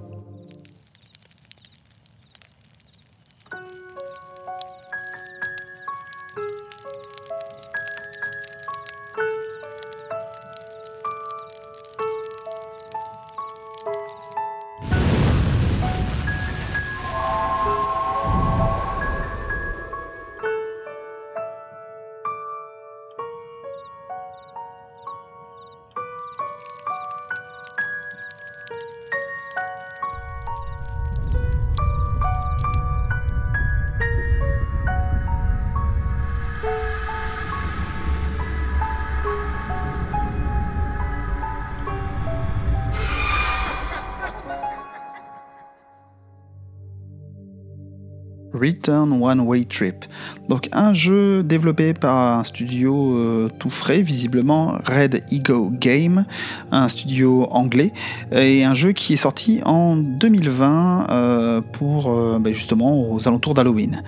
Return 48.60 49.12
One 49.22 49.42
Way 49.42 49.66
Trip. 49.66 50.06
Donc 50.50 50.68
un 50.72 50.94
jeu 50.94 51.44
développé 51.44 51.94
par 51.94 52.40
un 52.40 52.44
studio 52.44 53.16
euh, 53.16 53.50
tout 53.60 53.70
frais, 53.70 54.02
visiblement 54.02 54.78
Red 54.86 55.24
Ego 55.32 55.72
Game, 55.72 56.26
un 56.72 56.90
studio 56.90 57.48
anglais, 57.52 57.94
et 58.32 58.64
un 58.64 58.74
jeu 58.74 58.92
qui 58.92 59.14
est 59.14 59.18
sorti 59.18 59.62
en 59.66 59.96
2020 59.96 61.08
euh, 61.10 61.62
pour 61.62 62.12
euh, 62.12 62.40
ben, 62.40 62.54
justement 62.54 63.12
aux 63.12 63.28
alentours 63.28 63.54
d'Halloween. 63.54 64.02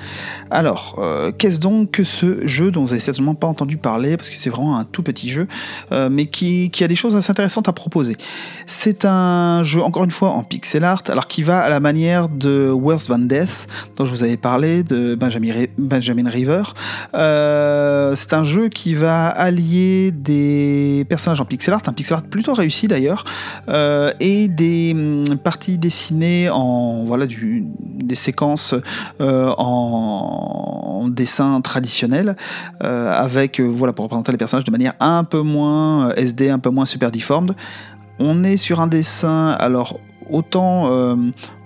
Alors, 0.49 0.99
qu'est-ce 1.37 1.59
donc 1.59 1.91
que 1.91 2.03
ce 2.03 2.45
jeu 2.45 2.71
dont 2.71 2.81
vous 2.81 2.89
n'avez 2.89 2.99
certainement 2.99 3.35
pas 3.35 3.47
entendu 3.47 3.77
parler, 3.77 4.17
parce 4.17 4.29
que 4.29 4.37
c'est 4.37 4.49
vraiment 4.49 4.77
un 4.77 4.83
tout 4.83 5.03
petit 5.03 5.29
jeu, 5.29 5.47
mais 6.09 6.25
qui, 6.25 6.71
a 6.81 6.87
des 6.87 6.95
choses 6.95 7.15
assez 7.15 7.31
intéressantes 7.31 7.69
à 7.69 7.73
proposer? 7.73 8.17
C'est 8.67 9.05
un 9.05 9.63
jeu, 9.63 9.81
encore 9.81 10.03
une 10.03 10.11
fois, 10.11 10.31
en 10.31 10.43
pixel 10.43 10.83
art, 10.83 11.03
alors 11.07 11.27
qui 11.27 11.43
va 11.43 11.59
à 11.61 11.69
la 11.69 11.79
manière 11.79 12.27
de 12.29 12.69
Worse 12.69 13.07
Than 13.07 13.19
Death, 13.19 13.67
dont 13.95 14.05
je 14.05 14.11
vous 14.11 14.23
avais 14.23 14.37
parlé, 14.41 14.83
de 14.83 15.15
Benjamin, 15.15 15.53
Benjamin 15.77 16.29
River. 16.29 16.63
Euh, 17.13 18.15
c'est 18.15 18.33
un 18.33 18.43
jeu 18.43 18.69
qui 18.69 18.93
va 18.93 19.27
allier 19.27 20.11
des 20.11 21.05
personnages 21.07 21.39
en 21.39 21.45
pixel 21.45 21.73
art, 21.73 21.81
un 21.85 21.93
pixel 21.93 22.17
art 22.17 22.23
plutôt 22.23 22.53
réussi 22.53 22.87
d'ailleurs, 22.87 23.23
euh, 23.69 24.11
et 24.19 24.47
des 24.47 24.91
hum, 24.93 25.37
parties 25.37 25.77
dessinées 25.77 26.49
en 26.49 27.05
voilà 27.05 27.25
du, 27.25 27.63
des 27.79 28.15
séquences 28.15 28.75
euh, 29.21 29.53
en, 29.57 31.07
dessin 31.09 31.61
traditionnel, 31.61 32.35
avec 32.79 33.59
voilà 33.59 33.91
pour 33.91 34.03
représenter 34.03 34.31
les 34.31 34.37
personnages 34.37 34.63
de 34.63 34.71
manière 34.71 34.93
un 34.99 35.23
peu 35.23 35.41
moins 35.41 36.11
SD, 36.11 36.49
un 36.49 36.59
peu 36.59 36.69
moins 36.69 36.85
super 36.85 37.11
deformed. 37.11 37.55
On 38.19 38.43
est 38.43 38.57
sur 38.57 38.81
un 38.81 38.87
dessin 38.87 39.49
alors 39.49 39.99
autant 40.29 40.91
euh, 40.91 41.15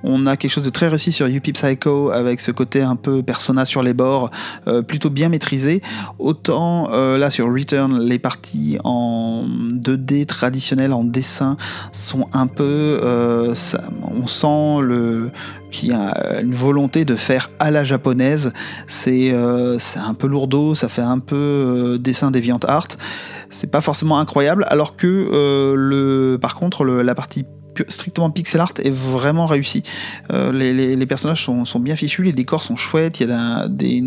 on 0.04 0.26
a 0.28 0.38
quelque 0.38 0.52
chose 0.52 0.66
de 0.66 0.70
très 0.70 0.88
réussi 0.88 1.12
sur 1.12 1.28
UP 1.28 1.52
Psycho 1.52 2.12
avec 2.12 2.40
ce 2.40 2.52
côté 2.52 2.82
un 2.82 2.96
peu 2.96 3.24
persona 3.24 3.66
sur 3.66 3.82
les 3.82 3.94
bords, 3.94 4.30
euh, 4.68 4.82
plutôt 4.82 5.10
bien 5.10 5.30
maîtrisé, 5.30 5.82
autant 6.20 6.90
euh, 6.92 7.18
là 7.18 7.32
sur 7.32 7.52
Return, 7.52 8.00
les 8.00 8.20
parties 8.20 8.78
en 8.84 9.46
2D 9.72 10.26
traditionnelles, 10.26 10.94
en 10.94 11.04
dessin, 11.04 11.58
sont 11.92 12.28
un 12.34 12.48
peu. 12.48 13.00
on 13.04 14.28
sent 14.28 14.82
le 14.82 15.32
qu'il 15.72 15.90
y 15.90 15.94
a 15.94 16.40
une 16.42 16.54
volonté 16.54 17.04
de 17.04 17.16
faire 17.16 17.50
à 17.60 17.72
la 17.72 17.84
japonaise. 17.84 18.54
C'est 18.88 19.34
un 19.34 20.14
peu 20.14 20.28
lourdeau, 20.28 20.76
ça 20.76 20.88
fait 20.88 21.02
un 21.02 21.20
peu 21.20 21.98
dessin 22.00 22.32
Deviant 22.32 22.60
Art. 22.68 22.88
C'est 23.50 23.72
pas 23.72 23.82
forcément 23.82 24.20
incroyable, 24.20 24.66
alors 24.70 24.96
que 24.96 25.74
le, 25.76 26.38
par 26.38 26.56
contre, 26.56 26.86
la 26.86 27.16
partie 27.16 27.46
strictement 27.88 28.30
pixel 28.30 28.62
art 28.62 28.74
est 28.84 28.94
vraiment 28.94 29.46
réussi. 29.46 29.84
Euh, 30.32 30.52
les, 30.52 31.06
personnages 31.06 31.44
sont, 31.44 31.80
bien 31.80 31.96
fichus, 31.96 32.24
les 32.24 32.34
décors 32.34 32.64
sont 32.64 32.76
chouettes, 32.76 33.20
il 33.20 33.30
y 33.30 33.32
a 33.32 33.68
des, 33.68 34.02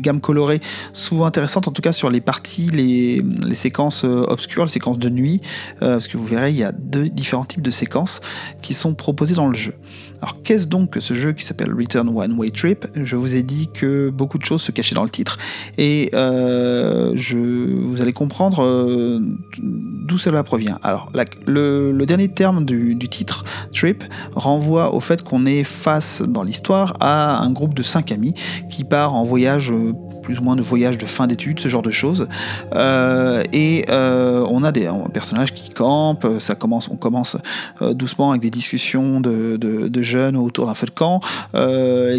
gammes 0.00 0.20
colorées 0.20 0.60
souvent 0.92 1.26
intéressantes, 1.26 1.68
en 1.68 1.72
tout 1.72 1.82
cas 1.82 1.92
sur 1.92 2.10
les 2.10 2.20
parties, 2.20 2.70
les, 2.72 3.22
séquences 3.54 4.04
euh, 4.04 4.24
obscures, 4.28 4.64
les 4.64 4.70
séquences 4.70 4.98
de 4.98 5.08
nuit, 5.08 5.40
euh, 5.82 5.94
parce 5.94 6.08
que 6.08 6.16
vous 6.16 6.24
verrez, 6.24 6.50
il 6.50 6.56
y 6.56 6.64
a 6.64 6.72
deux 6.72 7.08
différents 7.08 7.44
types 7.44 7.62
de 7.62 7.70
séquences 7.70 8.20
qui 8.62 8.74
sont 8.74 8.94
proposées 8.94 9.34
dans 9.34 9.48
le 9.48 9.54
jeu. 9.54 9.74
Alors 10.22 10.42
qu'est-ce 10.42 10.66
donc 10.66 10.90
que 10.90 11.00
ce 11.00 11.14
jeu 11.14 11.32
qui 11.32 11.44
s'appelle 11.44 11.72
Return 11.72 12.08
One 12.08 12.38
Way 12.38 12.50
Trip? 12.50 12.86
Je 12.94 13.16
vous 13.16 13.34
ai 13.34 13.42
dit 13.42 13.68
que 13.72 14.10
beaucoup 14.10 14.38
de 14.38 14.44
choses 14.44 14.62
se 14.62 14.72
cachaient 14.72 14.94
dans 14.94 15.04
le 15.04 15.10
titre 15.10 15.38
et 15.78 16.10
je, 16.12 17.36
vous 17.36 18.00
allez 18.00 18.12
comprendre 18.12 19.20
d'où 19.60 20.18
cela 20.18 20.42
provient. 20.42 20.78
Alors 20.82 21.10
le, 21.46 22.04
dernier 22.04 22.28
terme 22.28 22.64
du, 22.64 22.80
du, 22.80 22.94
du 22.94 23.08
titre, 23.08 23.44
Trip, 23.72 24.04
renvoie 24.34 24.94
au 24.94 25.00
fait 25.00 25.22
qu'on 25.22 25.46
est 25.46 25.64
face 25.64 26.22
dans 26.22 26.42
l'histoire 26.42 26.96
à 27.00 27.38
un 27.38 27.50
groupe 27.52 27.74
de 27.74 27.82
cinq 27.82 28.12
amis 28.12 28.34
qui 28.70 28.84
part 28.84 29.14
en 29.14 29.24
voyage 29.24 29.72
plus 30.20 30.38
ou 30.38 30.42
moins 30.42 30.56
de 30.56 30.62
voyage 30.62 30.98
de 30.98 31.06
fin 31.06 31.26
d'études, 31.26 31.60
ce 31.60 31.68
genre 31.68 31.82
de 31.82 31.90
choses. 31.90 32.28
Euh, 32.74 33.42
et 33.52 33.84
euh, 33.88 34.46
on 34.48 34.62
a 34.62 34.72
des 34.72 34.88
personnages 35.12 35.52
qui 35.54 35.70
campent, 35.70 36.26
ça 36.38 36.54
commence, 36.54 36.88
on 36.88 36.96
commence 36.96 37.36
euh, 37.82 37.94
doucement 37.94 38.30
avec 38.30 38.42
des 38.42 38.50
discussions 38.50 39.20
de, 39.20 40.02
jeunes 40.02 40.36
autour 40.36 40.66
d'un 40.66 40.74
feu 40.74 40.86
de 40.86 40.92
camp, 40.92 41.20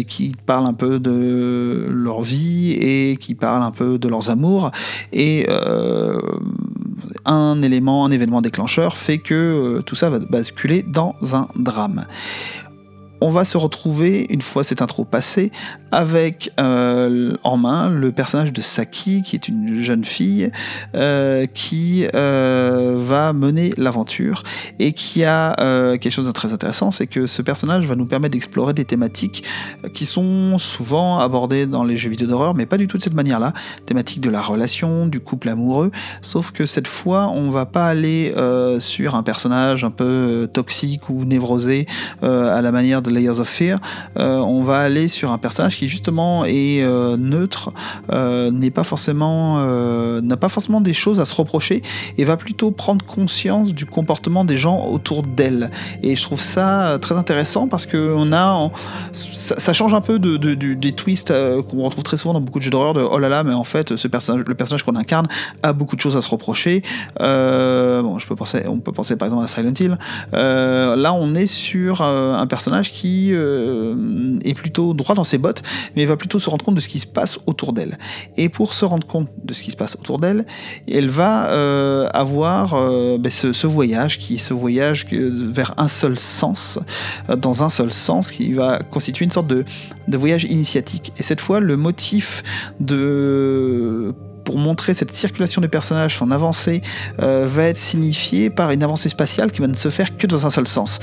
qui 0.06 0.34
parlent 0.46 0.68
un 0.68 0.74
peu 0.74 1.00
de 1.00 1.88
leur 1.90 2.22
vie 2.22 2.72
et 2.72 3.16
qui 3.16 3.34
parlent 3.34 3.64
un 3.64 3.72
peu 3.72 3.98
de 3.98 4.08
leurs 4.08 4.30
amours. 4.30 4.70
Et 5.12 5.48
un 7.24 7.62
élément, 7.62 8.04
un 8.04 8.10
événement 8.10 8.40
déclencheur 8.40 8.96
fait 8.96 9.18
que 9.18 9.80
tout 9.84 9.96
ça 9.96 10.10
va 10.10 10.20
basculer 10.20 10.82
dans 10.82 11.16
un 11.32 11.48
drame 11.56 12.06
on 13.22 13.30
va 13.30 13.44
se 13.44 13.56
retrouver, 13.56 14.26
une 14.30 14.42
fois 14.42 14.64
cette 14.64 14.82
intro 14.82 15.04
passée, 15.04 15.52
avec 15.92 16.50
euh, 16.58 17.36
en 17.44 17.56
main 17.56 17.88
le 17.88 18.10
personnage 18.10 18.52
de 18.52 18.60
Saki, 18.60 19.22
qui 19.22 19.36
est 19.36 19.46
une 19.46 19.80
jeune 19.80 20.02
fille 20.02 20.50
euh, 20.96 21.46
qui 21.46 22.04
euh, 22.16 22.96
va 22.98 23.32
mener 23.32 23.74
l'aventure 23.76 24.42
et 24.80 24.92
qui 24.92 25.24
a 25.24 25.54
quelque 25.98 26.10
chose 26.10 26.26
de 26.26 26.32
très 26.32 26.52
intéressant, 26.52 26.90
c'est 26.90 27.06
que 27.06 27.26
ce 27.26 27.42
personnage 27.42 27.86
va 27.86 27.94
nous 27.94 28.06
permettre 28.06 28.32
d'explorer 28.32 28.72
des 28.72 28.84
thématiques 28.84 29.44
qui 29.94 30.04
sont 30.04 30.58
souvent 30.58 31.20
abordées 31.20 31.66
dans 31.66 31.84
les 31.84 31.96
jeux 31.96 32.10
vidéo 32.10 32.26
d'horreur, 32.26 32.54
mais 32.54 32.66
pas 32.66 32.78
du 32.78 32.88
tout 32.88 32.98
de 32.98 33.02
cette 33.02 33.14
manière-là. 33.14 33.52
Thématique 33.86 34.20
de 34.20 34.30
la 34.30 34.42
relation, 34.42 35.06
du 35.06 35.20
couple 35.20 35.48
amoureux, 35.48 35.92
sauf 36.22 36.50
que 36.50 36.66
cette 36.66 36.88
fois, 36.88 37.28
on 37.28 37.50
va 37.50 37.66
pas 37.66 37.86
aller 37.86 38.34
sur 38.78 39.14
un 39.14 39.22
personnage 39.22 39.84
un 39.84 39.90
peu 39.90 40.48
toxique 40.52 41.08
ou 41.08 41.24
névrosé 41.24 41.86
à 42.22 42.60
la 42.60 42.72
manière 42.72 43.02
de 43.02 43.11
Layers 43.12 43.40
of 43.40 43.48
Fear, 43.48 43.78
euh, 44.18 44.38
on 44.38 44.62
va 44.62 44.78
aller 44.78 45.08
sur 45.08 45.30
un 45.32 45.38
personnage 45.38 45.76
qui 45.76 45.88
justement 45.88 46.44
est 46.44 46.82
euh, 46.82 47.16
neutre, 47.16 47.72
euh, 48.12 48.50
n'est 48.50 48.70
pas 48.70 48.84
forcément, 48.84 49.32
n'a 50.20 50.36
pas 50.36 50.48
forcément 50.48 50.80
des 50.80 50.94
choses 50.94 51.20
à 51.20 51.24
se 51.24 51.34
reprocher 51.34 51.82
et 52.18 52.24
va 52.24 52.36
plutôt 52.36 52.70
prendre 52.70 53.04
conscience 53.04 53.74
du 53.74 53.86
comportement 53.86 54.44
des 54.44 54.56
gens 54.56 54.86
autour 54.88 55.22
d'elle. 55.22 55.70
Et 56.02 56.16
je 56.16 56.22
trouve 56.22 56.40
ça 56.40 56.98
très 57.00 57.16
intéressant 57.16 57.68
parce 57.68 57.86
que 57.86 58.14
on 58.16 58.32
a, 58.32 58.70
ça, 59.12 59.72
change 59.72 59.94
un 59.94 60.00
peu 60.00 60.18
de, 60.18 60.36
des 60.54 60.92
twists 60.92 61.32
qu'on 61.68 61.82
retrouve 61.82 62.04
très 62.04 62.16
souvent 62.16 62.34
dans 62.34 62.40
beaucoup 62.40 62.58
de 62.58 62.64
jeux 62.64 62.70
d'horreur 62.70 62.94
de 62.94 63.00
oh 63.00 63.18
là 63.18 63.28
là, 63.28 63.44
mais 63.44 63.54
en 63.54 63.64
fait, 63.64 63.90
le 63.90 64.54
personnage 64.54 64.82
qu'on 64.82 64.96
incarne 64.96 65.26
a 65.62 65.72
beaucoup 65.72 65.96
de 65.96 66.00
choses 66.00 66.16
à 66.16 66.20
se 66.20 66.28
reprocher. 66.28 66.82
bon, 67.18 68.16
on 68.66 68.78
peut 68.78 68.92
penser 68.92 69.16
par 69.16 69.26
exemple 69.26 69.44
à 69.44 69.48
Silent 69.48 69.74
Hill. 69.78 69.98
là, 70.32 71.14
on 71.14 71.34
est 71.34 71.46
sur 71.46 72.02
un 72.02 72.46
personnage 72.46 72.92
qui 72.92 73.01
euh, 73.32 74.38
est 74.44 74.54
plutôt 74.54 74.94
droit 74.94 75.14
dans 75.14 75.24
ses 75.24 75.38
bottes, 75.38 75.62
mais 75.96 76.04
va 76.04 76.16
plutôt 76.16 76.38
se 76.38 76.48
rendre 76.50 76.64
compte 76.64 76.74
de 76.74 76.80
ce 76.80 76.88
qui 76.88 77.00
se 77.00 77.06
passe 77.06 77.38
autour 77.46 77.72
d'elle. 77.72 77.98
Et 78.36 78.48
pour 78.48 78.74
se 78.74 78.84
rendre 78.84 79.06
compte 79.06 79.28
de 79.44 79.52
ce 79.54 79.62
qui 79.62 79.70
se 79.70 79.76
passe 79.76 79.96
autour 79.96 80.18
d'elle, 80.18 80.46
elle 80.90 81.08
va 81.08 81.50
euh, 81.50 82.08
avoir 82.12 82.74
euh, 82.74 83.18
ben, 83.18 83.30
ce, 83.30 83.66
voyage 83.66 84.18
qui 84.18 84.38
ce 84.38 84.54
voyage 84.54 85.06
vers 85.10 85.74
un 85.78 85.88
seul 85.88 86.18
sens, 86.18 86.78
dans 87.36 87.62
un 87.62 87.70
seul 87.70 87.92
sens, 87.92 88.30
qui 88.30 88.52
va 88.52 88.78
constituer 88.78 89.24
une 89.24 89.30
sorte 89.30 89.46
de 89.46 89.64
voyage 90.08 90.44
initiatique. 90.44 91.12
Et 91.18 91.22
cette 91.22 91.40
fois, 91.40 91.60
le 91.60 91.76
motif 91.76 92.42
de 92.80 94.14
pour 94.44 94.58
montrer 94.58 94.94
cette 94.94 95.12
circulation 95.12 95.60
des 95.60 95.68
personnages, 95.68 96.16
son 96.16 96.30
avancée, 96.30 96.82
euh, 97.20 97.46
va 97.46 97.64
être 97.64 97.76
signifiée 97.76 98.50
par 98.50 98.70
une 98.70 98.82
avancée 98.82 99.08
spatiale 99.08 99.52
qui 99.52 99.60
va 99.60 99.66
ne 99.66 99.74
se 99.74 99.90
faire 99.90 100.16
que 100.16 100.26
dans 100.26 100.46
un 100.46 100.50
seul 100.50 100.66
sens. 100.66 101.00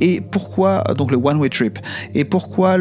Et 0.00 0.20
pourquoi 0.20 0.84
donc 0.96 1.10
le 1.10 1.16
one-way 1.16 1.48
trip? 1.48 1.78
Et 2.14 2.24
pourquoi 2.24 2.76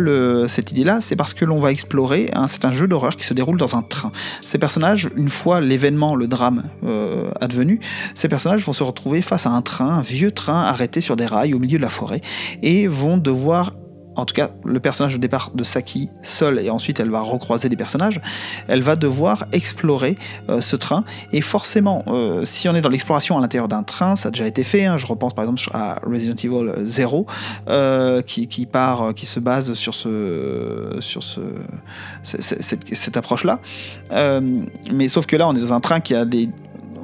cette 0.48 0.72
idée-là? 0.72 1.00
C'est 1.02 1.16
parce 1.16 1.34
que 1.34 1.46
l'on 1.46 1.60
va 1.60 1.72
explorer, 1.72 2.30
c'est 2.48 2.66
un 2.66 2.72
jeu 2.72 2.88
d'horreur 2.88 3.16
qui 3.16 3.26
se 3.26 3.34
déroule 3.34 3.58
dans 3.58 3.76
un 3.76 3.82
train. 3.82 4.12
Ces 4.42 4.58
personnages, 4.58 5.10
une 5.16 5.30
fois 5.30 5.62
l'événement, 5.62 6.16
le 6.16 6.28
drame 6.28 6.64
euh, 6.86 7.30
advenu, 7.42 7.80
ces 8.14 8.28
personnages 8.28 8.64
vont 8.64 8.74
se 8.74 8.84
retrouver 8.84 9.22
face 9.22 9.46
à 9.46 9.52
un 9.52 9.62
train, 9.62 9.90
un 9.90 10.02
vieux 10.02 10.32
train 10.32 10.62
arrêté 10.62 11.02
sur 11.02 11.16
des 11.16 11.26
rails 11.26 11.54
au 11.54 11.60
milieu 11.60 11.78
de 11.78 11.84
la 11.84 11.90
forêt, 11.90 12.22
et 12.62 12.88
vont 12.88 13.18
devoir 13.18 13.72
en 14.16 14.26
tout 14.26 14.34
cas 14.34 14.50
le 14.64 14.80
personnage 14.80 15.14
de 15.14 15.20
départ 15.20 15.52
de 15.54 15.64
Saki 15.64 16.10
seul 16.24 16.60
et 16.60 16.70
ensuite 16.70 17.00
elle 17.00 17.10
va 17.10 17.22
recroiser 17.22 17.70
des 17.70 17.76
personnages, 17.76 18.22
elle 18.68 18.82
va 18.82 18.96
devoir 18.96 19.46
explorer 19.52 20.18
euh, 20.50 20.62
ce 20.62 20.76
train 20.76 21.04
et 21.32 21.42
forcément 21.42 22.04
euh, 22.08 22.46
si 22.46 22.70
on 22.70 22.76
est 22.76 22.82
dans 22.82 22.90
l'exploration 22.90 23.38
à 23.38 23.42
l'intérieur 23.42 23.68
d'un 23.68 23.84
train, 23.84 24.16
ça 24.16 24.30
a 24.30 24.32
déjà 24.32 24.48
été 24.48 24.64
fait, 24.64 24.86
hein. 24.86 24.98
je 24.98 25.06
repense 25.06 25.34
par 25.34 25.44
exemple 25.44 25.62
à 25.74 26.00
Resident 26.06 26.36
Evil 26.36 26.72
0 26.86 27.26
euh, 27.68 28.22
qui, 28.22 28.66
part, 28.66 29.14
qui 29.14 29.26
se 29.26 29.40
base 29.40 29.74
sur 29.74 29.94
ce 29.94 30.98
sur 31.00 31.24
ce 31.24 31.40
cette, 32.24 33.18
approche 33.18 33.44
là, 33.44 33.60
mais 34.92 35.08
sauf 35.08 35.26
que 35.26 35.36
là 35.36 35.48
on 35.48 35.56
est 35.56 35.62
dans 35.62 35.74
un 35.74 35.80
train 35.80 36.00
qui 36.00 36.16
a 36.16 36.26
des 36.26 36.50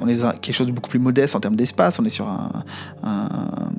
on 0.00 0.08
est 0.08 0.16
dans 0.16 0.32
quelque 0.32 0.54
chose 0.54 0.66
de 0.66 0.72
beaucoup 0.72 0.90
plus 0.90 0.98
modeste 0.98 1.36
en 1.36 1.40
termes 1.40 1.54
d'espace, 1.54 1.98
on 2.00 2.04
est 2.04 2.10
sur 2.10 2.26
un 2.26 2.64
un 3.04 3.70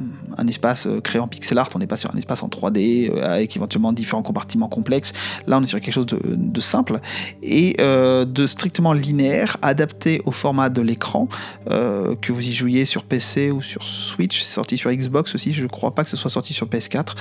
espace 0.48 0.88
euh, 0.88 1.02
créé 1.02 1.22
en 1.22 1.28
pixel 1.28 1.58
art, 1.58 1.70
on 1.76 1.80
n'est 1.80 1.88
pas 1.88 1.98
sur 1.98 2.14
un 2.14 2.18
espace 2.18 2.44
en 2.44 2.48
3D 2.48 3.12
euh, 3.12 3.36
avec 3.36 3.56
éventuellement 3.56 3.94
différents 3.94 4.22
compartiments 4.24 4.68
complexes. 4.68 5.14
Là, 5.48 5.58
on 5.58 5.64
est 5.64 5.68
sur 5.68 5.80
quelque 5.82 5.94
chose 5.94 6.06
de, 6.06 6.62
simple 6.62 7.00
et 7.42 7.76
euh, 7.82 8.26
de 8.26 8.48
strictement 8.48 8.94
linéaire, 8.94 9.58
adapté 9.62 10.22
au 10.26 10.32
format 10.32 10.70
de 10.70 10.82
l'écran, 10.82 11.28
que 11.66 12.32
vous 12.32 12.48
y 12.48 12.54
jouiez 12.54 12.86
sur 12.86 13.04
PC 13.04 13.52
ou 13.52 13.62
sur 13.62 13.88
Switch. 13.88 14.42
C'est 14.42 14.54
sorti 14.54 14.78
sur 14.78 14.92
Xbox 14.92 15.36
aussi, 15.36 15.54
je 15.54 15.64
ne 15.64 15.68
crois 15.68 15.94
pas 15.94 16.04
que 16.04 16.10
ce 16.10 16.18
soit 16.18 16.30
sorti 16.30 16.54
sur 16.54 16.68
PS4, 16.68 17.16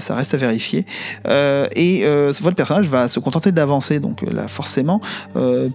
ça 0.00 0.14
reste 0.14 0.34
à 0.34 0.36
vérifier. 0.36 0.84
et 1.26 2.04
votre 2.40 2.56
personnage 2.56 2.88
va 2.88 3.08
se 3.08 3.20
contenter 3.20 3.52
d'avancer, 3.52 4.00
donc 4.00 4.22
là, 4.22 4.48
forcément, 4.48 5.00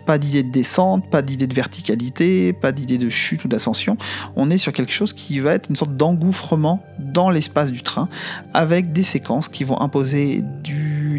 pas 0.05 0.17
d'idée 0.17 0.43
de 0.43 0.51
descente, 0.51 1.09
pas 1.09 1.21
d'idée 1.21 1.47
de 1.47 1.55
verticalité, 1.55 2.53
pas 2.53 2.71
d'idée 2.71 2.97
de 2.97 3.09
chute 3.09 3.45
ou 3.45 3.47
d'ascension. 3.47 3.97
On 4.35 4.49
est 4.49 4.57
sur 4.57 4.73
quelque 4.73 4.93
chose 4.93 5.13
qui 5.13 5.39
va 5.39 5.53
être 5.53 5.69
une 5.69 5.75
sorte 5.75 5.95
d'engouffrement 5.95 6.76
dans 6.99 7.29
l'espace 7.29 7.71
du 7.71 7.81
train 7.81 8.09
avec 8.53 8.91
des 8.91 9.03
séquences 9.03 9.49
qui 9.49 9.63
vont 9.63 9.79
imposer 9.81 10.43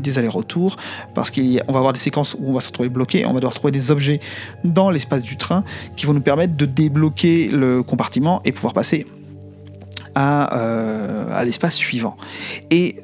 des 0.01 0.19
allers-retours 0.19 0.77
parce 1.15 1.31
qu'on 1.31 1.73
va 1.73 1.79
avoir 1.79 1.93
des 1.93 1.99
séquences 1.99 2.37
où 2.39 2.51
on 2.51 2.55
va 2.55 2.61
se 2.61 2.69
retrouver 2.69 2.89
bloqué, 2.89 3.27
on 3.27 3.33
va 3.33 3.41
devoir 3.41 3.55
trouver 3.55 3.73
des 3.73 3.91
objets 3.91 4.21
dans 4.65 4.91
l'espace 4.91 5.23
du 5.23 5.37
train 5.37 5.65
qui 5.97 6.07
vont 6.07 6.15
nous 6.15 6.21
permettre 6.21 6.57
de 6.57 6.67
débloquer 6.67 7.49
le 7.49 7.83
compartiment 7.83 8.41
et 8.45 8.53
pouvoir 8.53 8.75
passer 8.75 9.07
à, 10.15 10.57
euh, 10.59 11.29
à 11.33 11.45
l'espace 11.45 11.75
suivant. 11.75 12.17
Et 12.71 12.97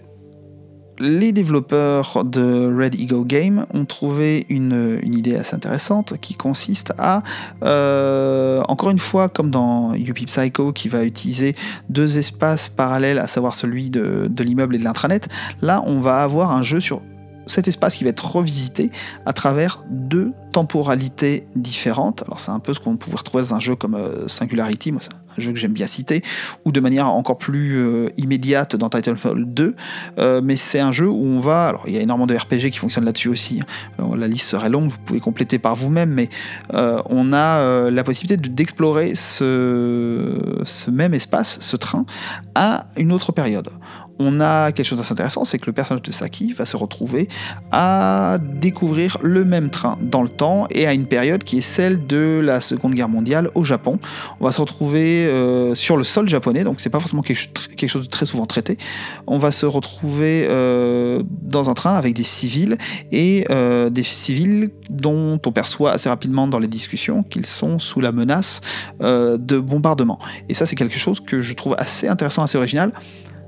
les 0.99 1.33
développeurs 1.33 2.25
de 2.25 2.75
Red 2.75 2.95
Eagle 2.95 3.25
Game 3.25 3.67
ont 3.75 3.85
trouvé 3.85 4.47
une, 4.49 5.01
idée 5.03 5.37
assez 5.37 5.55
intéressante 5.55 6.15
qui 6.21 6.35
consiste 6.35 6.93
à, 6.99 7.23
euh, 7.63 8.63
encore 8.69 8.91
une 8.91 8.99
fois, 8.99 9.29
comme 9.29 9.51
dans 9.51 9.95
Yuppie 9.95 10.27
Psycho 10.27 10.73
qui 10.73 10.89
va 10.89 11.05
utiliser 11.05 11.55
deux 11.89 12.19
espaces 12.19 12.69
parallèles, 12.69 13.19
à 13.19 13.29
savoir 13.29 13.55
celui 13.55 13.91
de 13.91 14.43
l'immeuble 14.43 14.75
et 14.77 14.79
de 14.79 14.85
l'intranet, 14.85 15.29
là 15.63 15.83
on 15.87 16.01
va 16.01 16.23
avoir 16.23 16.51
un 16.51 16.63
jeu 16.63 16.81
sur 16.81 17.01
cet 17.47 17.69
espace 17.69 17.97
qui 17.97 18.05
va 18.05 18.11
être 18.11 18.27
revisité 18.27 18.91
à 19.27 19.33
travers 19.33 19.85
deux 19.91 20.33
temporalités 20.53 21.49
différentes. 21.57 22.23
Alors 22.27 22.39
c'est 22.39 22.53
un 22.53 22.61
peu 22.61 22.75
ce 22.75 22.81
qu'on 22.81 22.97
pourrait 22.97 23.17
retrouver 23.17 23.43
dans 23.43 23.55
un 23.55 23.61
jeu 23.61 23.75
comme 23.75 23.97
euh, 23.97 24.29
Singularity, 24.29 24.93
moi 24.93 25.01
c'est 25.03 25.13
un 25.13 25.43
jeu 25.43 25.51
que 25.51 25.59
j'aime 25.59 25.73
bien 25.73 25.89
citer, 25.89 26.23
ou 26.65 26.71
de 26.71 26.79
manière 26.79 27.09
encore 27.09 27.39
plus 27.39 27.77
euh, 27.77 28.09
immédiate 28.17 28.77
dans 28.77 28.89
Titanfall 28.89 29.47
2, 29.47 29.75
euh, 30.19 30.41
mais 30.45 30.57
c'est 30.57 30.79
un 30.79 30.93
jeu 30.93 31.09
où 31.09 31.25
on 31.25 31.41
va, 31.41 31.67
alors 31.67 31.83
il 31.89 31.95
y 31.95 31.99
a 31.99 32.01
énormément 32.01 32.29
de 32.29 32.37
RPG 32.37 32.71
qui 32.71 32.79
fonctionnent 32.79 33.05
là-dessus 33.05 33.29
aussi, 33.29 33.61
hein. 33.99 34.15
la 34.17 34.29
liste 34.29 34.47
serait 34.47 34.71
longue, 34.71 34.91
vous 34.91 34.99
pouvez 35.05 35.19
compléter 35.19 35.59
par 35.59 35.75
vous-même, 35.75 36.11
mais 36.11 36.29
on 36.73 37.33
a 37.33 37.91
la 37.91 38.05
possibilité 38.05 38.49
d'explorer 38.49 39.15
ce 39.17 40.91
même 40.91 41.15
espace, 41.15 41.59
ce 41.61 41.77
train, 41.77 42.07
à 42.55 42.87
une 42.97 43.11
autre 43.11 43.33
période 43.33 43.71
on 44.19 44.41
a 44.41 44.73
quelque 44.73 44.87
chose 44.87 44.99
d'assez 44.99 45.13
intéressant, 45.13 45.45
c'est 45.45 45.59
que 45.59 45.67
le 45.67 45.73
personnage 45.73 46.03
de 46.03 46.13
Saki 46.13 46.53
va 46.53 46.67
se 46.67 46.77
retrouver 46.77 47.29
à 47.73 48.39
découvrir 48.41 49.19
le 49.23 49.45
même 49.45 49.71
train 49.71 49.99
dans 50.01 50.23
le 50.23 50.29
temps 50.29 50.67
et 50.71 50.87
à 50.87 50.95
une 50.95 51.07
période 51.07 51.45
qui 51.45 51.59
est 51.59 51.63
celle 51.63 52.07
de 52.07 52.41
la 52.43 52.61
Seconde 52.61 52.95
Guerre 52.95 53.09
mondiale 53.09 53.51
au 53.55 53.65
Japon. 53.65 53.99
On 54.41 54.45
va 54.45 54.53
se 54.53 54.61
retrouver 54.61 55.27
euh, 55.27 55.75
sur 55.75 55.97
le 55.97 56.05
sol 56.05 56.29
japonais, 56.29 56.65
donc 56.65 56.81
c'est 56.81 56.91
pas 56.91 57.01
forcément 57.01 57.23
quelque 57.23 57.89
chose 57.89 58.05
de 58.05 58.11
très 58.11 58.27
souvent 58.27 58.47
traité. 58.47 58.79
On 59.27 59.39
va 59.39 59.53
se 59.53 59.67
retrouver 59.67 60.47
euh, 60.49 61.23
dans 61.43 61.71
un 61.71 61.75
train 61.75 61.95
avec 61.95 62.15
des 62.15 62.25
civils 62.25 62.79
et 63.11 63.47
euh, 63.51 63.91
des 63.91 64.05
civils 64.05 64.71
dont 64.91 65.41
on 65.45 65.53
perçoit 65.53 65.93
assez 65.93 66.09
rapidement 66.09 66.47
dans 66.47 66.59
les 66.59 66.69
discussions 66.69 67.23
qu'ils 67.23 67.47
sont 67.47 67.79
sous 67.79 68.01
la 68.01 68.13
menace 68.13 68.61
de 69.01 69.59
bombardement. 69.59 70.19
Et 70.49 70.55
ça, 70.55 70.67
c'est 70.67 70.77
quelque 70.77 70.99
chose 70.99 71.21
que 71.21 71.41
je 71.41 71.53
trouve 71.55 71.75
assez 71.79 72.09
intéressant, 72.09 72.43
assez 72.43 72.59
original 72.59 72.93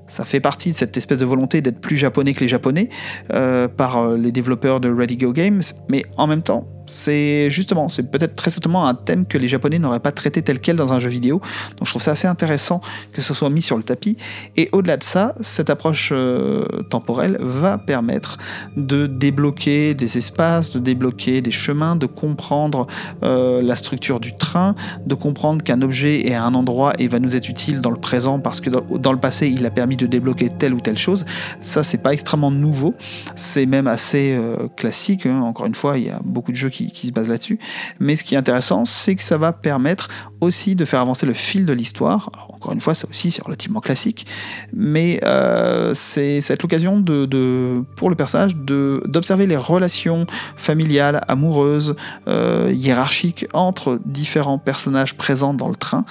ça 0.09 0.25
fait 0.25 0.41
partie 0.41 0.73
de 0.73 0.77
cette 0.77 0.97
espèce 0.97 1.19
de 1.19 1.25
volonté 1.25 1.61
d'être 1.61 1.81
plus 1.81 1.97
japonais 1.97 2.35
que 2.35 2.41
les 2.41 2.49
japonais 2.49 2.89
euh, 3.33 3.69
par 3.69 3.99
euh, 3.99 4.17
les 4.17 4.33
développeurs 4.33 4.81
de 4.81 4.93
Ready 4.93 5.17
Go 5.17 5.33
Games, 5.33 5.63
mais 5.89 6.05
en 6.17 6.27
même 6.27 6.43
temps, 6.43 6.67
c'est 6.87 7.51
justement, 7.51 7.89
c'est 7.89 8.11
peut-être 8.11 8.35
très 8.35 8.51
certainement 8.51 8.87
un 8.87 8.95
thème 8.95 9.27
que 9.27 9.39
les 9.39 9.49
Japonais 9.49 9.79
n'auraient 9.79 10.01
pas 10.01 10.13
traité 10.13 10.43
tel 10.43 10.61
quel 10.61 10.77
dans 10.77 10.93
un 10.93 10.99
jeu 10.99 11.09
vidéo. 11.09 11.41
Donc 11.77 11.87
je 11.87 11.91
trouve 11.91 12.03
ça 12.03 12.13
assez 12.13 12.29
intéressant 12.29 12.81
que 13.13 13.23
ce 13.23 13.35
soit 13.35 13.51
mis 13.51 13.63
sur 13.63 13.77
le 13.77 13.83
tapis. 13.83 14.17
Et 14.57 14.69
au-delà 14.73 14.97
de 14.97 15.03
ça, 15.03 15.35
cette 15.41 15.71
approche 15.71 16.11
euh, 16.13 16.65
temporelle 16.91 17.39
va 17.41 17.79
permettre 17.79 18.39
de 18.77 19.07
débloquer 19.07 19.95
des 19.95 20.19
espaces, 20.19 20.71
de 20.71 20.79
débloquer 20.79 21.41
des 21.41 21.51
chemins, 21.51 21.97
de 21.97 22.07
comprendre 22.07 22.87
euh, 23.23 23.63
la 23.63 23.77
structure 23.77 24.21
du 24.21 24.35
train, 24.35 24.75
de 25.07 25.15
comprendre 25.15 25.65
qu'un 25.65 25.83
objet 25.83 26.27
est 26.27 26.35
à 26.35 26.45
un 26.45 26.55
endroit 26.55 26.93
et 26.99 27.09
va 27.09 27.19
nous 27.19 27.37
être 27.37 27.49
utile 27.49 27.81
dans 27.81 27.91
le 27.91 28.01
présent 28.01 28.39
parce 28.39 28.61
que 28.61 28.71
dans, 28.71 29.13
le 29.13 29.21
passé 29.21 29.49
il 29.49 29.65
a 29.67 29.71
permis 29.71 29.97
de 29.97 30.07
débloquer 30.07 30.49
telle 30.49 30.75
ou 30.75 30.81
telle 30.81 30.99
chose. 30.99 31.25
Ça 31.61 31.83
c'est 31.83 31.99
pas 31.99 32.13
extrêmement 32.13 32.51
nouveau, 32.51 32.95
c'est 33.35 33.67
même 33.67 33.87
assez 33.87 34.35
euh, 34.37 34.69
classique. 34.77 35.27
Hein. 35.27 35.41
Encore 35.43 35.67
une 35.67 35.75
fois, 35.75 35.99
il 35.99 36.07
y 36.07 36.11
a 36.11 36.21
beaucoup 36.25 36.53
de 36.53 36.57
jeux 36.57 36.71
qui, 36.71 36.76
qui 36.77 37.07
se 37.07 37.13
basent 37.13 37.29
là-dessus. 37.29 37.59
Mais 38.01 38.17
ce 38.17 38.25
qui 38.25 38.35
est 38.35 38.39
intéressant, 38.39 38.85
c'est 38.85 39.15
que 39.15 39.23
ça 39.23 39.39
va 39.39 39.53
permettre 39.53 40.09
aussi 40.41 40.77
de 40.77 40.85
faire 40.85 41.01
avancer 41.01 41.27
le 41.27 41.33
fil 41.33 41.67
de 41.67 41.73
l'histoire. 41.73 42.31
Encore 42.51 42.73
une 42.73 42.81
fois, 42.81 42.95
ça 42.95 43.09
aussi 43.09 43.31
c'est 43.31 43.45
relativement 43.45 43.81
classique, 43.81 44.27
mais 44.73 45.21
euh, 45.25 45.95
c'est 45.95 46.41
cette 46.41 46.63
l'occasion 46.63 47.01
de, 47.01 47.83
pour 47.97 48.11
le 48.11 48.17
personnage 48.17 48.57
d'observer 48.57 49.47
les 49.47 49.57
relations 49.57 50.27
familiales, 50.57 51.21
amoureuses, 51.29 51.97
euh, 52.29 52.73
hiérarchiques 52.75 53.47
entre 53.53 54.01
différents 54.05 54.59
personnages 54.59 55.15
présents 55.15 55.55
dans 55.55 55.69
le 55.69 55.77
train 55.77 56.05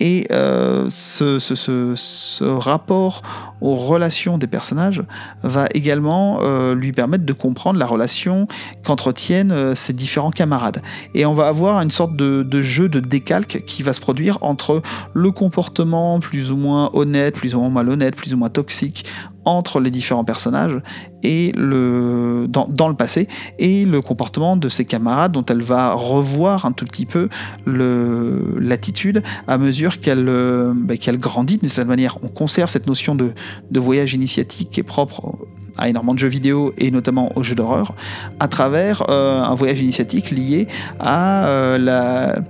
et 0.00 0.26
euh, 0.32 0.86
ce, 0.88 2.42
rapport 2.44 3.22
aux 3.60 3.76
relations 3.76 4.38
des 4.38 4.46
personnages 4.46 5.02
va 5.42 5.66
également 5.74 6.38
euh, 6.42 6.74
lui 6.74 6.92
permettre 6.92 7.24
de 7.24 7.32
comprendre 7.34 7.78
la 7.78 7.86
relation 7.86 8.48
qu'entretiennent 8.82 9.52
euh, 9.52 9.74
ses 9.74 9.92
différents 9.92 10.30
camarades. 10.30 10.80
Et 11.14 11.26
on 11.26 11.34
va 11.34 11.48
avoir 11.48 11.80
une 11.82 11.90
sorte 11.90 12.16
de, 12.16 12.62
jeu 12.62 12.88
de 12.88 13.00
décalque 13.00 13.62
qui 13.66 13.82
va 13.82 13.92
se 13.92 14.00
produire 14.00 14.38
entre 14.40 14.82
le 15.12 15.30
comportement 15.30 16.18
plus 16.20 16.50
ou 16.50 16.56
moins 16.56 16.90
honnête, 16.94 17.34
plus 17.34 17.54
ou 17.54 17.60
moins 17.60 17.70
malhonnête, 17.70 18.16
plus 18.16 18.32
ou 18.32 18.38
moins 18.38 18.48
toxique 18.48 19.04
entre 19.44 19.80
les 19.80 19.90
différents 19.90 20.24
personnages 20.24 20.80
et 21.22 21.52
le, 21.56 22.46
dans, 22.48 22.88
le 22.88 22.94
passé 22.94 23.28
et 23.58 23.84
le 23.84 24.00
comportement 24.00 24.56
de 24.56 24.68
ses 24.68 24.84
camarades 24.84 25.32
dont 25.32 25.44
elle 25.44 25.62
va 25.62 25.92
revoir 25.92 26.64
un 26.64 26.72
tout 26.72 26.84
petit 26.84 27.06
peu 27.06 27.28
l'attitude 27.66 29.22
à 29.46 29.58
mesure 29.58 30.00
qu'elle 30.00 30.28
euh, 30.28 30.72
bah, 30.74 30.94
grandit 31.12 31.58
de 31.58 31.68
cette 31.68 31.88
manière. 31.88 32.18
On 32.22 32.28
conserve 32.28 32.70
cette 32.70 32.86
notion 32.86 33.14
de, 33.14 33.32
de 33.70 33.80
voyage 33.80 34.14
initiatique 34.14 34.70
qui 34.70 34.80
est 34.80 34.84
propre 34.84 35.38
à 35.78 35.88
énormément 35.88 36.14
de 36.14 36.18
jeux 36.18 36.28
vidéo 36.28 36.72
et 36.78 36.90
notamment 36.90 37.36
aux 37.36 37.42
jeux 37.42 37.54
d'horreur 37.54 37.94
à 38.38 38.48
travers 38.48 39.08
euh, 39.08 39.42
un 39.42 39.54
voyage 39.54 39.80
initiatique 39.80 40.30
lié 40.30 40.68
à 40.98 41.46
euh, 41.48 41.78
la 41.78 42.40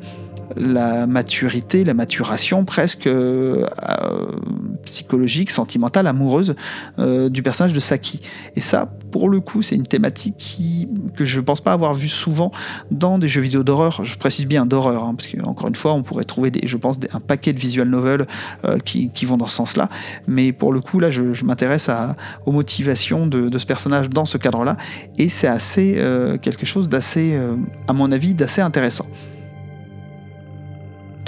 la 0.57 1.07
maturité, 1.07 1.85
la 1.85 1.95
maturation 1.95 2.65
presque 2.65 3.07
euh, 3.07 3.67
psychologique, 4.85 5.51
sentimentale, 5.51 6.07
amoureuse 6.07 6.55
euh, 6.99 7.29
du 7.29 7.43
personnage 7.43 7.73
de 7.73 7.81
Saki. 7.81 8.21
Et 8.57 8.61
ça, 8.61 8.87
pour 9.11 9.29
le 9.29 9.41
coup, 9.41 9.63
c'est 9.63 9.77
une 9.77 9.87
thématique 9.87 10.59
que 11.17 11.25
je 11.25 11.41
ne 11.41 11.45
pense 11.45 11.61
pas 11.61 11.73
avoir 11.73 11.95
vu 11.95 12.09
souvent 12.09 12.51
dans 12.91 13.19
des 13.19 13.29
jeux 13.29 13.41
vidéo 13.41 13.63
d'horreur. 13.63 14.05
Je 14.05 14.17
précise 14.17 14.47
bien 14.47 14.67
d'horreur, 14.67 15.05
hein, 15.05 15.15
parce 15.17 15.29
qu'encore 15.29 15.69
une 15.69 15.75
fois, 15.75 15.93
on 15.93 16.03
pourrait 16.03 16.25
trouver, 16.25 16.51
des, 16.51 16.67
je 16.67 16.77
pense, 16.77 16.99
un 17.13 17.21
paquet 17.21 17.53
de 17.53 17.59
visual 17.59 17.89
novels 17.89 18.27
euh, 18.65 18.79
qui, 18.79 19.11
vont 19.25 19.37
dans 19.37 19.47
ce 19.47 19.57
sens-là. 19.57 19.89
Mais 20.27 20.53
pour 20.53 20.73
le 20.73 20.81
coup, 20.81 20.99
là, 20.99 21.11
je, 21.11 21.45
m'intéresse 21.45 21.91
aux 22.47 22.53
motivations 22.53 23.27
de, 23.27 23.59
ce 23.59 23.67
personnage 23.67 24.09
dans 24.09 24.25
ce 24.25 24.39
cadre-là. 24.39 24.77
Et 25.19 25.29
c'est 25.29 25.47
assez 25.47 26.01
quelque 26.43 26.67
chose 26.67 26.89
d'assez, 26.89 27.39
à 27.89 27.93
mon 27.93 28.13
avis, 28.13 28.35
d'assez 28.35 28.61
intéressant. 28.61 29.07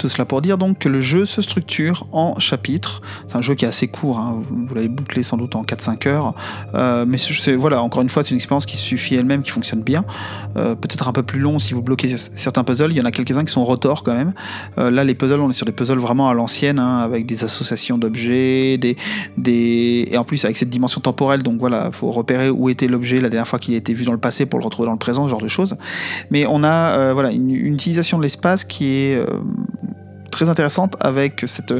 Tout 0.03 0.09
cela 0.09 0.25
pour 0.25 0.41
dire 0.41 0.57
donc 0.57 0.79
que 0.79 0.89
le 0.89 0.99
jeu 0.99 1.25
se 1.25 1.41
structure 1.41 2.07
en 2.11 2.37
chapitres. 2.37 3.01
C'est 3.25 3.37
un 3.37 3.41
jeu 3.41 3.55
qui 3.55 3.63
est 3.63 3.69
assez 3.69 3.87
court, 3.87 4.19
hein. 4.19 4.41
vous, 4.49 4.75
l'avez 4.75 4.89
bouclé 4.89 5.23
sans 5.23 5.37
doute 5.37 5.55
en 5.55 5.63
4-5 5.63 6.09
heures. 6.09 6.35
Euh, 6.75 7.05
mais 7.07 7.15
voilà, 7.55 7.81
encore 7.81 8.01
une 8.01 8.09
fois, 8.09 8.21
c'est 8.21 8.31
une 8.31 8.35
expérience 8.35 8.65
qui 8.65 8.75
suffit 8.75 9.15
elle-même, 9.15 9.43
qui 9.43 9.51
fonctionne 9.51 9.81
bien. 9.81 10.03
Euh, 10.57 10.75
peut-être 10.75 11.07
un 11.07 11.13
peu 11.13 11.23
plus 11.23 11.39
long 11.39 11.57
si 11.57 11.73
vous 11.73 11.81
bloquez 11.81 12.17
certains 12.17 12.65
puzzles. 12.65 12.91
Il 12.91 12.97
y 12.97 12.99
en 12.99 13.05
a 13.05 13.11
quelques-uns 13.11 13.45
qui 13.45 13.53
sont 13.53 13.63
rotor 13.63 14.03
quand 14.03 14.13
même. 14.13 14.33
Euh, 14.77 14.91
là, 14.91 15.05
les 15.05 15.15
puzzles, 15.15 15.39
on 15.39 15.49
est 15.49 15.53
sur 15.53 15.65
des 15.65 15.71
puzzles 15.71 15.99
vraiment 15.99 16.27
à 16.27 16.33
l'ancienne, 16.33 16.79
hein, 16.79 16.97
avec 16.97 17.25
des 17.25 17.45
associations 17.45 17.97
d'objets, 17.97 18.77
des, 18.77 18.97
des... 19.37 20.09
et 20.11 20.17
en 20.17 20.25
plus 20.25 20.43
avec 20.43 20.57
cette 20.57 20.69
dimension 20.69 20.99
temporelle. 20.99 21.43
Donc 21.43 21.59
voilà, 21.59 21.85
il 21.87 21.95
faut 21.95 22.11
repérer 22.11 22.49
où 22.49 22.67
était 22.67 22.89
l'objet 22.89 23.21
la 23.21 23.29
dernière 23.29 23.47
fois 23.47 23.57
qu'il 23.57 23.73
a 23.73 23.77
été 23.77 23.93
vu 23.93 24.03
dans 24.03 24.11
le 24.11 24.17
passé 24.17 24.45
pour 24.45 24.59
le 24.59 24.65
retrouver 24.65 24.87
dans 24.87 24.91
le 24.91 24.99
présent, 24.99 25.23
ce 25.23 25.29
genre 25.29 25.41
de 25.41 25.47
choses. 25.47 25.77
Mais 26.29 26.45
on 26.45 26.65
a 26.65 27.13
voilà, 27.13 27.31
une 27.31 27.51
utilisation 27.51 28.17
de 28.17 28.23
l'espace 28.23 28.65
qui 28.65 28.87
est 28.87 29.17
très 30.33 30.49
intéressante 30.49 30.95
avec 30.99 31.45
cette, 31.47 31.73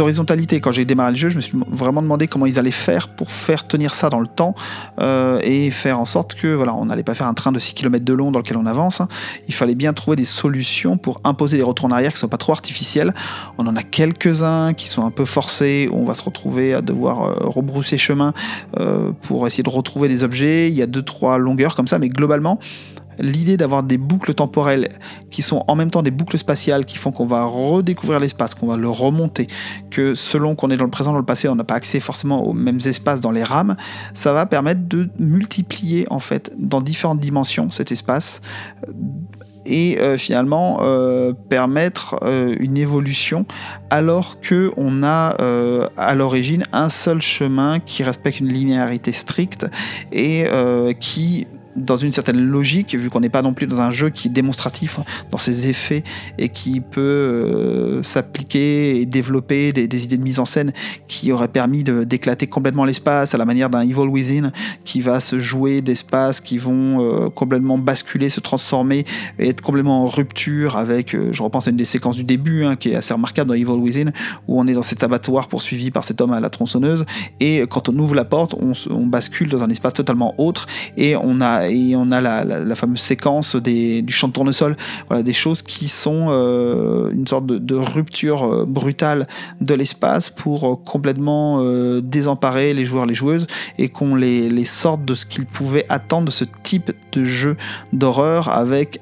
horizontalité. 0.00 0.60
Quand 0.60 0.72
j'ai 0.72 0.84
démarré 0.84 1.12
le 1.12 1.16
jeu, 1.16 1.28
je 1.28 1.36
me 1.36 1.40
suis 1.40 1.56
vraiment 1.68 2.02
demandé 2.02 2.26
comment 2.26 2.46
ils 2.46 2.58
allaient 2.58 2.70
faire 2.70 3.08
pour 3.08 3.30
faire 3.30 3.66
tenir 3.66 3.94
ça 3.94 4.10
dans 4.10 4.20
le 4.20 4.26
temps 4.26 4.54
euh, 5.00 5.38
et 5.42 5.70
faire 5.70 6.00
en 6.00 6.04
sorte 6.04 6.34
que 6.34 6.48
voilà, 6.48 6.74
on 6.74 6.86
n'allait 6.86 7.04
pas 7.04 7.14
faire 7.14 7.28
un 7.28 7.34
train 7.34 7.52
de 7.52 7.58
6 7.58 7.74
km 7.74 8.04
de 8.04 8.12
long 8.12 8.32
dans 8.32 8.40
lequel 8.40 8.56
on 8.56 8.66
avance. 8.66 9.00
Hein. 9.00 9.08
Il 9.48 9.54
fallait 9.54 9.76
bien 9.76 9.92
trouver 9.92 10.16
des 10.16 10.24
solutions 10.24 10.96
pour 10.96 11.20
imposer 11.24 11.56
des 11.56 11.62
retours 11.62 11.86
en 11.86 11.92
arrière 11.92 12.10
qui 12.10 12.16
ne 12.16 12.20
sont 12.20 12.28
pas 12.28 12.36
trop 12.36 12.52
artificiels. 12.52 13.14
On 13.58 13.66
en 13.66 13.76
a 13.76 13.82
quelques-uns 13.82 14.74
qui 14.74 14.88
sont 14.88 15.06
un 15.06 15.10
peu 15.10 15.24
forcés, 15.24 15.88
on 15.92 16.04
va 16.04 16.14
se 16.14 16.22
retrouver 16.22 16.74
à 16.74 16.80
devoir 16.80 17.22
euh, 17.22 17.34
rebrousser 17.42 17.96
chemin 17.96 18.32
euh, 18.80 19.12
pour 19.22 19.46
essayer 19.46 19.62
de 19.62 19.70
retrouver 19.70 20.08
des 20.08 20.24
objets. 20.24 20.68
Il 20.68 20.74
y 20.74 20.82
a 20.82 20.86
deux, 20.86 21.02
trois 21.02 21.38
longueurs 21.38 21.76
comme 21.76 21.88
ça, 21.88 21.98
mais 21.98 22.08
globalement, 22.08 22.58
l'idée 23.18 23.56
d'avoir 23.56 23.82
des 23.82 23.98
boucles 23.98 24.34
temporelles 24.34 24.88
qui 25.30 25.42
sont 25.42 25.64
en 25.68 25.74
même 25.74 25.90
temps 25.90 26.02
des 26.02 26.10
boucles 26.10 26.38
spatiales 26.38 26.84
qui 26.84 26.96
font 26.96 27.12
qu'on 27.12 27.26
va 27.26 27.44
redécouvrir 27.44 28.20
l'espace, 28.20 28.54
qu'on 28.54 28.66
va 28.66 28.76
le 28.76 28.88
remonter, 28.88 29.46
que 29.90 30.14
selon 30.14 30.54
qu'on 30.54 30.70
est 30.70 30.76
dans 30.76 30.84
le 30.84 30.90
présent, 30.90 31.12
dans 31.12 31.18
le 31.18 31.24
passé, 31.24 31.48
on 31.48 31.54
n'a 31.54 31.64
pas 31.64 31.74
accès 31.74 32.00
forcément 32.00 32.46
aux 32.46 32.52
mêmes 32.52 32.80
espaces 32.84 33.20
dans 33.20 33.32
les 33.32 33.44
rames, 33.44 33.76
ça 34.14 34.32
va 34.32 34.46
permettre 34.46 34.82
de 34.88 35.08
multiplier 35.18 36.06
en 36.10 36.20
fait 36.20 36.52
dans 36.58 36.80
différentes 36.80 37.20
dimensions 37.20 37.70
cet 37.70 37.92
espace 37.92 38.40
et 39.66 39.98
euh, 40.00 40.18
finalement 40.18 40.78
euh, 40.82 41.32
permettre 41.32 42.18
euh, 42.22 42.54
une 42.60 42.76
évolution 42.76 43.46
alors 43.90 44.40
que 44.40 44.72
on 44.76 45.02
a 45.02 45.36
à 45.96 46.14
l'origine 46.14 46.64
un 46.72 46.90
seul 46.90 47.22
chemin 47.22 47.80
qui 47.80 48.02
respecte 48.02 48.40
une 48.40 48.48
linéarité 48.48 49.12
stricte 49.12 49.66
et 50.12 50.46
qui 50.98 51.46
dans 51.76 51.96
une 51.96 52.12
certaine 52.12 52.40
logique, 52.40 52.94
vu 52.94 53.10
qu'on 53.10 53.20
n'est 53.20 53.28
pas 53.28 53.42
non 53.42 53.52
plus 53.52 53.66
dans 53.66 53.80
un 53.80 53.90
jeu 53.90 54.10
qui 54.10 54.28
est 54.28 54.30
démonstratif 54.30 55.00
dans 55.30 55.38
ses 55.38 55.68
effets 55.68 56.02
et 56.38 56.48
qui 56.48 56.80
peut 56.80 57.00
euh, 57.00 58.02
s'appliquer 58.02 59.00
et 59.00 59.06
développer 59.06 59.72
des, 59.72 60.04
idées 60.04 60.16
de 60.16 60.22
mise 60.22 60.38
en 60.38 60.44
scène 60.44 60.72
qui 61.08 61.32
auraient 61.32 61.48
permis 61.48 61.82
d'éclater 61.82 62.46
complètement 62.46 62.84
l'espace 62.84 63.34
à 63.34 63.38
la 63.38 63.44
manière 63.44 63.70
d'un 63.70 63.82
Evil 63.82 64.08
Within 64.08 64.52
qui 64.84 65.00
va 65.00 65.20
se 65.20 65.38
jouer 65.38 65.80
d'espace 65.80 66.40
qui 66.40 66.58
vont 66.58 67.00
euh, 67.00 67.28
complètement 67.28 67.78
basculer, 67.78 68.30
se 68.30 68.40
transformer 68.40 69.04
et 69.38 69.48
être 69.48 69.60
complètement 69.60 70.04
en 70.04 70.06
rupture 70.06 70.76
avec, 70.76 71.14
euh, 71.14 71.30
je 71.32 71.42
repense 71.42 71.66
à 71.66 71.70
une 71.70 71.76
des 71.76 71.84
séquences 71.84 72.16
du 72.16 72.24
début 72.24 72.64
hein, 72.64 72.76
qui 72.76 72.90
est 72.90 72.96
assez 72.96 73.14
remarquable 73.14 73.48
dans 73.48 73.54
Evil 73.54 73.80
Within 73.80 74.10
où 74.46 74.60
on 74.60 74.66
est 74.66 74.74
dans 74.74 74.82
cet 74.82 75.02
abattoir 75.02 75.48
poursuivi 75.48 75.90
par 75.90 76.04
cet 76.04 76.20
homme 76.20 76.32
à 76.32 76.40
la 76.40 76.50
tronçonneuse 76.50 77.04
et 77.40 77.62
quand 77.68 77.88
on 77.88 77.98
ouvre 77.98 78.14
la 78.14 78.24
porte, 78.24 78.54
on 78.54 79.06
bascule 79.06 79.48
dans 79.48 79.62
un 79.62 79.68
espace 79.68 79.94
totalement 79.94 80.34
autre 80.38 80.66
et 80.96 81.16
on 81.16 81.40
a 81.40 81.63
et 81.68 81.94
on 81.96 82.10
a 82.12 82.20
la, 82.20 82.74
fameuse 82.74 83.00
séquence 83.00 83.56
du 83.56 84.12
chant 84.12 84.28
de 84.28 84.32
tournesol, 84.32 84.76
voilà, 85.08 85.22
des 85.22 85.32
choses 85.32 85.62
qui 85.62 85.88
sont 85.88 86.26
euh, 86.28 87.10
une 87.10 87.26
sorte 87.26 87.46
de, 87.46 87.74
rupture 87.74 88.44
euh, 88.44 88.64
brutale 88.64 89.26
de 89.60 89.74
l'espace 89.74 90.30
pour 90.30 90.72
euh, 90.72 90.76
complètement 90.76 91.62
désemparer 92.00 92.74
les 92.74 92.86
joueurs, 92.86 93.06
les 93.06 93.14
joueuses, 93.14 93.46
et 93.78 93.88
qu'on 93.88 94.14
les, 94.14 94.48
les 94.48 94.64
sorte 94.64 95.04
de 95.04 95.14
ce 95.14 95.26
qu'ils 95.26 95.46
pouvaient 95.46 95.86
attendre 95.88 96.26
de 96.26 96.30
ce 96.30 96.44
type 96.62 96.92
de 97.12 97.24
jeu 97.24 97.56
d'horreur 97.92 98.48
avec 98.48 99.00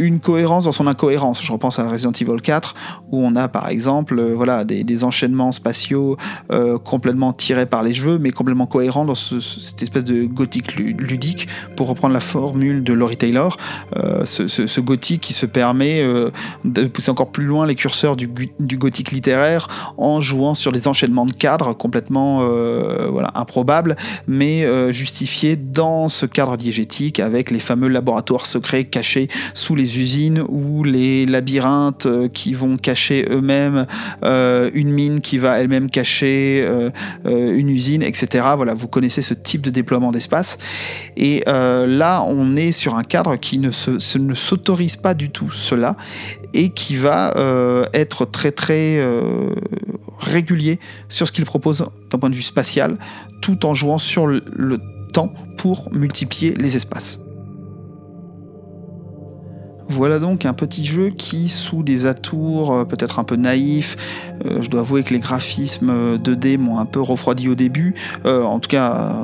une 0.00 0.18
cohérence 0.18 0.64
dans 0.64 0.72
son 0.72 0.86
incohérence. 0.86 1.42
Je 1.44 1.52
repense 1.52 1.78
à 1.78 1.88
Resident 1.88 2.12
Evil 2.12 2.40
4 2.40 2.74
où 3.10 3.24
on 3.24 3.36
a 3.36 3.48
par 3.48 3.68
exemple 3.68 4.18
euh, 4.18 4.32
voilà, 4.34 4.64
des, 4.64 5.04
enchaînements 5.04 5.52
spatiaux 5.52 6.16
euh, 6.52 6.78
complètement 6.78 7.32
tirés 7.32 7.66
par 7.66 7.82
les 7.82 7.94
cheveux 7.94 8.18
mais 8.18 8.30
complètement 8.30 8.66
cohérents 8.66 9.04
dans 9.04 9.14
cette 9.14 9.82
espèce 9.82 10.04
de 10.04 10.24
gothique 10.24 10.76
ludique 10.76 11.48
pour 11.76 11.88
reprendre 11.88 12.14
la 12.14 12.20
formule 12.20 12.84
de 12.84 12.92
Laurie 12.92 13.16
Taylor. 13.16 13.56
Euh, 13.96 14.24
ce, 14.24 14.80
gothique 14.80 15.20
qui 15.20 15.32
se 15.32 15.46
permet 15.46 16.02
de 16.64 16.86
pousser 16.86 17.10
encore 17.10 17.30
plus 17.30 17.44
loin 17.44 17.66
les 17.66 17.74
curseurs 17.74 18.16
du, 18.16 18.28
gothique 18.78 19.10
littéraire 19.10 19.68
en 19.96 20.20
jouant 20.20 20.54
sur 20.54 20.72
des 20.72 20.88
enchaînements 20.88 21.26
de 21.26 21.32
cadres 21.32 21.74
complètement 21.74 22.38
voilà, 23.08 23.30
improbables 23.34 23.96
mais 24.26 24.92
justifiés 24.92 25.56
dans 25.56 26.08
ce 26.08 26.26
cadre 26.26 26.56
diégétique 26.56 27.20
avec 27.20 27.50
les 27.50 27.60
fameux 27.60 27.88
laboratoires 27.88 28.46
secrets 28.46 28.84
cachés 28.84 29.28
sous 29.54 29.74
les 29.74 29.80
les 29.80 29.98
usines 29.98 30.44
ou 30.46 30.84
les 30.84 31.24
labyrinthes 31.24 32.06
qui 32.34 32.52
vont 32.52 32.76
cacher 32.76 32.99
eux-mêmes 33.08 33.86
une 34.22 34.90
mine 34.90 35.20
qui 35.20 35.38
va 35.38 35.58
elle-même 35.58 35.90
cacher 35.90 36.66
une 37.24 37.68
usine, 37.68 38.02
etc. 38.02 38.44
Voilà, 38.56 38.74
vous 38.74 38.88
connaissez 38.88 39.22
ce 39.22 39.34
type 39.34 39.62
de 39.62 39.70
déploiement 39.70 40.12
d'espace. 40.12 40.58
Et 41.16 41.42
là, 41.46 42.24
on 42.26 42.56
est 42.56 42.72
sur 42.72 42.96
un 42.96 43.02
cadre 43.02 43.36
qui 43.36 43.58
ne, 43.58 43.70
se, 43.70 44.18
ne 44.18 44.34
s'autorise 44.34 44.96
pas 44.96 45.14
du 45.14 45.30
tout 45.30 45.50
cela 45.50 45.96
et 46.54 46.70
qui 46.70 46.96
va 46.96 47.32
être 47.92 48.24
très 48.24 48.52
très 48.52 49.00
régulier 50.18 50.78
sur 51.08 51.26
ce 51.26 51.32
qu'il 51.32 51.44
propose 51.44 51.86
d'un 52.10 52.18
point 52.18 52.30
de 52.30 52.34
vue 52.34 52.42
spatial, 52.42 52.96
tout 53.40 53.66
en 53.66 53.74
jouant 53.74 53.98
sur 53.98 54.26
le 54.26 54.78
temps 55.12 55.32
pour 55.56 55.92
multiplier 55.92 56.54
les 56.54 56.76
espaces. 56.76 57.18
Voilà 59.90 60.20
donc 60.20 60.46
un 60.46 60.52
petit 60.52 60.86
jeu 60.86 61.08
qui, 61.08 61.48
sous 61.48 61.82
des 61.82 62.06
atours 62.06 62.72
euh, 62.72 62.84
peut-être 62.84 63.18
un 63.18 63.24
peu 63.24 63.34
naïfs, 63.34 63.96
euh, 64.46 64.62
je 64.62 64.70
dois 64.70 64.82
avouer 64.82 65.02
que 65.02 65.12
les 65.12 65.18
graphismes 65.18 66.16
2D 66.16 66.58
m'ont 66.58 66.78
un 66.78 66.86
peu 66.86 67.00
refroidi 67.00 67.48
au 67.48 67.56
début, 67.56 67.96
euh, 68.24 68.44
en 68.44 68.60
tout 68.60 68.68
cas 68.68 69.16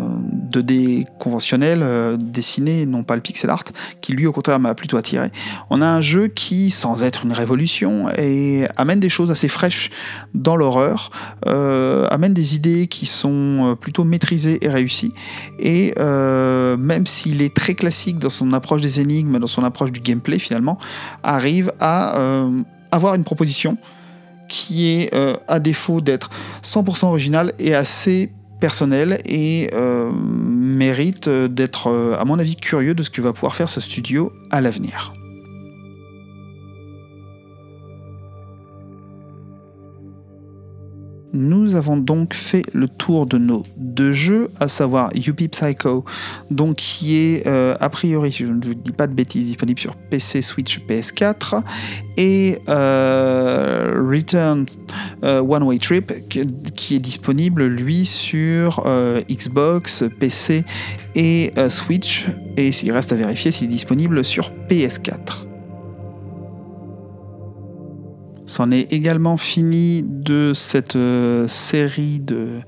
2D 0.51 1.07
conventionnel, 1.21 2.19
dessiné, 2.19 2.85
non 2.85 3.05
pas 3.05 3.15
le 3.15 3.21
pixel 3.21 3.49
art, 3.49 3.63
qui 4.01 4.13
lui 4.13 4.27
au 4.27 4.33
contraire 4.33 4.59
m'a 4.59 4.75
plutôt 4.75 4.97
attiré. 4.97 5.31
On 5.71 5.81
a 5.81 5.87
un 5.87 6.01
jeu 6.01 6.27
qui, 6.27 6.73
sans 6.73 7.05
être 7.05 7.25
une 7.25 7.33
révolution, 7.33 8.09
et 8.19 8.67
amène 8.77 8.99
des 8.99 9.09
choses 9.09 9.31
assez 9.31 9.49
fraîches 9.49 9.91
dans 10.35 10.57
l'horreur, 10.57 11.11
amène 11.45 12.35
des 12.35 12.57
idées 12.57 12.89
qui 12.89 13.07
sont 13.07 13.77
plutôt 13.81 14.03
maîtrisées 14.03 14.65
et 14.65 14.69
réussies, 14.69 15.13
et 15.61 15.95
même 15.99 17.07
s'il 17.07 17.43
est 17.43 17.55
très 17.55 17.75
classique 17.75 18.19
dans 18.19 18.31
son 18.31 18.53
approche 18.53 18.81
des 18.81 19.01
énigmes, 19.01 19.39
dans 19.39 19.47
son 19.47 19.63
approche 19.63 19.93
du 19.93 20.01
gameplay 20.01 20.39
finalement, 20.39 20.56
arrive 21.23 21.73
à 21.81 22.19
euh, 22.19 22.63
avoir 22.91 23.15
une 23.15 23.25
proposition 23.25 23.77
qui 24.49 24.89
est, 24.89 25.15
euh, 25.15 25.35
à 25.49 25.59
défaut 25.59 26.01
d'être 26.01 26.31
100% 26.63 27.07
originale, 27.07 27.53
et 27.59 27.75
assez 27.75 28.33
personnelle 28.61 29.19
et 29.25 29.69
euh, 29.75 30.11
mérite 30.13 31.29
d'être, 31.29 32.17
à 32.19 32.25
mon 32.25 32.39
avis, 32.39 32.57
curieux 32.57 32.95
de 32.95 33.03
ce 33.03 33.11
que 33.11 33.21
va 33.21 33.33
pouvoir 33.33 33.55
faire 33.55 33.69
ce 33.69 33.81
studio 33.81 34.33
à 34.51 34.61
l'avenir. 34.61 35.16
Nous 41.37 41.75
avons 41.75 41.99
donc 41.99 42.33
fait 42.33 42.65
le 42.73 42.89
tour 42.89 43.27
de 43.27 43.37
nos 43.37 43.65
deux 43.77 44.15
jeux, 44.15 44.49
à 44.59 44.69
savoir 44.69 45.11
Yuppie 45.15 45.49
Psycho, 45.49 46.05
donc 46.51 46.77
qui 46.77 47.17
est 47.17 47.47
euh, 47.47 47.75
a 47.79 47.91
priori, 47.91 48.31
je 48.31 48.47
ne 48.47 48.65
vous 48.65 48.75
dis 48.75 48.93
pas 48.93 49.07
de 49.07 49.13
bêtises, 49.13 49.45
disponible 49.45 49.79
sur 49.79 49.95
PC, 49.97 50.41
Switch, 50.41 50.81
PS4, 50.89 51.63
et 52.17 52.59
euh, 52.71 54.03
Return 54.11 54.65
euh, 55.25 55.41
One 55.41 55.65
Way 55.65 55.79
Trip, 55.79 56.13
qui 56.29 56.97
est 56.97 57.01
disponible 57.01 57.67
lui 57.67 58.07
sur 58.07 58.87
Xbox, 59.31 60.05
PC 60.19 60.65
et 61.15 61.53
Switch, 61.69 62.27
et 62.57 62.71
il 62.71 62.93
reste 62.93 63.13
à 63.13 63.17
vérifier 63.17 63.53
s'il 63.53 63.67
est 63.67 63.71
disponible 63.71 64.25
sur 64.25 64.51
PS4. 64.71 65.46
C'en 68.57 68.71
est 68.71 68.91
également 68.91 69.37
fini 69.37 70.03
de 70.03 70.53
cette 70.55 70.97
euh, 70.97 71.47
série 71.47 72.21
de, 72.21 72.63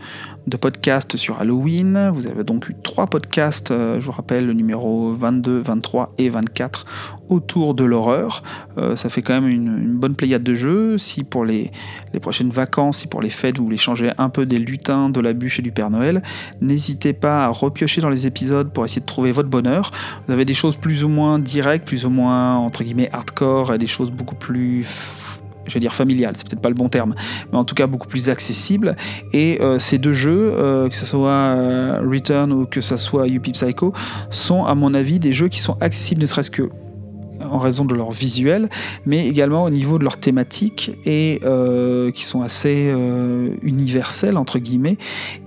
podcasts 0.60 1.16
sur 1.16 1.40
Halloween. 1.40 2.10
Vous 2.12 2.26
avez 2.26 2.44
donc 2.44 2.68
eu 2.68 2.74
trois 2.82 3.06
podcasts, 3.06 3.70
euh, 3.70 3.98
je 3.98 4.04
vous 4.04 4.12
rappelle 4.12 4.46
le 4.46 4.52
numéro 4.52 5.14
22, 5.14 5.62
23 5.62 6.12
et 6.18 6.28
24 6.28 6.84
autour 7.30 7.72
de 7.72 7.84
l'horreur. 7.84 8.42
Euh, 8.76 8.96
ça 8.96 9.08
fait 9.08 9.22
quand 9.22 9.32
même 9.32 9.48
une, 9.48 9.96
bonne 9.96 10.14
pléiade 10.14 10.42
de 10.42 10.54
jeux. 10.54 10.98
Si 10.98 11.24
pour 11.24 11.46
les, 11.46 11.70
les, 12.12 12.20
prochaines 12.20 12.50
vacances, 12.50 12.98
si 12.98 13.06
pour 13.06 13.22
les 13.22 13.30
fêtes, 13.30 13.56
vous 13.56 13.64
voulez 13.64 13.78
changer 13.78 14.10
un 14.18 14.28
peu 14.28 14.44
des 14.44 14.58
lutins, 14.58 15.08
de 15.08 15.20
la 15.20 15.32
bûche 15.32 15.58
et 15.58 15.62
du 15.62 15.72
Père 15.72 15.88
Noël, 15.88 16.22
n'hésitez 16.60 17.14
pas 17.14 17.46
à 17.46 17.48
repiocher 17.48 18.02
dans 18.02 18.10
les 18.10 18.26
épisodes 18.26 18.70
pour 18.74 18.84
essayer 18.84 19.00
de 19.00 19.06
trouver 19.06 19.32
votre 19.32 19.48
bonheur. 19.48 19.90
Vous 20.26 20.34
avez 20.34 20.44
des 20.44 20.52
choses 20.52 20.76
plus 20.76 21.02
ou 21.02 21.08
moins 21.08 21.38
directes, 21.38 21.86
plus 21.86 22.04
ou 22.04 22.10
moins 22.10 22.56
entre 22.56 22.84
guillemets 22.84 23.08
hardcore, 23.10 23.72
et 23.72 23.78
des 23.78 23.86
choses 23.86 24.10
beaucoup 24.10 24.34
plus 24.34 24.84
je 25.68 25.74
vais 25.74 25.80
dire 25.80 25.94
familial, 25.94 26.34
c'est 26.36 26.46
peut-être 26.46 26.62
pas 26.62 26.68
le 26.68 26.74
bon 26.74 26.88
terme, 26.88 27.14
mais 27.52 27.58
en 27.58 27.64
tout 27.64 27.74
cas 27.74 27.86
beaucoup 27.86 28.08
plus 28.08 28.28
accessible. 28.28 28.96
Et 29.32 29.60
euh, 29.60 29.78
ces 29.78 29.98
deux 29.98 30.12
jeux, 30.12 30.52
euh, 30.54 30.88
que 30.88 30.96
ce 30.96 31.06
soit 31.06 31.30
euh, 31.30 32.02
Return 32.04 32.52
ou 32.52 32.66
que 32.66 32.80
ce 32.80 32.96
soit 32.96 33.28
Yuppie 33.28 33.52
Psycho, 33.52 33.92
sont 34.30 34.64
à 34.64 34.74
mon 34.74 34.94
avis 34.94 35.18
des 35.18 35.32
jeux 35.32 35.48
qui 35.48 35.60
sont 35.60 35.76
accessibles 35.80 36.22
ne 36.22 36.26
serait-ce 36.26 36.50
que 36.50 36.70
en 37.44 37.58
raison 37.58 37.84
de 37.84 37.94
leur 37.94 38.10
visuel, 38.10 38.68
mais 39.06 39.26
également 39.26 39.64
au 39.64 39.70
niveau 39.70 39.98
de 39.98 40.04
leur 40.04 40.16
thématique 40.16 40.92
et 41.04 41.40
euh, 41.44 42.10
qui 42.10 42.24
sont 42.24 42.42
assez 42.42 42.90
euh, 42.90 43.50
universels 43.62 44.36
entre 44.36 44.58
guillemets 44.58 44.96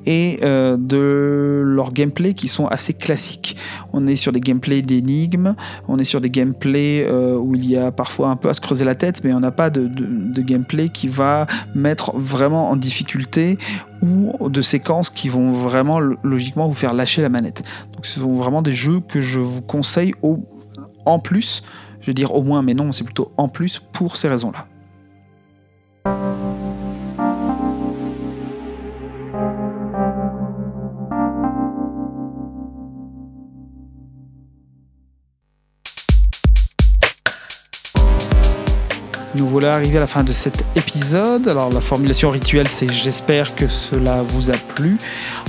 et 0.05 0.39
euh, 0.43 0.77
de 0.77 1.61
leur 1.65 1.93
gameplay 1.93 2.33
qui 2.33 2.47
sont 2.47 2.65
assez 2.67 2.93
classiques. 2.93 3.55
On 3.93 4.07
est 4.07 4.15
sur 4.15 4.31
des 4.31 4.39
gameplays 4.39 4.81
d'énigmes, 4.81 5.55
on 5.87 5.99
est 5.99 6.03
sur 6.03 6.21
des 6.21 6.29
gameplays 6.29 7.09
où 7.11 7.55
il 7.55 7.69
y 7.69 7.77
a 7.77 7.91
parfois 7.91 8.29
un 8.29 8.35
peu 8.35 8.49
à 8.49 8.53
se 8.53 8.61
creuser 8.61 8.85
la 8.85 8.95
tête, 8.95 9.23
mais 9.23 9.33
on 9.33 9.39
n'a 9.39 9.51
pas 9.51 9.69
de, 9.69 9.87
de, 9.87 10.41
gameplay 10.41 10.89
qui 10.89 11.07
va 11.07 11.45
mettre 11.75 12.17
vraiment 12.17 12.69
en 12.69 12.75
difficulté 12.75 13.57
ou 14.01 14.49
de 14.49 14.61
séquences 14.61 15.09
qui 15.09 15.29
vont 15.29 15.51
vraiment 15.51 15.99
logiquement 15.99 16.67
vous 16.67 16.73
faire 16.73 16.93
lâcher 16.93 17.21
la 17.21 17.29
manette. 17.29 17.63
Donc 17.93 18.05
ce 18.05 18.19
sont 18.19 18.35
vraiment 18.35 18.61
des 18.61 18.73
jeux 18.73 18.99
que 19.07 19.21
je 19.21 19.39
vous 19.39 19.61
conseille 19.61 20.13
au, 20.21 20.39
en 21.05 21.19
plus 21.19 21.63
je 22.01 22.07
vais 22.07 22.13
dire 22.13 22.33
au 22.33 22.43
moins, 22.43 22.61
mais 22.61 22.73
non, 22.73 22.91
c'est 22.91 23.03
plutôt 23.03 23.31
en 23.37 23.47
plus 23.47 23.79
pour 23.93 24.17
ces 24.17 24.27
raisons-là. 24.27 24.67
Nous 39.35 39.47
voilà 39.47 39.75
arrivés 39.75 39.97
à 39.97 40.01
la 40.01 40.07
fin 40.07 40.23
de 40.23 40.33
cet 40.33 40.65
épisode. 40.75 41.47
Alors 41.47 41.71
la 41.71 41.79
formulation 41.79 42.29
rituelle, 42.31 42.67
c'est 42.67 42.91
j'espère 42.91 43.55
que 43.55 43.69
cela 43.69 44.23
vous 44.23 44.49
a 44.49 44.57
plu. 44.75 44.97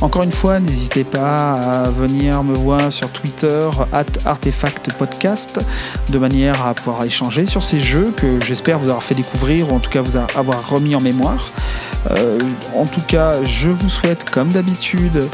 Encore 0.01 0.23
une 0.23 0.33
fois, 0.33 0.61
n'hésitez 0.61 1.03
pas 1.03 1.83
à 1.83 1.91
venir 1.91 2.45
me 2.45 2.55
voir 2.55 2.93
sur 2.93 3.09
Twitter, 3.11 3.69
at 3.93 4.05
Artefact 4.25 4.93
Podcast, 4.93 5.61
de 6.11 6.19
manière 6.19 6.65
à 6.65 6.75
pouvoir 6.75 7.03
échanger 7.03 7.47
sur 7.47 7.65
ces 7.65 7.81
jeux 7.81 8.13
que 8.17 8.41
j'espère 8.41 8.79
vous 8.79 8.89
avoir 8.89 9.03
fait 9.03 9.17
découvrir 9.17 9.73
ou 9.73 9.77
en 9.77 9.81
tout 9.81 9.91
cas 9.91 10.01
vous 10.01 10.17
avoir 10.17 10.69
remis 10.69 10.95
en 10.95 11.01
mémoire. 11.01 11.51
Euh, 12.11 12.39
en 12.75 12.87
tout 12.87 13.01
cas, 13.01 13.43
je 13.45 13.71
vous 13.71 13.89
souhaite, 13.89 14.29
comme 14.29 14.49
d'habitude, 14.49 15.29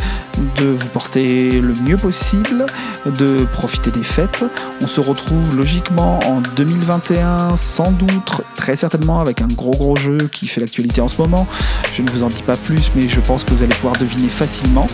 de 0.56 0.66
vous 0.66 0.88
porter 0.88 1.60
le 1.60 1.74
mieux 1.74 1.96
possible, 1.96 2.66
de 3.06 3.44
profiter 3.52 3.90
des 3.90 4.04
fêtes. 4.04 4.44
On 4.82 4.86
se 4.86 5.00
retrouve 5.00 5.56
logiquement 5.56 6.20
en 6.26 6.40
2021, 6.56 7.56
sans 7.56 7.92
doute, 7.92 8.37
très 8.54 8.76
certainement, 8.76 9.20
avec 9.20 9.40
un 9.42 9.48
gros 9.48 9.70
gros 9.70 9.96
jeu 9.96 10.28
qui 10.32 10.48
fait 10.48 10.60
l'actualité 10.60 11.00
en 11.00 11.08
ce 11.08 11.20
moment. 11.20 11.46
Je 11.92 12.02
ne 12.02 12.10
vous 12.10 12.22
en 12.22 12.28
dis 12.28 12.42
pas 12.42 12.56
plus, 12.56 12.90
mais 12.94 13.08
je 13.08 13.20
pense 13.20 13.44
que 13.44 13.54
vous 13.54 13.62
allez 13.62 13.74
pouvoir 13.74 13.96
deviner 13.98 14.28
facilement. 14.28 14.86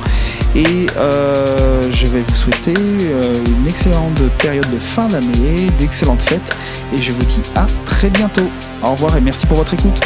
Et 0.54 0.86
euh, 0.96 1.82
je 1.92 2.06
vais 2.06 2.20
vous 2.20 2.36
souhaiter 2.36 2.74
euh, 2.76 3.44
une 3.46 3.68
excellente 3.68 4.20
période 4.38 4.70
de 4.72 4.78
fin 4.78 5.08
d'année, 5.08 5.68
d'excellentes 5.78 6.22
fêtes, 6.22 6.56
et 6.94 6.98
je 6.98 7.12
vous 7.12 7.24
dis 7.24 7.42
à 7.56 7.66
très 7.84 8.10
bientôt. 8.10 8.48
Au 8.82 8.92
revoir 8.92 9.16
et 9.16 9.20
merci 9.20 9.46
pour 9.46 9.56
votre 9.56 9.74
écoute. 9.74 10.00